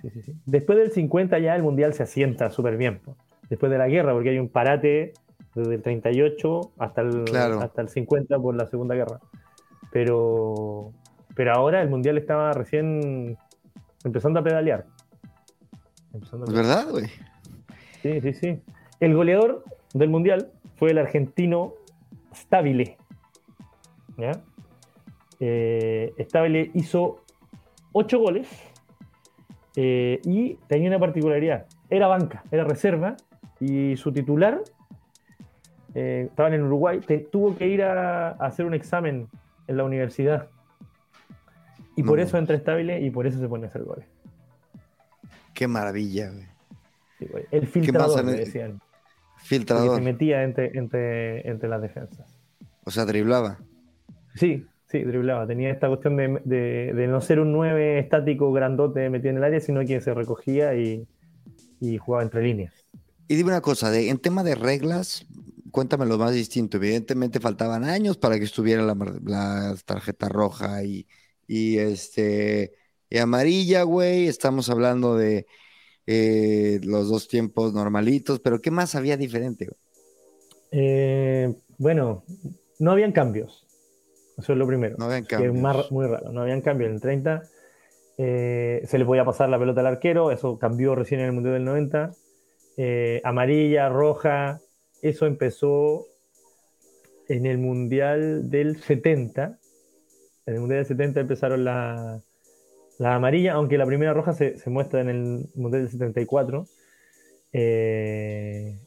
Sí, 0.01 0.09
sí, 0.21 0.33
Después 0.45 0.77
del 0.77 0.91
50 0.91 1.37
ya 1.39 1.53
el 1.53 1.63
mundial 1.63 1.93
se 1.93 2.03
asienta 2.03 2.49
súper 2.49 2.77
bien. 2.77 3.01
Después 3.49 3.69
de 3.69 3.77
la 3.77 3.89
guerra, 3.89 4.13
porque 4.13 4.29
hay 4.29 4.39
un 4.39 4.47
parate 4.47 5.11
desde 5.53 5.75
el 5.75 5.81
38 5.81 6.71
hasta 6.77 7.01
el, 7.01 7.25
hasta 7.35 7.81
el 7.81 7.89
50 7.89 8.39
por 8.39 8.55
la 8.55 8.67
Segunda 8.67 8.95
Guerra. 8.95 9.19
Pero, 9.91 10.93
pero 11.35 11.51
ahora 11.51 11.81
el 11.81 11.89
mundial 11.89 12.17
estaba 12.17 12.53
recién 12.53 13.37
empezando 14.05 14.39
a 14.39 14.43
pedalear. 14.43 14.85
¿Es 16.13 16.53
verdad, 16.53 16.89
güey? 16.89 17.07
Sí, 18.01 18.21
sí, 18.21 18.33
sí. 18.33 18.61
El 19.01 19.13
goleador 19.13 19.65
del 19.93 20.09
Mundial 20.09 20.53
fue 20.77 20.91
el 20.91 20.99
argentino 20.99 21.73
Stabile. 22.33 22.95
¿Ya? 24.17 24.31
Eh, 25.41 26.13
Stabile 26.17 26.71
hizo 26.75 27.25
ocho 27.91 28.19
goles 28.19 28.47
eh, 29.75 30.19
y 30.23 30.55
tenía 30.67 30.89
una 30.89 30.99
particularidad. 30.99 31.65
Era 31.89 32.07
banca, 32.07 32.43
era 32.51 32.63
reserva 32.63 33.15
y 33.59 33.95
su 33.97 34.11
titular 34.11 34.61
eh, 35.95 36.27
estaban 36.29 36.53
en 36.53 36.63
Uruguay, 36.63 36.99
tuvo 37.31 37.57
que 37.57 37.67
ir 37.67 37.81
a, 37.83 38.29
hacer 38.31 38.65
un 38.65 38.73
examen 38.73 39.27
en 39.67 39.77
la 39.77 39.83
universidad. 39.83 40.49
Y 41.95 42.03
por 42.03 42.19
eso 42.19 42.37
entra 42.37 42.55
estable 42.55 43.01
y 43.01 43.09
por 43.09 43.25
eso 43.25 43.39
se 43.39 43.47
pone 43.47 43.65
a 43.65 43.69
hacer 43.69 43.83
goles. 43.83 44.05
Qué 45.55 45.67
maravilla, 45.67 46.31
güey. 46.31 47.45
El 47.49 47.65
filtrador, 47.65 48.23
le 48.23 48.33
decían. 48.33 48.79
Filtrador. 49.37 49.95
se 49.95 50.01
metía 50.03 50.43
entre, 50.43 50.77
entre, 50.77 51.67
las 51.67 51.81
defensas. 51.81 52.37
O 52.83 52.91
sea, 52.91 53.05
driblaba. 53.05 53.57
Sí, 54.35 54.67
sí, 54.87 55.03
driblaba. 55.03 55.47
Tenía 55.47 55.71
esta 55.71 55.87
cuestión 55.87 56.17
de, 56.17 57.07
no 57.09 57.21
ser 57.21 57.39
un 57.39 57.51
9 57.51 57.99
estático 57.99 58.51
grandote 58.51 59.09
metido 59.09 59.31
en 59.31 59.37
el 59.37 59.43
área, 59.43 59.59
sino 59.59 59.85
que 59.85 60.01
se 60.01 60.13
recogía 60.13 60.75
y, 60.75 61.07
jugaba 61.99 62.23
entre 62.23 62.43
líneas. 62.43 62.73
Y 63.27 63.35
dime 63.35 63.49
una 63.49 63.61
cosa, 63.61 63.91
de, 63.91 64.09
en 64.09 64.17
tema 64.17 64.43
de 64.43 64.55
reglas, 64.55 65.25
cuéntame 65.71 66.05
lo 66.05 66.17
más 66.17 66.33
distinto. 66.33 66.77
Evidentemente 66.77 67.39
faltaban 67.39 67.83
años 67.83 68.17
para 68.17 68.37
que 68.37 68.45
estuviera 68.45 68.83
la, 68.83 69.75
tarjeta 69.85 70.29
roja 70.29 70.83
y, 70.83 71.07
y, 71.47 71.77
este 71.77 72.73
y 73.09 73.17
amarilla, 73.17 73.83
güey. 73.83 74.27
Estamos 74.27 74.69
hablando 74.69 75.15
de 75.15 75.45
eh, 76.05 76.79
los 76.83 77.09
dos 77.09 77.27
tiempos 77.27 77.73
normalitos, 77.73 78.39
pero 78.39 78.61
¿qué 78.61 78.71
más 78.71 78.95
había 78.95 79.17
diferente? 79.17 79.67
Eh, 80.71 81.53
bueno, 81.77 82.23
no 82.79 82.91
habían 82.91 83.11
cambios. 83.11 83.66
Eso 84.37 84.53
es 84.53 84.57
lo 84.57 84.67
primero. 84.67 84.95
No 84.97 85.05
habían 85.05 85.25
cambios. 85.25 85.85
es 85.85 85.91
muy 85.91 86.05
raro. 86.05 86.31
No 86.31 86.41
habían 86.41 86.61
cambios. 86.61 86.89
En 86.89 86.95
el 86.95 87.01
30 87.01 87.43
eh, 88.17 88.83
se 88.85 88.97
le 88.97 89.05
podía 89.05 89.25
pasar 89.25 89.49
la 89.49 89.59
pelota 89.59 89.81
al 89.81 89.87
arquero. 89.87 90.31
Eso 90.31 90.59
cambió 90.59 90.95
recién 90.95 91.21
en 91.21 91.27
el 91.27 91.31
Mundial 91.33 91.55
del 91.55 91.65
90. 91.65 92.11
amarilla, 93.23 93.89
roja, 93.89 94.61
eso 95.01 95.25
empezó 95.25 96.05
en 97.27 97.45
el 97.45 97.57
Mundial 97.57 98.49
del 98.49 98.81
70. 98.81 99.59
En 100.45 100.53
el 100.53 100.59
Mundial 100.59 100.79
del 100.79 100.87
70 100.87 101.19
empezaron 101.21 101.63
las 101.63 102.23
la 102.97 103.15
amarillas, 103.15 103.55
aunque 103.55 103.77
la 103.77 103.85
primera 103.85 104.13
roja 104.13 104.33
se, 104.33 104.57
muestra 104.67 105.01
en 105.01 105.09
el 105.09 105.49
Mundial 105.55 105.83
del 105.83 105.91
74. 105.91 106.67
Eh, 107.53 108.79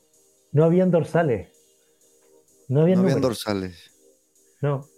no 0.53 0.65
habían 0.65 0.91
dorsales. 0.91 1.49
No 2.69 2.83
habían, 2.83 3.21
dorsales. 3.21 3.91
No. 4.61 4.89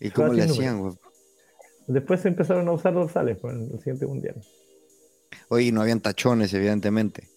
¿Y 0.00 0.10
cómo 0.10 0.32
le 0.32 0.44
hacían, 0.44 0.96
Después 1.86 2.20
se 2.20 2.28
empezaron 2.28 2.68
a 2.68 2.72
usar 2.72 2.92
dorsales 2.92 3.38
en 3.44 3.70
el 3.72 3.78
siguiente 3.78 4.06
mundial. 4.06 4.36
Oye, 5.48 5.72
no 5.72 5.80
habían 5.80 6.00
tachones, 6.00 6.52
evidentemente. 6.52 7.28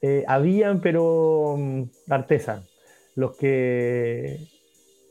Eh, 0.00 0.24
habían, 0.26 0.80
pero 0.80 1.56
mm, 1.58 1.82
artesan. 2.08 2.64
Los 3.14 3.36
que 3.36 4.38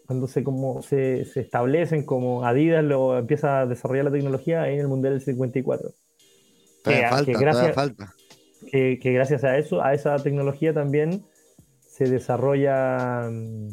cuando 0.05 0.27
se, 0.27 0.43
como, 0.43 0.81
se, 0.81 1.21
establecen 1.35 2.03
como 2.03 2.45
Adidas 2.45 2.83
lo 2.83 3.17
empieza 3.17 3.61
a 3.61 3.65
desarrollar 3.65 4.05
la 4.05 4.11
tecnología 4.11 4.69
en 4.69 4.79
el 4.79 4.87
Mundial 4.87 5.13
del 5.13 5.21
54. 5.21 5.91
que, 6.83 7.07
falta, 7.09 7.31
gracias, 7.39 7.75
falta. 7.75 8.13
Que, 8.71 8.99
gracias 9.03 9.43
a 9.43 9.57
eso, 9.57 9.81
a 9.81 9.93
esa 9.93 10.15
tecnología 10.17 10.73
también 10.73 11.25
se 11.87 12.05
desarrolla, 12.05 13.29
mm, 13.31 13.69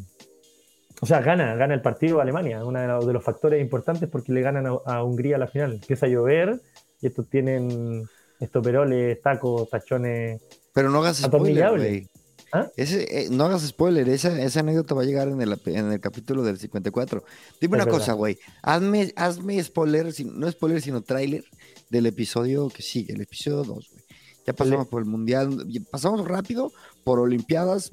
o 1.02 1.06
sea, 1.06 1.20
gana, 1.20 1.56
gana 1.56 1.74
el 1.74 1.82
partido 1.82 2.20
Alemania, 2.20 2.64
uno 2.64 3.04
de 3.04 3.12
los 3.12 3.24
factores 3.24 3.60
importantes 3.60 4.08
porque 4.08 4.32
le 4.32 4.40
ganan 4.40 4.66
a, 4.66 4.78
a 4.86 5.02
Hungría 5.02 5.34
a 5.36 5.40
la 5.40 5.48
final. 5.48 5.74
Empieza 5.74 6.06
a 6.06 6.08
llover 6.08 6.60
y 7.00 7.08
estos 7.08 7.28
tienen 7.28 8.04
estoperoles, 8.38 9.20
tacos, 9.20 9.68
tachones 9.68 10.40
pero 10.72 10.90
no 10.90 10.98
hagas 10.98 11.18
spoiler, 11.18 11.76
güey. 11.76 12.08
¿Ah? 12.54 12.70
Eh, 12.76 13.28
no 13.30 13.44
hagas 13.44 13.62
spoiler, 13.62 14.08
esa, 14.10 14.38
esa, 14.42 14.60
anécdota 14.60 14.94
va 14.94 15.02
a 15.02 15.06
llegar 15.06 15.28
en 15.28 15.40
el, 15.40 15.58
en 15.66 15.90
el 15.90 16.00
capítulo 16.00 16.42
del 16.42 16.58
54. 16.58 17.24
Dime 17.60 17.76
una 17.76 17.86
cosa, 17.86 18.12
güey. 18.12 18.38
Hazme, 18.62 19.12
hazme 19.16 19.62
spoiler, 19.62 20.12
no 20.26 20.50
spoiler, 20.50 20.82
sino 20.82 21.00
tráiler 21.00 21.44
del 21.88 22.06
episodio 22.06 22.68
que 22.68 22.82
sigue, 22.82 23.14
el 23.14 23.22
episodio 23.22 23.64
2, 23.64 23.66
güey. 23.66 24.04
Ya 24.46 24.52
pasamos 24.52 24.88
por 24.88 25.02
el 25.02 25.08
Mundial, 25.08 25.66
pasamos 25.90 26.26
rápido 26.26 26.72
por 27.04 27.20
Olimpiadas, 27.20 27.90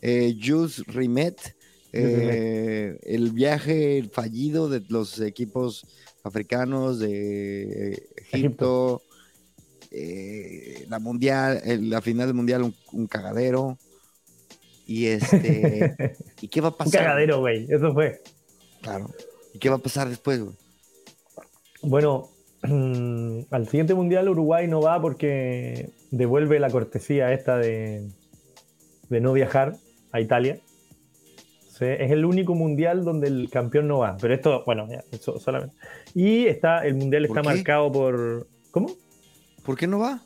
eh, 0.00 0.34
Jules 0.42 0.84
Rimet, 0.86 1.54
eh, 1.92 2.98
el 3.02 3.32
viaje 3.32 4.08
fallido 4.12 4.68
de 4.68 4.82
los 4.88 5.20
equipos 5.20 5.86
africanos 6.22 6.98
de 6.98 8.08
Egipto. 8.16 9.02
Eh, 9.90 10.86
la 10.88 11.00
mundial, 11.00 11.60
la 11.90 12.00
final 12.00 12.28
del 12.28 12.36
mundial, 12.36 12.72
un, 12.92 13.06
cagadero. 13.06 13.78
Y 14.86 15.06
este. 15.06 16.16
¿Y 16.40 16.48
qué 16.48 16.60
va 16.60 16.68
a 16.68 16.76
pasar? 16.76 17.00
Un 17.00 17.06
cagadero, 17.06 17.40
güey, 17.40 17.66
eso 17.68 17.92
fue. 17.92 18.22
Claro. 18.82 19.10
¿Y 19.52 19.58
qué 19.58 19.68
va 19.68 19.76
a 19.76 19.80
pasar 19.80 20.08
después, 20.08 20.40
güey? 20.40 20.54
Bueno, 21.82 22.28
al 22.62 23.68
siguiente 23.68 23.94
mundial 23.94 24.28
Uruguay 24.28 24.68
no 24.68 24.80
va 24.80 25.00
porque 25.00 25.90
devuelve 26.10 26.60
la 26.60 26.70
cortesía 26.70 27.32
esta 27.32 27.56
de, 27.58 28.08
de 29.08 29.20
no 29.20 29.32
viajar 29.32 29.76
a 30.12 30.20
Italia. 30.20 30.60
Es 31.80 32.10
el 32.10 32.24
único 32.24 32.54
mundial 32.54 33.04
donde 33.04 33.28
el 33.28 33.50
campeón 33.50 33.88
no 33.88 33.98
va. 33.98 34.16
Pero 34.20 34.34
esto, 34.34 34.62
bueno, 34.66 34.88
ya, 34.90 35.02
solamente. 35.18 35.74
Y 36.14 36.46
está, 36.46 36.84
el 36.84 36.94
mundial 36.94 37.24
está 37.24 37.42
marcado 37.42 37.90
por. 37.90 38.46
¿Cómo? 38.70 38.90
¿Por 39.64 39.76
qué 39.76 39.86
no 39.86 39.98
va? 39.98 40.22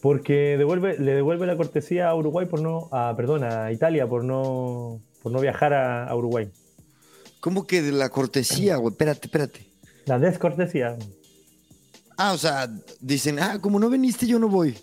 Porque 0.00 0.56
devuelve, 0.56 0.98
le 0.98 1.14
devuelve 1.14 1.46
la 1.46 1.56
cortesía 1.56 2.08
a 2.08 2.14
Uruguay 2.14 2.46
por 2.46 2.60
no, 2.60 2.88
a, 2.90 3.14
perdón, 3.16 3.44
a 3.44 3.70
Italia 3.70 4.08
por 4.08 4.24
no, 4.24 5.00
por 5.22 5.32
no 5.32 5.40
viajar 5.40 5.74
a, 5.74 6.14
Uruguay. 6.14 6.50
¿Cómo 7.40 7.66
que 7.66 7.82
de 7.82 7.92
la 7.92 8.08
cortesía, 8.08 8.76
güey? 8.76 8.92
Espérate, 8.92 9.26
espérate. 9.26 9.66
La 10.06 10.18
descortesía. 10.18 10.96
Ah, 12.16 12.32
o 12.32 12.38
sea, 12.38 12.68
dicen, 13.00 13.38
ah, 13.38 13.58
como 13.60 13.78
no 13.78 13.88
viniste, 13.88 14.26
yo 14.26 14.38
no 14.38 14.48
voy. 14.48 14.76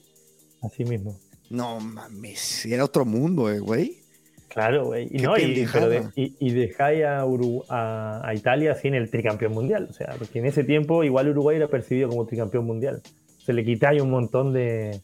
Así 0.61 0.85
mismo. 0.85 1.19
No 1.49 1.79
mames, 1.79 2.65
era 2.65 2.83
otro 2.83 3.05
mundo, 3.05 3.49
eh, 3.49 3.59
güey. 3.59 4.01
Claro, 4.49 4.85
güey. 4.85 5.07
Y, 5.11 5.19
no, 5.19 5.37
y, 5.37 5.67
y, 6.15 6.51
dejáis 6.51 7.03
a, 7.03 7.25
a, 7.69 8.27
a, 8.27 8.33
Italia 8.33 8.75
sin 8.75 8.95
el 8.95 9.09
tricampeón 9.09 9.53
mundial. 9.53 9.87
O 9.89 9.93
sea, 9.93 10.15
porque 10.17 10.39
en 10.39 10.45
ese 10.45 10.63
tiempo 10.63 11.03
igual 11.03 11.29
Uruguay 11.29 11.57
era 11.57 11.67
percibido 11.67 12.09
como 12.09 12.25
tricampeón 12.25 12.65
mundial 12.65 13.01
se 13.47 13.53
le 13.53 13.63
quitáis 13.63 14.01
un 14.01 14.11
montón 14.11 14.51
de, 14.51 15.01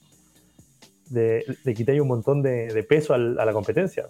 de 1.10 1.46
le 1.64 2.02
un 2.02 2.08
montón 2.10 2.41
de, 2.41 2.86
peso 2.89 3.14
a 3.14 3.18
la 3.18 3.54
competencia. 3.54 4.06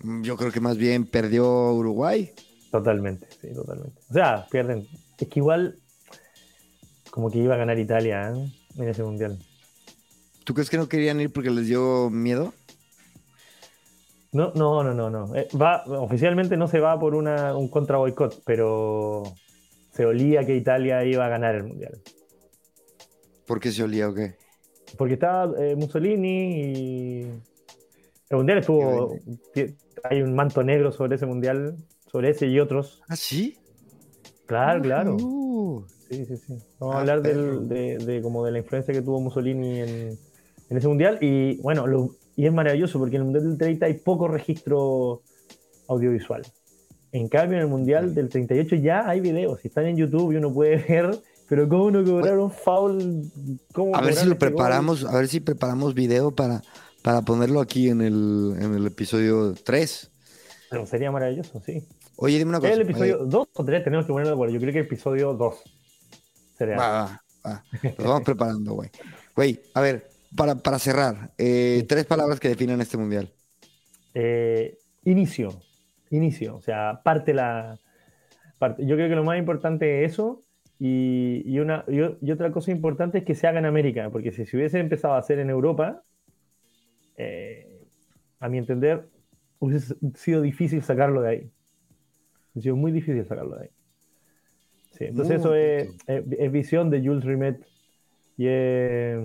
Mm, 0.00 0.22
yo 0.22 0.36
creo 0.36 0.52
que 0.52 0.60
más 0.60 0.76
bien 0.76 1.06
perdió 1.06 1.72
Uruguay. 1.72 2.30
Totalmente, 2.70 3.26
sí, 3.40 3.52
totalmente. 3.52 4.00
O 4.08 4.12
sea, 4.12 4.46
pierden. 4.48 4.86
Es 5.18 5.26
que 5.26 5.40
igual, 5.40 5.76
como 7.10 7.32
que 7.32 7.40
iba 7.40 7.54
a 7.54 7.58
ganar 7.58 7.80
Italia 7.80 8.32
¿eh? 8.32 8.52
en 8.76 8.88
ese 8.88 9.02
mundial. 9.02 9.36
¿Tú 10.44 10.54
crees 10.54 10.70
que 10.70 10.76
no 10.76 10.88
querían 10.88 11.20
ir 11.20 11.32
porque 11.32 11.50
les 11.50 11.66
dio 11.66 12.10
miedo? 12.10 12.54
No, 14.32 14.52
no, 14.54 14.82
no, 14.82 14.94
no, 14.94 15.10
no. 15.10 15.36
Eh, 15.36 15.48
va, 15.60 15.84
oficialmente 15.86 16.56
no 16.56 16.66
se 16.66 16.80
va 16.80 16.98
por 16.98 17.14
una, 17.14 17.56
un 17.56 17.68
contra 17.68 17.98
boicot, 17.98 18.42
pero 18.46 19.22
se 19.90 20.06
olía 20.06 20.44
que 20.44 20.56
Italia 20.56 21.04
iba 21.04 21.26
a 21.26 21.28
ganar 21.28 21.54
el 21.54 21.64
mundial. 21.64 22.00
¿Por 23.46 23.60
qué 23.60 23.70
se 23.70 23.82
olía 23.82 24.08
o 24.08 24.14
qué? 24.14 24.36
Porque 24.96 25.14
estaba 25.14 25.52
eh, 25.62 25.76
Mussolini 25.76 26.54
y. 26.54 27.20
El 28.30 28.36
mundial 28.38 28.58
estuvo. 28.58 29.16
Hay 30.04 30.22
un 30.22 30.34
manto 30.34 30.62
negro 30.62 30.90
sobre 30.90 31.16
ese 31.16 31.26
mundial, 31.26 31.76
sobre 32.10 32.30
ese 32.30 32.46
y 32.46 32.58
otros. 32.58 33.02
¿Ah, 33.08 33.16
sí? 33.16 33.58
Claro, 34.46 34.80
uh, 34.80 34.82
claro. 34.82 35.16
Sí, 36.08 36.24
sí, 36.26 36.36
sí. 36.36 36.58
Vamos 36.78 36.94
a 36.94 36.98
ah, 36.98 37.00
hablar 37.00 37.22
de, 37.22 38.20
como 38.22 38.44
de 38.44 38.52
la 38.52 38.58
influencia 38.58 38.92
que 38.92 39.02
tuvo 39.02 39.20
Mussolini 39.20 39.80
en, 39.80 40.18
ese 40.70 40.88
mundial. 40.88 41.18
Y 41.20 41.60
bueno, 41.60 41.86
y 42.36 42.46
es 42.46 42.52
maravilloso 42.52 42.98
porque 42.98 43.16
en 43.16 43.22
el 43.22 43.24
mundial 43.26 43.48
del 43.48 43.58
30 43.58 43.86
hay 43.86 43.94
poco 43.94 44.28
registro 44.28 45.22
audiovisual. 45.88 46.42
En 47.12 47.28
cambio, 47.28 47.58
en 47.58 47.64
el 47.64 47.68
mundial 47.68 48.14
del 48.14 48.28
38 48.28 48.76
ya 48.76 49.08
hay 49.08 49.20
videos. 49.20 49.64
Están 49.64 49.86
en 49.86 49.96
YouTube 49.96 50.32
y 50.32 50.36
uno 50.36 50.52
puede 50.52 50.76
ver 50.88 51.20
pero 51.52 51.68
¿cómo 51.68 51.90
no 51.90 52.02
cobraron 52.02 52.50
foul? 52.50 53.30
a 53.92 54.00
ver 54.00 54.14
si 54.14 54.24
lo 54.24 54.32
este 54.32 54.46
preparamos, 54.46 55.04
a 55.04 55.14
ver 55.14 55.28
si 55.28 55.38
preparamos 55.40 55.92
video 55.92 56.34
para, 56.34 56.62
para 57.02 57.20
ponerlo 57.20 57.60
aquí 57.60 57.90
en 57.90 58.00
el, 58.00 58.54
en 58.58 58.74
el 58.74 58.86
episodio 58.86 59.52
3. 59.62 60.10
Pero 60.70 60.86
sería 60.86 61.10
maravilloso, 61.10 61.60
sí. 61.60 61.86
Oye, 62.16 62.38
dime 62.38 62.48
una 62.48 62.60
cosa. 62.60 62.72
¿El 62.72 62.80
episodio 62.80 63.26
2 63.26 63.48
o 63.52 63.64
3 63.66 63.84
tenemos 63.84 64.06
que 64.06 64.12
ponerlo 64.12 64.30
de 64.30 64.34
acuerdo? 64.34 64.54
Yo 64.54 64.60
creo 64.60 64.72
que 64.72 64.78
el 64.78 64.86
episodio 64.86 65.34
2 65.34 65.54
sería. 66.56 66.76
Va, 66.78 66.88
va, 66.88 67.22
va. 67.44 67.64
Lo 67.98 68.04
vamos 68.04 68.22
preparando, 68.24 68.72
güey. 68.72 68.88
Güey, 69.36 69.60
a 69.74 69.82
ver, 69.82 70.08
para, 70.36 70.56
para 70.56 70.78
cerrar, 70.78 71.32
eh, 71.38 71.84
tres 71.88 72.06
palabras 72.06 72.40
que 72.40 72.48
definan 72.48 72.80
este 72.80 72.96
mundial. 72.96 73.32
Eh, 74.14 74.78
inicio, 75.04 75.60
inicio, 76.10 76.56
o 76.56 76.60
sea, 76.60 77.00
parte 77.02 77.34
la... 77.34 77.78
Parte. 78.58 78.86
Yo 78.86 78.94
creo 78.94 79.08
que 79.08 79.16
lo 79.16 79.24
más 79.24 79.38
importante 79.38 80.04
es 80.04 80.12
eso 80.12 80.44
y, 80.78 81.42
y 81.44 81.58
una, 81.58 81.84
y, 81.88 81.98
y 82.24 82.30
otra 82.30 82.52
cosa 82.52 82.70
importante 82.70 83.18
es 83.18 83.24
que 83.24 83.34
se 83.34 83.46
haga 83.48 83.58
en 83.58 83.66
América, 83.66 84.08
porque 84.10 84.30
si 84.30 84.46
se 84.46 84.56
hubiese 84.56 84.78
empezado 84.78 85.14
a 85.14 85.18
hacer 85.18 85.40
en 85.40 85.50
Europa, 85.50 86.02
eh, 87.16 87.82
a 88.38 88.48
mi 88.48 88.58
entender, 88.58 89.08
hubiese 89.58 89.96
sido 90.14 90.42
difícil 90.42 90.82
sacarlo 90.82 91.22
de 91.22 91.28
ahí. 91.28 91.50
Ha 92.56 92.60
sido 92.60 92.76
muy 92.76 92.92
difícil 92.92 93.24
sacarlo 93.26 93.56
de 93.56 93.64
ahí. 93.64 93.70
Sí, 94.92 95.04
entonces 95.06 95.40
Muy 95.40 95.40
eso 95.40 95.54
es, 95.56 95.88
es- 96.06 96.24
es 96.38 96.52
visión 96.52 96.90
de 96.90 97.00
Jules 97.00 97.24
Rimet 97.24 97.66
y 98.36 98.46
es, 98.46 99.18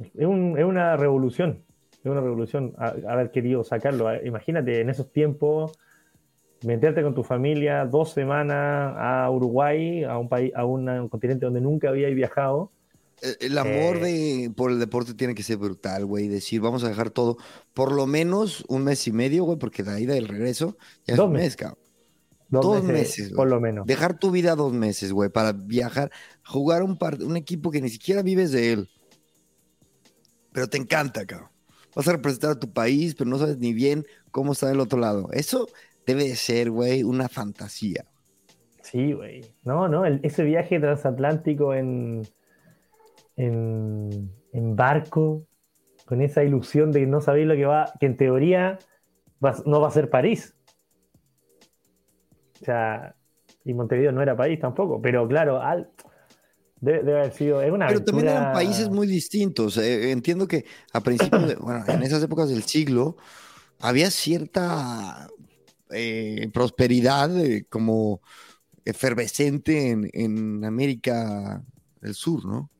es, 0.00 0.26
un- 0.26 0.58
es 0.58 0.64
una 0.64 0.96
revolución. 0.96 1.62
Es 2.04 2.10
una 2.10 2.20
revolución 2.20 2.74
haber 2.78 3.30
querido 3.32 3.64
sacarlo. 3.64 4.06
Imagínate 4.24 4.80
en 4.80 4.90
esos 4.90 5.12
tiempos 5.12 5.72
meterte 6.62 7.02
con 7.02 7.14
tu 7.14 7.22
familia 7.24 7.84
dos 7.84 8.12
semanas 8.12 8.94
a 8.96 9.30
Uruguay, 9.30 10.04
a 10.04 10.16
un 10.18 10.28
país, 10.28 10.52
a 10.54 10.64
una- 10.64 11.02
un 11.02 11.08
continente 11.08 11.44
donde 11.46 11.60
nunca 11.60 11.88
había 11.88 12.08
viajado. 12.08 12.70
El, 13.22 13.52
el 13.52 13.58
amor 13.58 13.96
Eh. 13.96 14.00
de, 14.00 14.50
por 14.54 14.70
el 14.70 14.78
deporte 14.78 15.14
tiene 15.14 15.34
que 15.34 15.42
ser 15.42 15.56
brutal, 15.56 16.04
güey. 16.06 16.28
Decir, 16.28 16.60
vamos 16.60 16.84
a 16.84 16.88
dejar 16.88 17.10
todo 17.10 17.38
por 17.74 17.92
lo 17.92 18.06
menos 18.06 18.64
un 18.68 18.84
mes 18.84 19.06
y 19.08 19.12
medio, 19.12 19.44
güey, 19.44 19.58
porque 19.58 19.82
de 19.82 19.90
ahí 19.92 20.06
del 20.06 20.28
regreso 20.28 20.76
ya 21.06 21.14
es 21.14 21.16
Dos 21.16 21.26
un 21.26 21.32
mes, 21.32 21.42
meses. 21.42 21.56
cabrón. 21.56 21.78
Dos, 22.48 22.64
Dos 22.64 22.84
meses, 22.84 23.18
meses, 23.18 23.32
por 23.32 23.48
lo 23.48 23.60
menos. 23.60 23.86
Dejar 23.86 24.18
tu 24.18 24.30
vida 24.30 24.54
dos 24.54 24.72
meses, 24.72 25.12
güey, 25.12 25.28
para 25.30 25.52
viajar, 25.52 26.12
jugar 26.44 26.84
un, 26.84 26.96
par- 26.96 27.20
un 27.22 27.36
equipo 27.36 27.72
que 27.72 27.80
ni 27.80 27.88
siquiera 27.88 28.22
vives 28.22 28.52
de 28.52 28.72
él. 28.72 28.88
Pero 30.56 30.68
te 30.68 30.78
encanta, 30.78 31.26
cabrón. 31.26 31.50
Vas 31.94 32.08
a 32.08 32.12
representar 32.12 32.52
a 32.52 32.58
tu 32.58 32.72
país, 32.72 33.14
pero 33.14 33.28
no 33.28 33.36
sabes 33.36 33.58
ni 33.58 33.74
bien 33.74 34.06
cómo 34.30 34.52
está 34.52 34.68
del 34.68 34.80
otro 34.80 34.98
lado. 34.98 35.28
Eso 35.32 35.66
debe 36.06 36.24
de 36.24 36.34
ser, 36.34 36.70
güey, 36.70 37.02
una 37.02 37.28
fantasía. 37.28 38.06
Sí, 38.80 39.12
güey. 39.12 39.44
No, 39.64 39.86
no, 39.86 40.06
ese 40.06 40.44
viaje 40.44 40.80
transatlántico 40.80 41.74
en, 41.74 42.22
en, 43.36 44.30
barco, 44.76 45.46
con 46.06 46.22
esa 46.22 46.42
ilusión 46.42 46.90
de 46.92 47.00
que 47.00 47.06
no 47.06 47.20
sabéis 47.20 47.48
lo 47.48 47.54
que 47.54 47.66
va, 47.66 47.92
que 48.00 48.06
en 48.06 48.16
teoría 48.16 48.78
no 49.66 49.82
va 49.82 49.88
a 49.88 49.90
ser 49.90 50.08
París. 50.08 50.56
O 52.62 52.64
sea, 52.64 53.14
y 53.62 53.74
Montevideo 53.74 54.10
no 54.10 54.22
era 54.22 54.34
país 54.34 54.58
tampoco, 54.58 55.02
pero 55.02 55.28
claro, 55.28 55.60
al- 55.60 55.90
debe, 56.80 56.98
debe 57.02 57.18
haber 57.20 57.32
sido, 57.32 57.62
es 57.62 57.70
una 57.72 57.86
Pero 57.86 58.02
también 58.02 58.28
eran 58.28 58.50
países 58.50 58.90
muy 58.90 59.06
distintos. 59.06 59.76
eh, 59.78 60.10
entiendo 60.10 60.48
que 60.48 60.64
a 60.92 61.02
principios, 61.02 61.46
de- 61.46 61.54
bueno, 61.56 61.84
en 61.86 62.02
esas 62.02 62.22
épocas 62.22 62.48
del 62.48 62.64
siglo, 62.64 63.16
había 63.80 64.10
cierta 64.10 65.28
eh, 65.92 66.50
prosperidad 66.54 67.38
eh, 67.44 67.66
como 67.70 68.22
efervescente 68.84 69.90
en, 69.90 70.10
en 70.14 70.64
América 70.64 71.64
del 72.00 72.14
Sur, 72.14 72.46
¿no? 72.46 72.70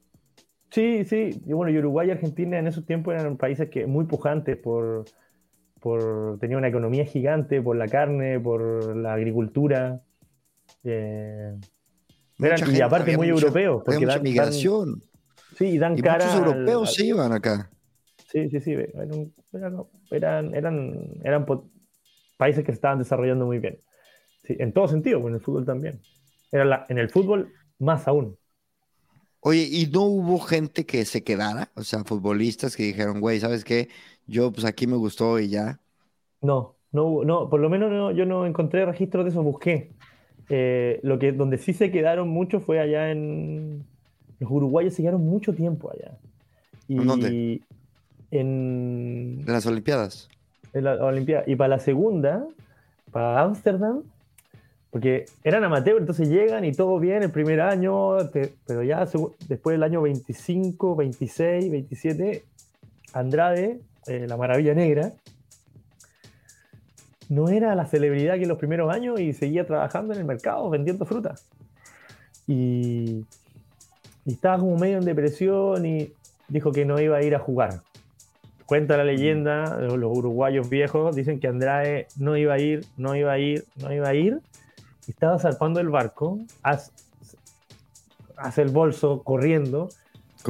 Sí, 0.70 1.05
sí. 1.05 1.30
Y 1.47 1.53
bueno, 1.53 1.76
Uruguay 1.78 2.09
y 2.09 2.11
Argentina 2.11 2.59
en 2.59 2.66
esos 2.66 2.84
tiempos 2.84 3.14
eran 3.14 3.36
países 3.38 3.70
que 3.70 3.86
muy 3.86 4.05
pujantes 4.05 4.57
por, 4.59 5.05
por 5.80 6.38
tenía 6.40 6.59
una 6.59 6.68
economía 6.68 7.07
gigante 7.07 7.62
por 7.62 7.76
la 7.76 7.88
carne, 7.88 8.40
por 8.40 8.97
la 8.97 9.14
agricultura. 9.14 10.03
eh, 10.84 11.55
Eran- 12.39 12.74
y 12.76 12.80
aparte 12.80 13.16
muy 13.16 13.30
mucha- 13.32 13.43
europeos, 13.47 13.82
porque 13.84 13.99
mucha 14.01 14.07
dan, 14.09 14.16
dan- 14.16 14.22
migración. 14.24 15.03
sí, 15.57 15.64
y 15.66 15.78
dan 15.78 15.97
Y 15.99 16.03
cara 16.03 16.24
muchos 16.26 16.39
europeos 16.47 16.89
al- 16.89 16.95
se 16.95 17.07
iban 17.07 17.32
acá. 17.32 17.70
Sí, 18.30 18.51
sí, 18.51 18.61
sí. 18.61 18.72
Eran, 18.72 19.32
eran, 20.11 20.55
eran, 20.55 20.95
eran, 21.24 21.47
países 22.37 22.64
que 22.64 22.72
se 22.72 22.76
estaban 22.76 22.99
desarrollando 22.99 23.47
muy 23.47 23.59
bien. 23.59 23.78
Sí, 24.45 24.57
en 24.59 24.72
todo 24.72 24.89
sentido, 24.89 25.20
pues 25.20 25.30
en 25.30 25.37
el 25.37 25.41
fútbol 25.41 25.64
también. 25.64 26.01
Era 26.53 26.64
la- 26.64 26.87
en 26.89 26.99
el 26.99 27.09
fútbol 27.09 27.53
más 27.78 28.07
aún. 28.07 28.37
Oye, 29.41 29.66
¿y 29.70 29.87
no 29.87 30.03
hubo 30.03 30.39
gente 30.41 30.84
que 30.84 31.05
se 31.05 31.22
quedara? 31.22 31.70
O 31.74 31.82
sea, 31.82 32.05
futbolistas 32.05 32.76
que 32.76 32.82
dijeron, 32.82 33.20
güey, 33.20 33.39
¿sabes 33.41 33.64
qué? 33.64 33.89
Yo, 34.26 34.53
pues 34.53 34.64
aquí 34.66 34.87
me 34.87 34.97
gustó 34.97 35.39
y 35.39 35.49
ya. 35.49 35.78
No, 36.43 36.76
no, 36.93 37.05
hubo- 37.05 37.24
no, 37.24 37.49
por 37.49 37.61
lo 37.61 37.70
menos 37.70 37.91
no- 37.91 38.11
yo 38.11 38.26
no 38.26 38.45
encontré 38.45 38.84
registros 38.84 39.24
de 39.24 39.30
eso, 39.30 39.43
busqué. 39.43 39.95
Eh, 40.49 41.01
lo 41.03 41.18
que, 41.18 41.32
donde 41.32 41.59
sí 41.59 41.72
se 41.72 41.90
quedaron 41.90 42.28
mucho 42.28 42.61
fue 42.61 42.78
allá 42.80 43.11
en... 43.11 43.84
Los 44.38 44.51
uruguayos 44.51 44.94
se 44.94 45.03
quedaron 45.03 45.24
mucho 45.24 45.55
tiempo 45.55 45.90
allá. 45.90 46.12
Y 46.88 46.99
¿En 46.99 47.07
dónde? 47.07 47.28
En, 48.30 49.40
En 49.47 49.53
las 49.53 49.66
Olimpiadas. 49.66 50.28
en 50.72 50.84
la 50.84 50.94
Olimpiada. 51.05 51.44
Y 51.47 51.57
para 51.57 51.68
la 51.68 51.78
segunda, 51.78 52.47
para 53.11 53.40
Ámsterdam, 53.42 54.03
porque 54.90 55.26
eran 55.44 55.64
amateurs, 55.64 56.01
entonces 56.01 56.28
llegan 56.28 56.64
y 56.64 56.72
todo 56.72 56.99
bien 56.99 57.22
el 57.22 57.30
primer 57.30 57.61
año, 57.61 58.28
te- 58.30 58.53
pero 58.66 58.82
ya 58.82 59.07
después 59.49 59.74
del 59.74 59.82
año 59.82 60.03
25, 60.03 60.97
26, 60.97 61.70
27, 61.70 62.44
Andrade, 63.12 63.80
eh, 64.07 64.26
la 64.28 64.36
maravilla 64.36 64.74
negra, 64.74 65.12
no 67.28 67.48
era 67.48 67.74
la 67.74 67.86
celebridad 67.86 68.34
que 68.36 68.42
en 68.42 68.48
los 68.48 68.58
primeros 68.58 68.92
años 68.94 69.20
y 69.20 69.32
seguía 69.32 69.66
trabajando 69.66 70.14
en 70.14 70.20
el 70.20 70.26
mercado 70.26 70.68
vendiendo 70.70 71.04
fruta. 71.04 71.34
Y, 72.46 73.24
y 74.24 74.32
estaba 74.32 74.58
como 74.58 74.76
medio 74.76 74.98
en 74.98 75.04
depresión 75.04 75.84
y 75.86 76.12
dijo 76.48 76.72
que 76.72 76.84
no 76.84 77.00
iba 77.00 77.16
a 77.16 77.22
ir 77.22 77.34
a 77.34 77.38
jugar. 77.38 77.80
Cuenta 78.66 78.96
la 78.96 79.04
leyenda, 79.04 79.78
los 79.78 80.16
uruguayos 80.16 80.68
viejos 80.68 81.14
dicen 81.14 81.38
que 81.38 81.46
Andrade 81.46 82.08
no 82.16 82.36
iba 82.36 82.54
a 82.54 82.58
ir, 82.58 82.84
no 82.96 83.14
iba 83.14 83.32
a 83.32 83.38
ir, 83.38 83.64
no 83.76 83.92
iba 83.92 84.08
a 84.08 84.14
ir. 84.14 84.40
Y 85.06 85.12
estaba 85.12 85.38
zarpando 85.38 85.78
el 85.78 85.88
barco, 85.88 86.40
hace, 86.64 86.90
hace 88.36 88.62
el 88.62 88.70
bolso 88.70 89.22
corriendo, 89.22 89.88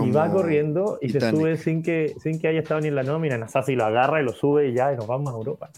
y 0.02 0.10
va 0.10 0.30
corriendo 0.30 0.98
y 1.00 1.10
se 1.10 1.20
sube 1.20 1.56
sin 1.56 1.82
que, 1.82 2.14
sin 2.20 2.38
que 2.38 2.48
haya 2.48 2.60
estado 2.60 2.80
ni 2.80 2.88
en 2.88 2.94
la 2.94 3.02
nómina. 3.02 3.36
Nasasi 3.36 3.74
lo 3.74 3.84
agarra 3.84 4.20
y 4.20 4.24
lo 4.24 4.32
sube 4.32 4.68
y 4.68 4.74
ya, 4.74 4.92
y 4.92 4.96
nos 4.96 5.06
vamos 5.06 5.32
a 5.32 5.36
Europa. 5.36 5.70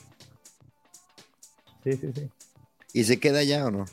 Sí, 1.89 1.97
sí, 1.97 2.13
sí. 2.15 2.29
¿Y 2.93 3.05
se 3.05 3.19
queda 3.19 3.39
allá 3.39 3.67
o 3.67 3.71
no? 3.71 3.87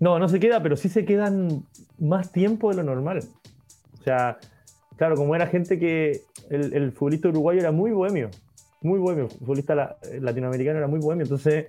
No, 0.00 0.18
no 0.18 0.28
se 0.28 0.40
queda, 0.40 0.62
pero 0.62 0.76
sí 0.76 0.88
se 0.88 1.04
quedan 1.04 1.64
más 1.98 2.32
tiempo 2.32 2.70
de 2.70 2.76
lo 2.76 2.82
normal. 2.82 3.20
O 4.00 4.02
sea, 4.02 4.38
claro, 4.96 5.16
como 5.16 5.34
era 5.34 5.46
gente 5.46 5.78
que 5.78 6.22
el, 6.50 6.72
el 6.74 6.92
futbolista 6.92 7.28
uruguayo 7.28 7.60
era 7.60 7.72
muy 7.72 7.92
bohemio, 7.92 8.30
muy 8.82 8.98
bohemio, 8.98 9.24
el 9.24 9.30
futbolista 9.30 9.74
la- 9.74 9.96
latinoamericano 10.20 10.78
era 10.78 10.88
muy 10.88 10.98
bohemio, 10.98 11.24
entonces 11.24 11.66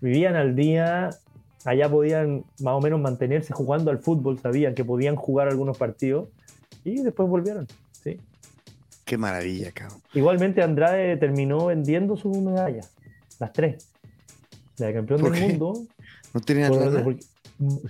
vivían 0.00 0.34
al 0.34 0.56
día, 0.56 1.10
allá 1.64 1.88
podían 1.90 2.44
más 2.60 2.74
o 2.74 2.80
menos 2.80 3.00
mantenerse 3.00 3.52
jugando 3.52 3.90
al 3.90 3.98
fútbol, 3.98 4.38
sabían 4.40 4.74
que 4.74 4.84
podían 4.84 5.14
jugar 5.14 5.48
algunos 5.48 5.76
partidos 5.76 6.28
y 6.84 7.02
después 7.02 7.28
volvieron. 7.28 7.66
¿sí? 7.92 8.18
Qué 9.04 9.18
maravilla, 9.18 9.72
cabrón. 9.72 10.00
Igualmente 10.14 10.62
Andrade 10.62 11.16
terminó 11.18 11.66
vendiendo 11.66 12.16
sus 12.16 12.36
medallas, 12.38 12.92
las 13.38 13.52
tres. 13.52 13.88
La 14.78 14.86
de 14.88 14.94
campeón 14.94 15.20
¿Por 15.20 15.32
del 15.32 15.42
mundo, 15.42 15.86
¿No 16.34 16.40
tenía 16.40 16.68
por- 16.68 16.78
lana? 16.80 17.02
porque- 17.04 17.24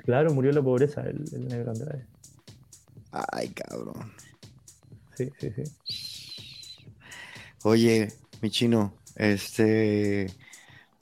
claro, 0.05 0.33
murió 0.33 0.51
en 0.51 0.57
la 0.57 0.63
pobreza 0.63 1.03
el, 1.03 1.23
el 1.33 1.49
negro 1.49 1.71
Andrade. 1.73 2.07
Ay, 3.13 3.49
cabrón. 3.49 4.13
Sí, 5.15 5.31
sí, 5.39 5.51
sí. 5.55 5.63
Oye, 7.65 8.13
mi 8.41 8.51
chino, 8.51 8.95
este, 9.17 10.27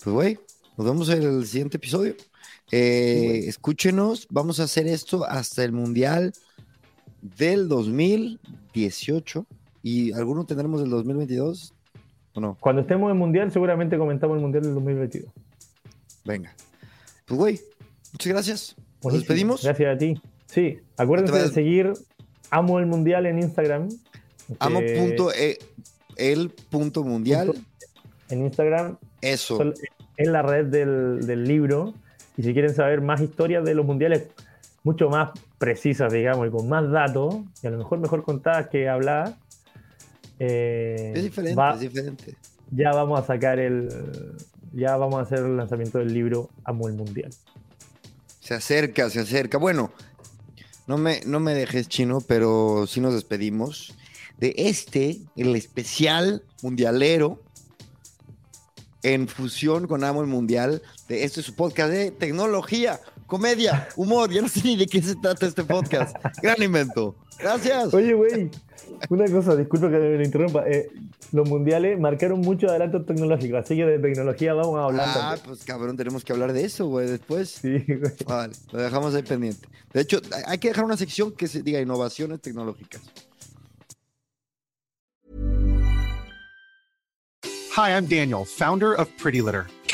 pues 0.02 0.14
güey, 0.14 0.38
nos 0.76 0.86
vemos 0.86 1.08
en 1.10 1.22
el 1.22 1.46
siguiente 1.46 1.76
episodio. 1.76 2.14
Eh, 2.72 3.44
escúchenos, 3.46 4.26
vamos 4.30 4.58
a 4.58 4.64
hacer 4.64 4.86
esto 4.86 5.24
hasta 5.24 5.62
el 5.64 5.72
Mundial 5.72 6.32
del 7.20 7.68
2018 7.68 9.46
y 9.82 10.12
alguno 10.12 10.44
tendremos 10.46 10.80
del 10.80 10.90
2022 10.90 11.74
o 12.34 12.40
no. 12.40 12.56
Cuando 12.60 12.82
estemos 12.82 13.10
en 13.10 13.18
Mundial, 13.18 13.52
seguramente 13.52 13.96
comentamos 13.98 14.36
el 14.36 14.42
Mundial 14.42 14.64
del 14.64 14.74
2022. 14.74 15.30
Venga, 16.26 16.54
pues 17.26 17.38
güey, 17.38 17.60
muchas 18.12 18.32
gracias. 18.32 18.76
Nos 19.02 19.12
despedimos. 19.14 19.62
Gracias 19.62 19.94
a 19.94 19.98
ti. 19.98 20.20
Sí, 20.46 20.78
acuérdense 20.96 21.38
de 21.38 21.48
seguir 21.48 21.92
Amo 22.50 22.78
el 22.78 22.86
Mundial 22.86 23.26
en 23.26 23.38
Instagram. 23.38 23.88
Amo 24.58 24.80
que 24.80 24.96
punto 24.98 25.32
e- 25.32 25.58
el 26.16 26.50
punto 26.50 27.02
mundial. 27.04 27.48
Punto. 27.48 27.62
En 28.30 28.42
Instagram 28.44 28.96
Eso. 29.20 29.72
es 30.16 30.28
la 30.28 30.42
red 30.42 30.66
del, 30.66 31.26
del 31.26 31.44
libro. 31.44 31.94
Y 32.36 32.42
si 32.42 32.52
quieren 32.52 32.74
saber 32.74 33.00
más 33.00 33.20
historias 33.20 33.64
de 33.64 33.74
los 33.74 33.86
mundiales, 33.86 34.24
mucho 34.82 35.08
más 35.08 35.30
precisas, 35.58 36.12
digamos, 36.12 36.46
y 36.46 36.50
con 36.50 36.68
más 36.68 36.90
datos, 36.90 37.36
y 37.62 37.66
a 37.66 37.70
lo 37.70 37.78
mejor 37.78 37.98
mejor 37.98 38.22
contadas 38.24 38.68
que 38.68 38.88
habladas, 38.88 39.34
eh, 40.38 41.12
Es 41.14 41.22
diferente, 41.22 41.56
va- 41.56 41.74
es 41.74 41.80
diferente. 41.80 42.34
ya 42.70 42.92
vamos 42.92 43.20
a 43.20 43.24
sacar 43.26 43.58
el. 43.58 43.88
Ya 44.76 44.94
vamos 44.98 45.18
a 45.18 45.22
hacer 45.22 45.38
el 45.38 45.56
lanzamiento 45.56 45.98
del 45.98 46.12
libro 46.12 46.50
Amo 46.64 46.86
el 46.86 46.94
Mundial. 46.94 47.30
Se 48.40 48.52
acerca, 48.52 49.08
se 49.08 49.20
acerca. 49.20 49.56
Bueno, 49.56 49.90
no 50.86 50.98
me, 50.98 51.22
no 51.24 51.40
me 51.40 51.54
dejes 51.54 51.88
chino, 51.88 52.20
pero 52.20 52.86
sí 52.86 53.00
nos 53.00 53.14
despedimos 53.14 53.94
de 54.36 54.54
este, 54.54 55.18
el 55.34 55.56
especial 55.56 56.42
mundialero, 56.62 57.42
en 59.02 59.28
fusión 59.28 59.86
con 59.86 60.04
Amo 60.04 60.20
el 60.20 60.26
Mundial, 60.26 60.82
de 61.08 61.24
este 61.24 61.40
su 61.40 61.54
podcast 61.54 61.90
de 61.90 62.10
tecnología, 62.10 63.00
comedia, 63.26 63.88
humor. 63.96 64.30
Ya 64.30 64.42
no 64.42 64.48
sé 64.48 64.60
ni 64.62 64.76
de 64.76 64.86
qué 64.86 65.00
se 65.00 65.16
trata 65.16 65.46
este 65.46 65.64
podcast. 65.64 66.14
Gran 66.42 66.62
invento. 66.62 67.16
Gracias. 67.38 67.92
Oye, 67.94 68.14
güey, 68.14 68.50
una 69.10 69.26
cosa, 69.26 69.56
disculpa 69.56 69.90
que 69.90 69.98
me 69.98 70.24
interrumpa. 70.24 70.68
Eh, 70.68 70.88
los 71.32 71.48
mundiales 71.48 71.98
marcaron 71.98 72.40
mucho 72.40 72.68
adelanto 72.68 73.04
tecnológico, 73.04 73.56
así 73.56 73.76
que 73.76 73.84
de 73.84 73.98
tecnología 73.98 74.54
vamos 74.54 74.78
a 74.78 74.84
hablar. 74.84 75.08
Ah, 75.08 75.36
pues 75.44 75.64
cabrón, 75.64 75.96
tenemos 75.96 76.24
que 76.24 76.32
hablar 76.32 76.52
de 76.52 76.64
eso, 76.64 76.86
güey, 76.86 77.08
después. 77.08 77.50
Sí, 77.50 77.84
güey. 77.86 78.12
Vale, 78.26 78.54
lo 78.72 78.80
dejamos 78.80 79.14
ahí 79.14 79.22
pendiente. 79.22 79.68
De 79.92 80.00
hecho, 80.00 80.20
hay 80.46 80.58
que 80.58 80.68
dejar 80.68 80.84
una 80.84 80.96
sección 80.96 81.32
que 81.32 81.46
se 81.48 81.62
diga 81.62 81.80
innovaciones 81.80 82.40
tecnológicas. 82.40 83.02
Hi, 87.76 87.90
I'm 87.90 88.06
Daniel, 88.06 88.46
founder 88.46 88.98
of 88.98 89.08
Pretty 89.22 89.42
Litter. 89.42 89.66